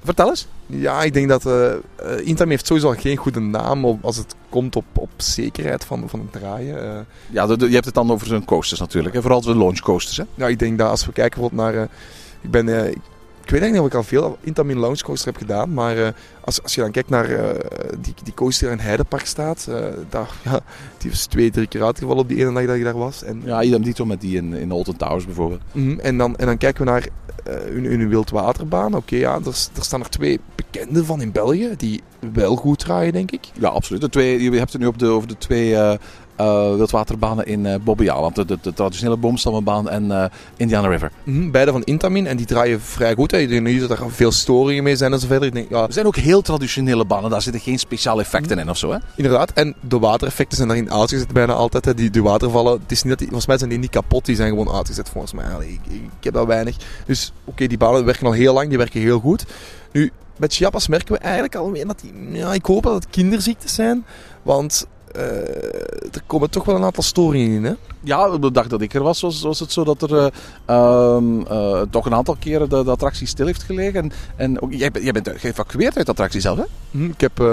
Vertel 0.04 0.30
eens. 0.30 0.48
Ja, 0.66 1.04
ik 1.04 1.14
denk 1.14 1.30
dat 1.30 1.46
eh 1.46 1.72
eh, 1.72 1.80
Intam 2.24 2.50
heeft 2.50 2.66
sowieso 2.68 2.88
al 2.90 2.96
geen 3.00 3.18
goede 3.18 3.40
naam 3.40 3.86
op, 3.86 4.06
als 4.06 4.18
het 4.18 4.36
komt 4.50 4.76
op, 4.76 4.86
op 4.94 5.10
zekerheid 5.18 5.86
van, 5.86 6.10
van 6.10 6.20
het 6.20 6.32
draaien. 6.32 7.06
Ja, 7.30 7.46
de- 7.46 7.58
de- 7.58 7.68
je 7.68 7.74
hebt 7.74 7.86
het 7.86 7.94
dan 7.94 8.12
over 8.12 8.28
zijn 8.28 8.46
coasters 8.46 8.80
natuurlijk. 8.80 9.16
Hè? 9.16 9.22
Vooral 9.22 9.42
de 9.42 9.58
launch 9.58 9.80
coasters. 9.80 10.18
Hè? 10.18 10.24
ja, 10.36 10.48
ik 10.48 10.60
denk 10.60 10.78
dat 10.78 10.90
als 10.90 11.06
we 11.06 11.12
kijken 11.12 11.40
bijvoorbeeld 11.42 11.74
naar... 11.76 11.88
ik 12.42 12.52
ben... 12.52 12.68
ik, 13.50 13.56
weet 13.56 13.64
eigenlijk 13.64 13.94
niet 13.94 14.04
of 14.04 14.10
ik 14.10 14.12
al 14.12 14.20
veel 14.20 14.38
Intamin 14.42 14.80
Launch 14.80 15.02
Coaster 15.02 15.28
heb 15.28 15.38
gedaan, 15.38 15.74
maar 15.74 15.98
eh, 15.98 16.08
als, 16.42 16.64
als 16.64 16.76
je 16.76 16.82
dan 16.82 16.92
kijkt 16.92 17.10
naar 17.10 17.30
eh, 17.30 17.70
die, 18.00 18.14
die 18.24 18.34
coaster 18.34 18.68
die 18.68 18.78
in 18.78 18.84
Heidepark 18.84 19.26
staat, 19.26 19.68
eh, 19.70 19.86
daar, 20.10 20.30
ja, 20.50 20.60
die 20.98 21.12
is 21.12 21.26
twee, 21.26 21.52
drie 21.52 21.68
keer 21.68 21.84
uitgevallen 21.84 22.22
op 22.22 22.30
die 22.30 22.38
ene 22.38 22.54
dag 22.54 22.66
dat 22.66 22.76
ik 22.76 22.84
daar 22.84 22.98
was. 22.98 23.24
En, 23.24 23.42
Ja, 23.46 23.62
idem 23.62 23.84
dito 23.84 24.06
met 24.06 24.22
die 24.22 24.38
in, 24.38 24.54
in 24.54 24.72
Alton 24.72 24.98
Towers 24.98 25.26
bijvoorbeeld. 25.26 25.62
Mhm, 25.72 26.00
en, 26.00 26.18
dan, 26.18 26.36
en 26.36 26.46
dan 26.46 26.58
kijken 26.58 26.86
we 26.86 26.92
naar 26.92 27.08
hun, 27.44 27.86
hun 27.86 28.10
wildwaterbaan. 28.10 28.96
Oké, 28.96 29.16
ja, 29.16 29.36
er, 29.36 29.48
er 29.76 29.84
staan 29.84 30.02
er 30.02 30.10
twee 30.10 30.40
bekende 30.56 31.06
van 31.06 31.22
in 31.22 31.32
België, 31.32 31.74
die 31.78 32.02
wel 32.34 32.56
goed 32.56 32.80
draaien, 32.80 33.14
denk 33.14 33.32
ik. 33.32 33.48
Ja, 33.60 33.68
absoluut. 33.68 34.02
De 34.02 34.10
twee, 34.10 34.42
je 34.42 34.58
hebt 34.58 34.72
het 34.72 34.82
nu 34.82 34.88
op 34.88 35.00
de, 35.00 35.06
over 35.06 35.28
de 35.28 35.38
twee 35.38 35.98
wildwaterbanen 36.46 37.46
in 37.46 37.66
eh 37.66 37.80
Bobbejaanland. 37.84 38.36
De, 38.36 38.46
de, 38.46 38.58
de 38.62 38.74
traditionele 38.74 39.18
boomstammenbaan 39.18 39.90
en 39.90 40.12
eh, 40.12 40.26
Indiana 40.58 40.88
River. 40.88 41.12
Mhm, 41.24 41.52
beide 41.52 41.72
van 41.72 41.84
Intamin 41.84 42.28
en 42.28 42.38
die 42.38 42.46
draaien 42.46 42.82
vrij 42.82 43.16
goed. 43.16 43.32
Hè. 43.32 43.38
Ik 43.38 43.50
denk 43.50 43.68
niet 43.68 43.88
dat 43.88 44.00
er 44.00 44.12
veel 44.12 44.32
storingen 44.32 44.84
mee 44.84 44.96
zijn 44.96 45.14
en 45.14 45.20
zo 45.20 45.28
verder. 45.28 45.48
Ik 45.48 45.54
denk, 45.54 45.70
ja, 45.70 45.84
Er 45.84 45.94
zijn 45.94 46.06
ook 46.06 46.16
heel 46.16 46.42
traditionele 46.42 47.06
banen. 47.06 47.30
Daar 47.30 47.42
zitten 47.42 47.62
geen 47.62 47.80
speciale 47.80 48.22
effecten 48.22 48.60
in 48.60 48.70
of 48.70 48.78
zo. 48.78 48.92
Hè? 48.92 48.98
inderdaad. 49.16 49.52
En 49.52 49.76
de 49.82 50.00
watereffecten 50.00 50.58
zijn 50.58 50.70
daarin 50.70 50.92
uitgezet 50.92 51.34
bijna 51.34 51.54
altijd. 51.54 51.86
Hè. 51.86 51.94
Die, 51.94 52.10
die 52.10 52.24
watervallen, 52.24 52.80
het 52.82 52.92
is 52.92 53.02
niet 53.02 53.10
dat 53.10 53.18
die, 53.18 53.28
volgens 53.28 53.48
mij 53.48 53.58
zijn 53.58 53.70
die 53.70 53.80
niet 53.80 53.90
kapot, 53.90 54.26
die 54.26 54.36
zijn 54.36 54.50
gewoon 54.50 54.72
uitgezet 54.72 55.10
volgens 55.10 55.34
mij. 55.34 55.46
Allee, 55.46 55.70
ik, 55.70 55.94
ik, 55.94 56.24
heb 56.24 56.34
dat 56.34 56.48
weinig. 56.48 56.76
Dus 57.06 57.34
oké, 57.44 57.68
die 57.68 57.78
banen 57.78 58.06
werken 58.06 58.26
al 58.26 58.32
heel 58.32 58.54
lang, 58.54 58.70
die 58.70 58.78
werken 58.78 59.02
heel 59.02 59.20
goed. 59.20 59.46
Nu, 59.92 60.12
met 60.38 60.54
Chiapas 60.54 60.88
merken 60.88 61.14
we 61.14 61.20
eigenlijk 61.20 61.56
alweer 61.56 61.88
dat 61.88 62.00
die, 62.00 62.14
ja, 62.32 62.54
ik 62.54 62.66
hoop 62.66 62.84
dat 62.84 62.94
het 62.94 63.08
kinderziektes 63.10 63.74
zijn. 63.74 64.06
Want 64.44 64.88
eh, 64.99 64.99
er 65.14 66.22
komen 66.28 66.50
toch 66.50 66.66
wel 66.66 66.76
een 66.76 66.84
aantal 66.84 67.04
storingen 67.04 67.56
in. 67.56 67.64
Hè. 67.64 67.74
Ja, 68.04 68.30
op 68.30 68.42
de 68.42 68.52
dag 68.52 68.68
dat 68.68 68.82
ik 68.82 68.94
er 68.94 69.04
was, 69.04 69.22
was, 69.22 69.42
was 69.42 69.60
het 69.60 69.72
zo 69.72 69.84
dat 69.84 70.02
er 70.02 70.18
eh, 70.18 70.28
ehm, 70.66 71.42
eh, 71.42 71.82
toch 71.90 72.06
een 72.06 72.14
aantal 72.14 72.36
keren 72.40 72.70
de, 72.70 72.84
de 72.84 72.92
attractie 72.92 73.28
stil 73.28 73.46
heeft 73.46 73.64
gelegen. 73.64 74.02
En, 74.04 74.12
en 74.36 74.62
ook, 74.62 74.74
jij, 74.74 74.92
bent- 74.92 75.04
jij 75.04 75.14
bent 75.14 75.30
geëvacueerd 75.36 75.98
uit 75.98 76.06
de 76.06 76.12
attractie 76.12 76.42
zelf, 76.42 76.58
hè? 76.58 76.64
Hm, 76.92 77.06
Ik 77.06 77.22
heb 77.22 77.40
eh, 77.40 77.46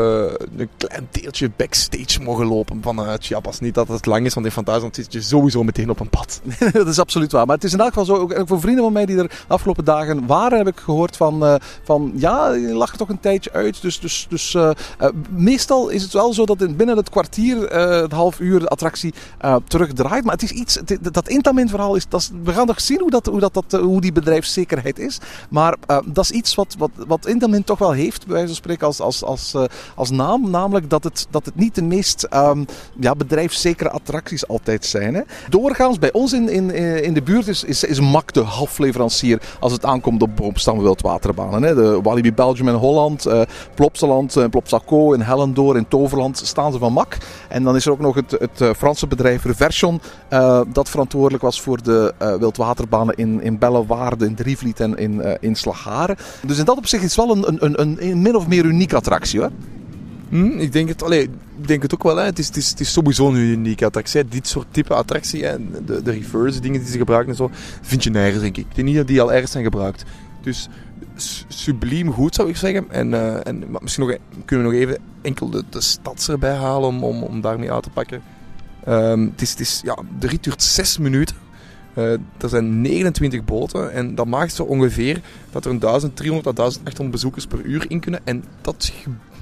een 0.56 0.68
klein 0.76 1.08
deeltje 1.10 1.50
backstage 1.56 2.22
mogen 2.22 2.46
lopen 2.46 2.82
van 2.82 2.98
eh, 2.98 3.12
Chiapas. 3.18 3.60
Niet 3.60 3.74
dat 3.74 3.88
het 3.88 4.06
lang 4.06 4.26
is, 4.26 4.34
want 4.34 4.46
in 4.46 4.52
Fantasieland 4.52 4.94
zit 4.94 5.12
je 5.12 5.20
sowieso 5.22 5.62
meteen 5.62 5.90
op 5.90 6.00
een 6.00 6.10
pad. 6.10 6.40
dat 6.72 6.86
is 6.86 6.98
absoluut 6.98 7.32
waar. 7.32 7.46
Maar 7.46 7.54
het 7.54 7.64
is 7.64 7.72
in 7.72 7.78
elk 7.80 7.88
geval 7.88 8.04
zo, 8.04 8.14
ook 8.16 8.38
ook 8.38 8.48
voor 8.48 8.60
vrienden 8.60 8.84
van 8.84 8.92
mij 8.92 9.06
die 9.06 9.16
er 9.16 9.28
de 9.28 9.34
afgelopen 9.46 9.84
dagen 9.84 10.26
waren, 10.26 10.58
heb 10.58 10.66
ik 10.68 10.78
gehoord 10.78 11.16
van, 11.16 11.44
eh, 11.44 11.54
van 11.84 12.12
ja, 12.16 12.52
je 12.52 12.74
lag 12.74 12.90
er 12.92 12.98
toch 12.98 13.08
een 13.08 13.20
tijdje 13.20 13.52
uit. 13.52 13.82
Dus, 13.82 14.00
dus, 14.00 14.26
dus 14.28 14.54
eh, 14.54 14.70
eh, 14.98 15.08
meestal 15.30 15.88
is 15.88 16.02
het 16.02 16.12
wel 16.12 16.32
zo 16.32 16.44
dat 16.46 16.60
in 16.62 16.76
binnen 16.76 16.96
het 16.96 17.10
kwartier, 17.10 17.45
eh 17.54 18.00
het 18.00 18.12
half 18.12 18.40
uur, 18.40 18.60
de 18.60 18.68
attractie 18.68 19.14
eh, 19.38 19.56
terugdraait. 19.68 20.24
Maar 20.24 20.32
het 20.32 20.42
is 20.42 20.50
iets, 20.50 20.78
dat 21.12 21.28
Intamin 21.28 21.68
verhaal 21.68 21.94
is, 21.94 22.08
dat 22.08 22.30
we 22.42 22.52
gaan 22.52 22.66
nog 22.66 22.80
zien 22.80 23.00
hoe, 23.00 23.10
dat, 23.10 23.26
hoe, 23.26 23.40
dat, 23.40 23.54
dat, 23.54 23.64
eh, 23.72 23.80
hoe 23.80 24.00
die 24.00 24.12
bedrijfszekerheid 24.12 24.98
is. 24.98 25.18
Maar 25.50 25.76
dat 26.04 26.24
is 26.24 26.30
iets 26.30 26.54
wat, 26.54 26.74
wat, 26.78 26.90
wat 27.06 27.26
Intamin 27.26 27.64
toch 27.64 27.78
wel 27.78 27.92
heeft, 27.92 28.24
bij 28.24 28.32
wijze 28.32 28.46
van 28.46 28.56
spreken, 28.56 28.86
als, 28.86 29.00
als, 29.00 29.22
als, 29.24 29.54
als 29.94 30.10
naam. 30.10 30.50
Namelijk 30.50 30.90
dat 30.90 31.04
het, 31.04 31.26
dat 31.30 31.44
het 31.44 31.56
niet 31.56 31.74
de 31.74 31.82
meest 31.82 32.22
ehm, 32.22 32.64
ja, 33.00 33.14
bedrijfszekere 33.14 33.90
attracties 33.90 34.48
altijd 34.48 34.84
zijn. 34.84 35.14
Hè. 35.14 35.22
Doorgaans 35.48 35.98
bij 35.98 36.12
ons 36.12 36.32
in, 36.32 36.48
in, 36.48 36.70
in 37.02 37.14
de 37.14 37.22
buurt 37.22 37.48
is, 37.48 37.64
is, 37.64 37.84
is 37.84 38.00
MAC 38.00 38.32
de 38.32 38.42
halfleverancier 38.42 39.42
als 39.60 39.72
het 39.72 39.84
aankomt 39.84 40.22
op 40.22 40.36
boomstammen 40.36 40.84
wildwaterbanen. 40.84 41.62
Hè. 41.62 41.74
De 41.74 42.00
Walibi 42.02 42.32
Belgium 42.32 42.68
in 42.68 42.74
Holland, 42.74 43.26
eh 43.26 43.40
Plopsaland, 43.74 44.36
en 44.36 44.50
Plopsaco 44.50 45.12
in 45.12 45.20
Hellendoor, 45.20 45.76
in 45.76 45.88
Toverland 45.88 46.40
staan 46.44 46.72
ze 46.72 46.78
van 46.78 46.92
MAC. 46.92 47.16
En 47.48 47.62
dan 47.62 47.76
is 47.76 47.86
er 47.86 47.92
ook 47.92 48.00
nog 48.00 48.14
het, 48.14 48.30
het 48.30 48.60
eh, 48.60 48.70
Franse 48.76 49.06
bedrijf 49.06 49.44
Reversion 49.44 50.00
eh, 50.28 50.60
dat 50.72 50.90
verantwoordelijk 50.90 51.42
was 51.42 51.60
voor 51.60 51.82
de 51.82 52.14
eh, 52.18 52.34
wildwaterbanen 52.34 53.14
in, 53.14 53.42
in 53.42 53.58
Bellewaarde, 53.58 54.26
in 54.26 54.34
Drievliet 54.34 54.80
en 54.80 54.96
in, 54.96 55.22
eh, 55.22 55.34
in 55.40 55.54
Slagharen. 55.54 56.16
Dus 56.46 56.58
in 56.58 56.64
dat 56.64 56.76
opzicht 56.76 57.02
is 57.02 57.16
het 57.16 57.26
wel 57.26 57.36
een, 57.36 57.64
een, 57.64 57.80
een, 57.80 57.96
een 58.10 58.22
min 58.22 58.36
of 58.36 58.46
meer 58.46 58.64
unieke 58.64 58.96
attractie. 58.96 59.40
Hoor. 59.40 59.50
Hm, 60.28 60.58
ik, 60.58 60.72
denk 60.72 60.88
het, 60.88 61.02
allee, 61.02 61.22
ik 61.58 61.68
denk 61.68 61.82
het 61.82 61.94
ook 61.94 62.02
wel. 62.02 62.16
Hè. 62.16 62.24
Het, 62.24 62.38
is, 62.38 62.46
het, 62.46 62.56
is, 62.56 62.70
het 62.70 62.80
is 62.80 62.92
sowieso 62.92 63.28
een 63.28 63.36
unieke 63.36 63.84
attractie. 63.84 64.24
Dit 64.24 64.48
soort 64.48 64.66
type 64.70 64.94
attractie, 64.94 65.44
hè. 65.44 65.56
De, 65.84 66.02
de 66.02 66.10
reverse 66.10 66.60
dingen 66.60 66.80
die 66.80 66.90
ze 66.90 66.98
gebruiken 66.98 67.30
en 67.30 67.36
zo, 67.36 67.50
vind 67.82 68.04
je 68.04 68.10
nergens, 68.10 68.42
denk 68.42 68.56
ik. 68.56 68.66
Ik 68.68 68.74
denk 68.74 68.86
niet 68.86 68.96
dat 68.96 69.06
die 69.06 69.20
al 69.20 69.32
ergens 69.32 69.52
zijn 69.52 69.64
gebruikt. 69.64 70.04
Dus 70.42 70.68
subliem 71.48 72.12
goed, 72.12 72.34
zou 72.34 72.48
ik 72.48 72.56
zeggen. 72.56 72.90
En, 72.90 73.14
eh, 73.14 73.46
en 73.46 73.70
maar 73.70 73.82
misschien 73.82 74.06
nog, 74.06 74.14
e- 74.14 74.20
kunnen 74.44 74.66
we 74.66 74.72
nog 74.72 74.80
even 74.82 74.98
enkel 75.22 75.50
de, 75.50 75.64
de 75.70 75.80
stads 75.80 76.28
erbij 76.28 76.54
halen 76.54 76.88
om, 76.88 77.04
om, 77.04 77.22
om 77.22 77.40
daarmee 77.40 77.72
uit 77.72 77.82
te 77.82 77.90
pakken. 77.90 78.22
Ehm, 78.84 79.20
het 79.20 79.42
is, 79.42 79.50
het 79.50 79.60
is, 79.60 79.80
ja, 79.84 79.98
de 80.18 80.26
rit 80.26 80.44
duurt 80.44 80.62
6 80.62 80.98
minuten. 80.98 81.36
Eh, 81.94 82.12
er 82.12 82.48
zijn 82.48 82.80
29 82.80 83.44
boten 83.44 83.92
en 83.92 84.14
dat 84.14 84.26
maakt 84.26 84.54
zo 84.54 84.62
ongeveer 84.62 85.20
dat 85.50 85.64
er 85.64 85.70
een 85.70 85.78
1300 85.78 86.44
tot 86.44 86.56
1800 86.56 87.10
bezoekers 87.10 87.46
per 87.46 87.60
uur 87.60 87.90
in 87.90 88.00
kunnen. 88.00 88.20
En 88.24 88.44
dat, 88.60 88.92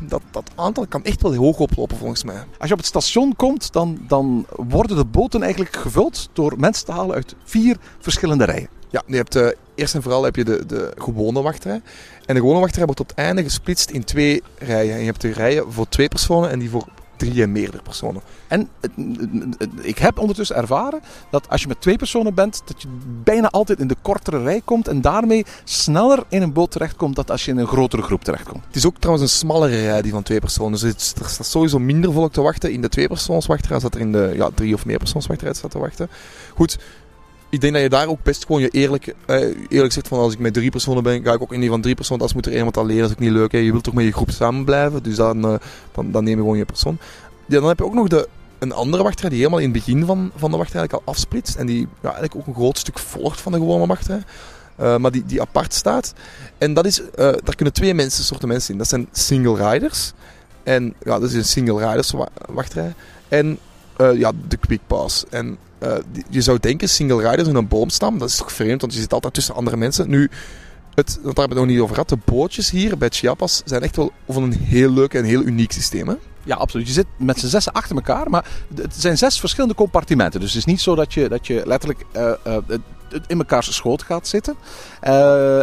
dat, 0.00 0.22
dat 0.30 0.50
aantal 0.54 0.87
kan 0.87 1.04
echt 1.04 1.22
wel 1.22 1.34
hoog 1.34 1.58
oplopen 1.58 1.96
volgens 1.96 2.24
mij. 2.24 2.44
Als 2.58 2.68
je 2.68 2.72
op 2.72 2.78
het 2.78 2.88
station 2.88 3.37
komt, 3.37 3.72
dan, 3.72 3.98
dan 4.08 4.46
worden 4.56 4.96
de 4.96 5.04
boten 5.04 5.42
eigenlijk 5.42 5.76
gevuld 5.76 6.28
door 6.32 6.54
mensen 6.58 6.87
te 6.87 6.92
halen 6.92 7.14
uit 7.14 7.34
vier 7.44 7.76
verschillende 7.98 8.44
rijen. 8.44 8.68
Ja, 8.90 9.02
je 9.06 9.16
hebt, 9.16 9.37
eh, 9.37 9.48
eerst 9.74 9.94
en 9.94 10.02
vooral 10.02 10.22
heb 10.22 10.37
je 10.37 10.44
de, 10.44 10.66
de 10.66 10.92
gewone 10.96 11.42
wachtrij. 11.42 11.80
En 12.26 12.34
de 12.34 12.40
gewone 12.40 12.60
wachtrij 12.60 12.84
wordt 12.84 13.00
op 13.00 13.08
het 13.08 13.18
einde 13.18 13.42
gesplitst 13.42 13.90
in 13.90 14.04
twee 14.04 14.42
rijen. 14.58 14.92
En 14.94 14.98
je 14.98 15.04
hebt 15.04 15.20
de 15.20 15.32
rijen 15.32 15.72
voor 15.72 15.88
twee 15.88 16.08
personen 16.08 16.50
en 16.50 16.58
die 16.58 16.70
voor 16.70 16.87
drie 17.16 17.42
en 17.42 17.52
meerdere 17.52 17.82
personen. 17.82 18.22
En 18.48 18.68
ik 19.80 19.98
heb 19.98 20.18
ondertussen 20.18 20.56
ervaren 20.56 21.00
dat 21.30 21.48
als 21.48 21.62
je 21.62 21.68
met 21.68 21.80
twee 21.80 21.96
personen 21.96 22.34
bent, 22.34 22.62
dat 22.64 22.82
je 22.82 22.88
bijna 23.22 23.50
altijd 23.50 23.78
in 23.78 23.87
de 23.87 23.96
kortere 24.02 24.42
rij 24.42 24.62
komt 24.64 24.88
en 24.88 25.00
daarmee 25.00 25.44
sneller 25.64 26.24
in 26.28 26.42
een 26.42 26.52
boot 26.52 26.70
terechtkomt 26.70 27.16
dan 27.16 27.26
als 27.26 27.44
je 27.44 27.50
in 27.50 27.58
een 27.58 27.66
grotere 27.66 28.02
groep 28.02 28.24
terechtkomt. 28.24 28.64
Het 28.66 28.76
is 28.76 28.87
ook 28.87 28.98
trouwens 28.98 29.32
een 29.32 29.38
smallere 29.38 29.82
rij 29.82 30.02
die 30.02 30.12
van 30.12 30.22
twee 30.22 30.40
personen. 30.40 30.80
Dus 30.80 31.14
er 31.22 31.28
staat 31.28 31.46
sowieso 31.46 31.78
minder 31.78 32.12
volk 32.12 32.32
te 32.32 32.40
wachten 32.40 32.72
in 32.72 32.80
de 32.80 32.88
tweepersoonswachtrij 32.88 33.74
als 33.74 33.82
dat 33.82 33.94
er 33.94 34.00
in 34.00 34.12
de 34.12 34.32
ja, 34.37 34.50
drie- 34.54 34.74
of 34.74 34.87
meerpersoonswachtrij 34.87 35.54
staat 35.54 35.70
te 35.70 35.78
wachten. 35.78 36.08
Goed, 36.54 36.78
ik 37.54 37.60
denk 37.60 37.72
dat 37.72 37.82
je 37.82 37.88
daar 37.88 38.06
ook 38.06 38.22
best 38.22 38.44
gewoon 38.46 38.60
je 38.60 38.68
eerlijk, 38.68 39.14
eh, 39.26 39.54
eerlijk 39.68 39.92
zegt 39.92 40.08
van 40.08 40.18
als 40.18 40.32
ik 40.32 40.38
met 40.38 40.54
drie 40.54 40.70
personen 40.70 41.02
ben, 41.02 41.24
ga 41.24 41.32
ik 41.32 41.42
ook 41.42 41.52
in 41.52 41.60
die 41.60 41.68
van 41.68 41.80
drie 41.80 41.94
personen. 41.94 42.22
Als 42.22 42.34
moet 42.34 42.46
er 42.46 42.56
iemand 42.56 42.76
alleen, 42.76 42.98
dat 42.98 43.06
is 43.06 43.12
ook 43.12 43.18
niet 43.20 43.30
leuk. 43.30 43.52
Hè. 43.52 43.58
Je 43.58 43.70
wilt 43.70 43.84
toch 43.84 43.94
met 43.94 44.04
je 44.04 44.12
groep 44.12 44.30
samen 44.30 44.64
blijven, 44.64 45.02
dus 45.02 45.16
dan, 45.16 45.44
eh, 45.44 45.54
dan, 45.94 46.24
neem 46.24 46.36
je 46.36 46.42
gewoon 46.42 46.56
je 46.56 46.64
persoon. 46.64 46.98
Ja, 47.46 47.58
dan 47.58 47.68
heb 47.68 47.78
je 47.78 47.84
ook 47.84 47.94
nog 47.94 48.08
de, 48.08 48.28
een 48.58 48.72
andere 48.72 49.02
wachtrij 49.02 49.28
die 49.28 49.38
helemaal 49.38 49.60
in 49.60 49.70
het 49.72 49.84
begin 49.84 50.04
van, 50.04 50.30
van 50.36 50.50
de 50.50 50.56
wachtrij 50.56 50.88
al 50.88 51.02
afsplitst. 51.04 51.56
En 51.56 51.66
die 51.66 51.80
ja, 51.80 51.88
eigenlijk 52.02 52.36
ook 52.36 52.46
een 52.46 52.54
groot 52.54 52.78
stuk 52.78 52.98
volgt 52.98 53.40
van 53.40 53.52
de 53.52 53.58
gewone 53.58 53.86
wachtrij. 53.86 54.22
Eh, 54.76 54.96
maar 54.96 55.10
die, 55.10 55.24
die 55.26 55.40
apart 55.40 55.74
staat. 55.74 56.14
En 56.58 56.74
dat 56.74 56.86
is, 56.86 57.02
daar 57.16 57.54
kunnen 57.56 57.74
twee 57.74 57.94
mensen, 57.94 58.24
soorten 58.24 58.48
mensen 58.48 58.72
in. 58.72 58.78
Dat 58.78 58.88
zijn 58.88 59.08
single 59.12 59.70
riders. 59.70 60.12
En 60.62 60.94
ja, 61.02 61.18
dat 61.18 61.28
is 61.28 61.34
een 61.34 61.44
single 61.44 61.88
riders 61.88 62.10
wa- 62.10 62.28
wachtrij. 62.50 62.94
En 63.28 63.58
eh, 63.96 64.18
ja, 64.18 64.33
de 64.48 64.57
quick 64.57 64.80
pass. 64.87 65.24
En 65.30 65.59
eh, 65.78 65.96
je 66.28 66.40
zou 66.40 66.59
denken, 66.61 66.88
single 66.88 67.30
riders 67.30 67.48
in 67.48 67.54
een 67.54 67.68
boomstam, 67.68 68.18
dat 68.18 68.28
is 68.28 68.37
toch 68.37 68.52
vreemd, 68.52 68.80
want 68.80 68.94
je 68.94 69.00
zit 69.00 69.12
altijd 69.12 69.35
tussen 69.35 69.54
andere 69.54 69.76
mensen. 69.76 70.09
Nu, 70.09 70.30
Het, 70.94 71.07
daar 71.07 71.24
hebben 71.24 71.35
we 71.35 71.42
het 71.42 71.54
nog 71.54 71.66
niet 71.66 71.80
over 71.80 71.94
gehad. 71.94 72.09
De 72.09 72.18
bootjes 72.24 72.70
hier 72.70 72.98
bij 72.98 73.09
Chiapas 73.09 73.62
zijn 73.64 73.83
echt 73.83 73.96
wel 73.96 74.12
van 74.28 74.42
een 74.42 74.52
heel 74.52 74.90
leuk 74.90 75.14
en 75.14 75.24
heel 75.24 75.42
uniek 75.42 75.72
systeem. 75.72 76.09
Hè? 76.09 76.14
Ja, 76.44 76.57
absoluut. 76.57 76.87
Je 76.87 76.92
zit 76.92 77.07
met 77.16 77.38
z'n 77.38 77.46
zessen 77.46 77.72
achter 77.72 77.96
elkaar, 77.96 78.30
maar 78.30 78.46
het 78.74 78.94
zijn 78.96 79.18
zes 79.18 79.40
verschillende 79.40 79.74
compartimenten. 79.74 80.40
Dus 80.40 80.48
het 80.48 80.59
is 80.59 80.64
niet 80.64 80.80
zo 80.80 80.94
dat 80.94 81.14
je, 81.14 81.28
dat 81.28 81.46
je 81.46 81.62
letterlijk 81.64 82.04
uh, 82.16 82.33
in 83.26 83.37
mekaars 83.37 83.74
schoot 83.74 84.02
gaat 84.02 84.28
zitten. 84.28 84.54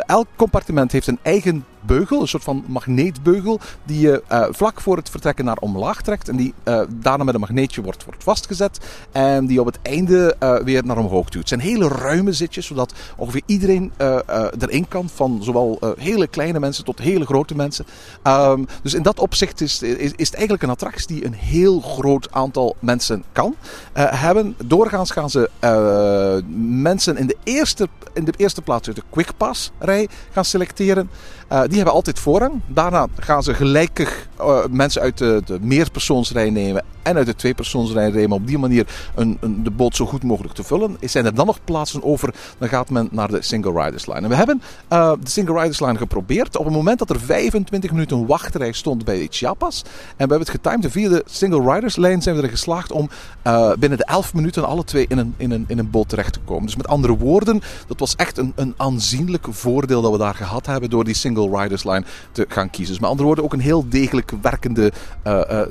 Elk 0.06 0.28
compartiment 0.36 0.92
heeft 0.92 1.08
een 1.08 1.20
eigen 1.22 1.66
een 1.88 2.28
soort 2.28 2.44
van 2.44 2.64
magneetbeugel, 2.68 3.60
die 3.84 4.00
je 4.00 4.24
uh, 4.32 4.46
vlak 4.52 4.82
voor 4.82 4.98
het 4.98 5.10
vertrekken 5.10 5.46
naar 5.46 5.58
omlaag 5.58 6.02
trekt 6.02 6.30
en 6.30 6.36
die 6.36 6.54
uh, 6.64 6.82
daarna 6.90 7.24
met 7.24 7.34
een 7.34 7.40
magneetje 7.40 7.82
wordt, 7.82 8.06
wordt 8.06 8.24
vastgezet 8.24 8.80
en 9.12 9.46
die 9.46 9.60
op 9.60 9.66
het 9.66 9.80
einde 9.82 10.36
uh, 10.44 10.58
weer 10.58 10.86
naar 10.86 10.98
omhoog 10.98 11.30
duwt. 11.30 11.34
Het 11.34 11.48
zijn 11.48 11.60
hele 11.60 11.88
ruime 11.88 12.34
zitjes, 12.34 12.66
zodat 12.66 12.94
ongeveer 13.18 13.42
iedereen 13.46 13.92
erin 14.60 14.88
kan, 14.88 15.10
van 15.10 15.40
zowel 15.44 15.80
hele 15.98 16.28
kleine 16.28 16.60
mensen 16.60 16.86
tot 16.86 17.00
hele 17.00 17.26
grote 17.26 17.56
mensen. 17.56 17.86
Um, 18.24 18.68
dus 18.84 18.94
in 18.94 19.02
dat 19.02 19.20
opzicht 19.20 19.62
is, 19.62 19.82
is, 19.82 20.12
is, 20.16 20.26
het 20.26 20.34
eigenlijk 20.34 20.64
een 20.64 20.70
attractie 20.70 21.08
die 21.08 21.26
een 21.26 21.34
heel 21.34 21.80
groot 21.80 22.32
aantal 22.32 22.76
mensen 22.80 23.24
kan 23.32 23.56
hebben. 23.94 24.56
Doorgaans 24.66 25.12
gaan 25.12 25.30
ze 25.30 25.50
mensen 26.80 27.18
in 27.18 27.28
de, 27.28 27.38
eerste, 27.44 27.88
in 28.14 28.26
de 28.26 28.34
eerste 28.38 28.62
plaats 28.62 28.88
uit 28.88 28.96
de 28.96 29.04
Quick 29.10 29.32
Pass 29.38 29.72
rij 29.80 30.08
gaan 30.32 30.46
selecteren. 30.46 31.10
Die 31.72 31.80
hebben 31.80 31.96
altijd 31.98 32.20
voorrang. 32.20 32.62
Daarna 32.68 33.08
gaan 33.20 33.44
ze 33.44 33.54
gelijkig 33.54 34.28
uh, 34.40 34.66
mensen 34.70 35.02
uit 35.02 35.18
de, 35.18 35.42
de 35.46 35.58
meerpersoonsrij 35.62 36.50
nemen 36.50 36.84
en 37.02 37.16
uit 37.16 37.26
de 37.26 37.36
tweepersoonsrij 37.36 38.10
nemen. 38.10 38.38
Op 38.38 38.48
die 38.48 38.58
manier 38.58 38.88
een, 39.16 39.38
een, 39.42 39.64
de 39.64 39.72
boot 39.72 39.96
zo 39.96 40.06
goed 40.06 40.24
mogelijk 40.24 40.54
te 40.54 40.64
vullen. 40.64 40.98
Zijn 41.02 41.26
er 41.26 41.36
dan 41.36 41.46
nog 41.46 41.60
plaatsen 41.64 42.04
over, 42.04 42.34
dan 42.58 42.70
gaat 42.70 42.90
men 42.90 43.08
naar 43.12 43.28
de 43.28 43.42
Single 43.42 43.84
Riders 43.84 44.06
Line. 44.06 44.20
En 44.20 44.30
we 44.30 44.36
hebben 44.36 44.62
uh, 44.90 45.12
de 45.22 45.30
Single 45.30 45.62
Riders 45.62 45.80
Line 45.80 45.98
geprobeerd 45.98 46.58
op 46.58 46.66
het 46.66 46.74
moment 46.74 47.00
dat 47.00 47.10
er 47.10 47.20
25 47.20 47.92
minuten 47.92 48.26
wachtrij 48.26 48.72
stond 48.72 49.06
bij 49.06 49.28
Chiapas. 49.30 49.82
En 49.82 49.90
we 50.08 50.16
hebben 50.18 50.40
het 50.40 50.50
getimed. 50.50 50.92
Via 50.92 51.10
de 51.10 51.24
Single 51.26 51.74
Riders 51.74 51.96
Line 51.96 52.22
zijn 52.22 52.36
we 52.36 52.42
er 52.42 52.50
geslaagd 52.50 52.92
om 52.92 53.10
binnen 53.80 53.98
de 53.98 54.06
11 54.06 54.34
minuten 54.34 54.66
alle 54.66 54.84
twee 54.84 55.06
in 55.08 55.18
een, 55.18 55.34
in, 55.38 55.52
een, 55.52 55.66
in 55.68 55.80
een 55.80 55.90
boot 55.90 56.10
terecht 56.10 56.34
te 56.34 56.40
komen. 56.40 56.66
Dus 56.66 56.76
met 56.76 56.88
andere 56.88 57.18
woorden, 57.18 57.62
dat 57.88 58.00
was 58.00 58.16
echt 58.16 58.38
een, 58.38 58.54
een 58.56 58.74
aanzienlijk 58.78 59.48
voordeel 59.50 60.02
dat 60.02 60.12
we 60.12 60.18
daar 60.18 60.36
gehad 60.36 60.66
hebben 60.66 60.90
door 60.90 61.04
die 61.04 61.14
Single 61.14 61.44
Riders 61.44 61.60
Te 62.32 62.46
gaan 62.48 62.70
kiezen. 62.70 62.92
Dus 62.92 63.02
met 63.02 63.10
andere 63.10 63.28
woorden 63.28 63.44
ook 63.44 63.54
een 63.54 63.60
heel 63.60 63.90
degelijk 63.90 64.32
werkende 64.42 64.92
uh, 65.28 65.62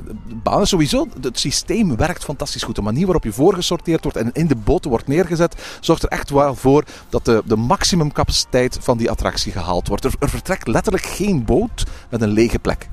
baan. 0.43 0.67
Sowieso, 0.67 1.07
het 1.21 1.39
systeem 1.39 1.95
werkt 1.95 2.23
fantastisch 2.23 2.63
goed. 2.63 2.75
De 2.75 2.81
manier 2.81 3.03
waarop 3.03 3.23
je 3.23 3.31
voorgesorteerd 3.31 4.03
wordt 4.03 4.17
en 4.17 4.29
in 4.33 4.47
de 4.47 4.55
boten 4.55 4.89
wordt 4.89 5.07
neergezet, 5.07 5.55
zorgt 5.79 6.03
er 6.03 6.09
echt 6.09 6.29
wel 6.29 6.55
voor 6.55 6.83
dat 7.09 7.25
de, 7.25 7.41
de 7.45 7.55
maximumcapaciteit 7.55 8.77
van 8.81 8.97
die 8.97 9.09
attractie 9.09 9.51
gehaald 9.51 9.87
wordt. 9.87 10.03
Er, 10.03 10.13
er 10.19 10.29
vertrekt 10.29 10.67
letterlijk 10.67 11.05
geen 11.05 11.45
boot 11.45 11.83
met 12.09 12.21
een 12.21 12.29
lege 12.29 12.59
plek. 12.59 12.89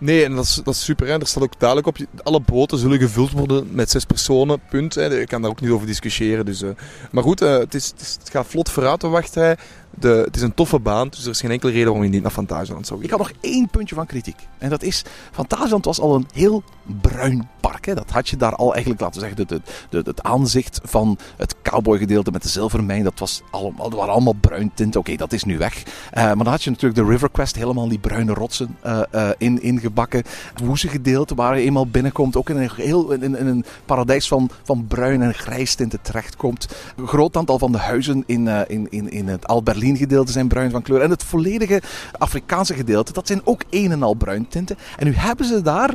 Nee, 0.00 0.24
en 0.24 0.34
dat 0.34 0.44
is, 0.44 0.54
dat 0.64 0.74
is 0.74 0.84
super. 0.84 1.08
Er 1.08 1.26
staat 1.26 1.42
ook 1.42 1.58
duidelijk 1.58 1.88
op, 1.88 1.98
alle 2.22 2.40
boten 2.40 2.78
zullen 2.78 2.98
gevuld 2.98 3.30
worden 3.30 3.68
met 3.70 3.90
zes 3.90 4.04
personen, 4.04 4.60
punt. 4.70 4.94
Hè. 4.94 5.20
Ik 5.20 5.28
kan 5.28 5.42
daar 5.42 5.50
ook 5.50 5.60
niet 5.60 5.70
over 5.70 5.86
discussiëren. 5.86 6.44
Dus, 6.44 6.62
uh. 6.62 6.70
Maar 7.10 7.22
goed, 7.22 7.40
het, 7.40 7.74
is, 7.74 7.92
het, 7.96 8.30
gaat 8.30 8.46
vlot 8.46 8.70
vooruit 8.70 9.00
de 9.00 9.08
wachtrij. 9.08 9.56
De, 10.00 10.22
het 10.24 10.36
is 10.36 10.42
een 10.42 10.54
toffe 10.54 10.78
baan, 10.78 11.08
dus 11.08 11.24
er 11.24 11.30
is 11.30 11.40
geen 11.40 11.50
enkele 11.50 11.70
reden 11.70 11.86
waarom 11.86 12.04
je 12.04 12.10
niet 12.10 12.22
naar 12.22 12.30
Fantasieland 12.30 12.86
zou 12.86 12.98
gaan. 12.98 13.08
Ik 13.08 13.14
had 13.14 13.28
nog 13.28 13.32
één 13.40 13.68
puntje 13.68 13.94
van 13.94 14.06
kritiek. 14.06 14.46
En 14.58 14.70
dat 14.70 14.82
is, 14.82 15.04
Fantasieland 15.32 15.84
was 15.84 16.00
al 16.00 16.14
een 16.14 16.26
heel 16.32 16.62
bruin 17.00 17.48
park. 17.60 17.86
Hè. 17.86 17.94
Dat 17.94 18.10
had 18.10 18.28
je 18.28 18.36
daar 18.36 18.54
al 18.54 18.72
eigenlijk, 18.72 19.00
laten 19.00 19.20
we 19.20 19.26
zeggen, 19.26 19.46
de, 19.46 19.60
de, 19.90 20.02
de, 20.02 20.10
het 20.10 20.22
aanzicht 20.22 20.80
van 20.84 21.18
het 21.36 21.54
cowboygedeelte 21.62 22.30
met 22.30 22.42
de 22.42 22.48
zilvermijn. 22.48 23.04
Dat, 23.04 23.18
was 23.18 23.42
allemaal, 23.50 23.88
dat 23.88 23.98
waren 23.98 24.12
allemaal 24.12 24.36
bruin 24.40 24.70
tinten. 24.74 25.00
Oké, 25.00 25.10
okay, 25.10 25.16
dat 25.16 25.32
is 25.32 25.44
nu 25.44 25.58
weg. 25.58 25.82
Uh, 25.86 25.92
maar 26.12 26.36
dan 26.36 26.46
had 26.46 26.62
je 26.62 26.70
natuurlijk 26.70 27.00
de 27.00 27.06
River 27.06 27.30
Quest, 27.30 27.56
helemaal 27.56 27.88
die 27.88 27.98
bruine 27.98 28.34
rotsen 28.34 28.76
uh, 28.86 29.00
uh, 29.14 29.28
in, 29.38 29.62
ingebakken. 29.62 30.22
Het 30.52 30.60
woeze 30.64 30.88
gedeelte 30.88 31.34
waar 31.34 31.58
je 31.58 31.64
eenmaal 31.64 31.86
binnenkomt, 31.86 32.36
ook 32.36 32.50
in 32.50 32.56
een, 32.56 32.70
heel, 32.74 33.12
in, 33.12 33.36
in 33.36 33.46
een 33.46 33.64
paradijs 33.84 34.28
van, 34.28 34.50
van 34.62 34.86
bruin 34.86 35.22
en 35.22 35.34
grijs 35.34 35.74
tinten 35.74 36.00
terechtkomt. 36.00 36.68
Een 36.96 37.08
groot 37.08 37.36
aantal 37.36 37.58
van 37.58 37.72
de 37.72 37.78
huizen 37.78 38.22
in, 38.26 38.48
in, 38.68 38.86
in, 38.90 39.10
in 39.10 39.28
het 39.28 39.46
Albert 39.46 39.76
gedeelte 39.96 40.32
zijn 40.32 40.48
bruin 40.48 40.70
van 40.70 40.82
kleur. 40.82 41.00
En 41.00 41.10
het 41.10 41.22
volledige 41.24 41.82
Afrikaanse 42.18 42.74
gedeelte, 42.74 43.12
dat 43.12 43.26
zijn 43.26 43.40
ook 43.44 43.62
een 43.70 43.92
en 43.92 44.02
al 44.02 44.14
bruin 44.14 44.48
tinten. 44.48 44.78
En 44.96 45.06
nu 45.06 45.14
hebben 45.14 45.46
ze 45.46 45.62
daar 45.62 45.94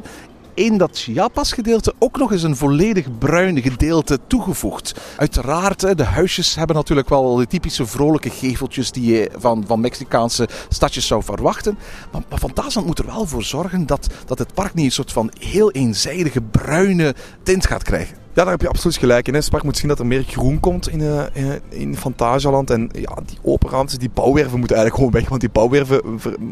in 0.54 0.78
dat 0.78 0.98
Chiapas 0.98 1.52
gedeelte 1.52 1.94
ook 2.00 2.18
nog 2.18 2.32
eens 2.32 2.44
een 2.44 2.56
volledig 2.56 3.18
bruin 3.18 3.62
gedeelte 3.62 4.20
toegevoegd. 4.28 5.00
Uiteraard, 5.18 5.98
de 5.98 6.04
huisjes 6.04 6.56
hebben 6.56 6.76
natuurlijk 6.76 7.10
wel 7.10 7.36
de 7.36 7.48
typische 7.48 7.86
vrolijke 7.86 8.30
geveltjes 8.30 8.92
die 8.92 9.14
je 9.14 9.32
van, 9.38 9.64
van 9.68 9.80
Mexicaanse 9.80 10.48
stadjes 10.70 11.08
zou 11.08 11.24
verwachten. 11.24 11.78
Maar, 12.12 12.22
maar 12.30 12.84
moet 12.86 13.00
er 13.00 13.06
wel 13.06 13.26
voor 13.26 13.44
zorgen 13.44 13.86
dat, 13.86 14.08
dat 14.26 14.40
het 14.40 14.54
park 14.54 14.74
niet 14.74 14.86
een 14.86 14.92
soort 14.92 15.12
van 15.12 15.32
heel 15.40 15.72
eenzijdige 15.72 16.42
bruine 16.42 17.16
tint 17.44 17.68
gaat 17.68 17.84
krijgen. 17.84 18.23
Ja, 18.36 18.43
daar 18.43 18.52
heb 18.52 18.62
je 18.62 18.67
absoluut 18.67 18.98
gelijk 18.98 19.28
in. 19.28 19.43
Spark 19.43 19.63
moet 19.63 19.78
zien 19.78 19.88
dat 19.88 20.00
er 20.00 20.06
meer 20.06 20.24
groen 20.24 20.60
komt 20.60 20.89
in, 20.89 21.00
uh, 21.00 21.24
in 21.69 21.98
Fantasieland. 21.98 22.69
En 22.69 22.89
ja, 22.91 23.17
die 23.26 23.38
open 23.41 23.69
ruimtes, 23.69 23.98
die 23.98 24.10
bouwwerven 24.10 24.60
moeten 24.60 24.78
eigenlijk 24.78 24.96
gewoon 24.96 25.22
weg. 25.22 25.30
Want 25.30 25.41
die 25.41 25.50
bouwwerven, 25.50 26.02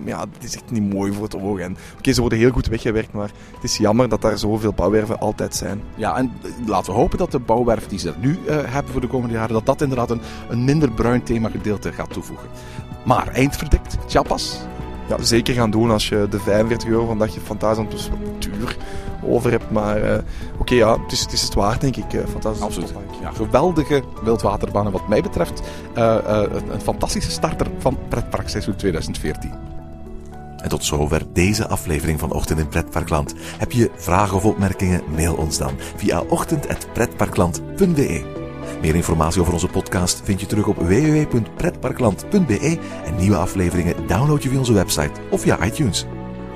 ja, 0.06 0.20
dat 0.20 0.44
is 0.44 0.56
echt 0.56 0.72
niet 0.72 0.94
mooi 0.94 1.13
voor 1.13 1.24
het 1.24 1.36
oog. 1.36 1.60
En 1.60 1.78
oké, 1.98 2.13
ze 2.13 2.22
worden 2.22 2.39
heel 2.39 2.52
goed 2.52 2.67
weggewerkt, 2.67 3.13
maar 3.13 3.32
het 3.54 3.63
is 3.63 3.78
jammer 3.78 4.10
dat 4.10 4.22
daar 4.22 4.38
zoveel 4.38 4.74
bouwwerven 4.74 5.20
altijd 5.20 5.56
zijn. 5.56 5.82
Ja, 5.96 6.17
en 6.17 6.32
laten 6.65 6.94
we 6.94 7.00
hopen 7.00 7.17
dat 7.17 7.32
de 7.32 7.39
bouwwerf 7.39 7.88
die 7.88 8.00
ze 8.00 8.13
nu 8.20 8.30
uh, 8.30 8.56
hebben 8.65 8.91
voor 8.91 9.02
de 9.02 9.08
komende 9.08 9.34
jaren, 9.34 9.54
dat 9.54 9.65
dat 9.65 9.82
inderdaad 9.82 10.10
een, 10.10 10.22
een 10.50 10.63
minder 10.63 10.91
bruin 10.91 11.24
thema 11.24 11.50
gedeelte 11.50 11.91
gaat 11.91 12.13
toevoegen. 12.13 12.48
Maar 13.06 13.28
eindverdikt, 13.28 13.98
Chiapas, 14.08 14.60
ja, 15.08 15.24
zeker 15.24 15.54
gaan 15.54 15.72
doen 15.72 15.91
als 15.91 16.10
je 16.10 16.28
de 16.30 16.39
45 16.39 16.89
euro 16.89 17.06
van 17.06 17.17
dagje 17.17 17.39
Fantasieland 17.39 17.91
dus 17.91 18.10
wat 18.10 18.41
duur 18.41 18.78
over 19.24 19.52
hebt. 19.52 19.72
Maar 19.72 20.04
uh, 20.04 20.14
oké, 20.14 20.24
okay, 20.58 20.78
ja, 20.78 21.02
het 21.02 21.12
is, 21.12 21.20
het 21.20 21.32
is 21.32 21.42
het 21.42 21.54
waard, 21.54 21.82
denk 21.82 21.96
ik. 21.96 22.14
Uh, 22.14 22.26
fantastisch. 22.26 22.64
Absoluut. 22.64 22.94
Ja, 23.22 23.32
geweldige 23.32 24.04
wildwaterbanen 24.24 24.92
wat 24.92 25.08
mij 25.08 25.22
betreft. 25.22 25.62
Uh, 25.98 26.16
een, 26.24 26.74
een 26.74 26.82
fantastische 26.82 27.32
starter 27.32 27.68
van 27.78 27.98
pretparkseizoen 28.10 28.76
2014. 28.76 29.72
En 30.62 30.70
tot 30.70 30.86
zover 30.86 31.22
deze 31.34 31.68
aflevering 31.68 32.20
van 32.20 32.32
Ochtend 32.32 32.60
in 32.60 32.68
Pretparkland. 32.68 33.34
Heb 33.58 33.72
je 33.72 33.92
vragen 33.96 34.38
of 34.38 34.46
opmerkingen? 34.46 35.02
Mail 35.16 35.36
ons 35.36 35.58
dan 35.58 35.74
via 35.96 36.24
ochtend.pretparkland.be. 36.30 38.40
Meer 38.82 38.96
informatie 38.96 39.42
over 39.42 39.54
onze 39.54 39.68
podcast 39.68 40.22
vind 40.24 40.40
je 40.40 40.46
terug 40.46 40.68
op 40.68 40.78
www.pretparkland.be 40.78 42.80
en 43.06 43.16
nieuwe 43.16 43.38
afleveringen 43.38 44.08
download 44.08 44.44
je 44.44 44.50
via 44.50 44.60
onze 44.60 44.74
website 44.74 45.22
of 45.30 45.42
via 45.42 45.66
iTunes. 45.66 46.06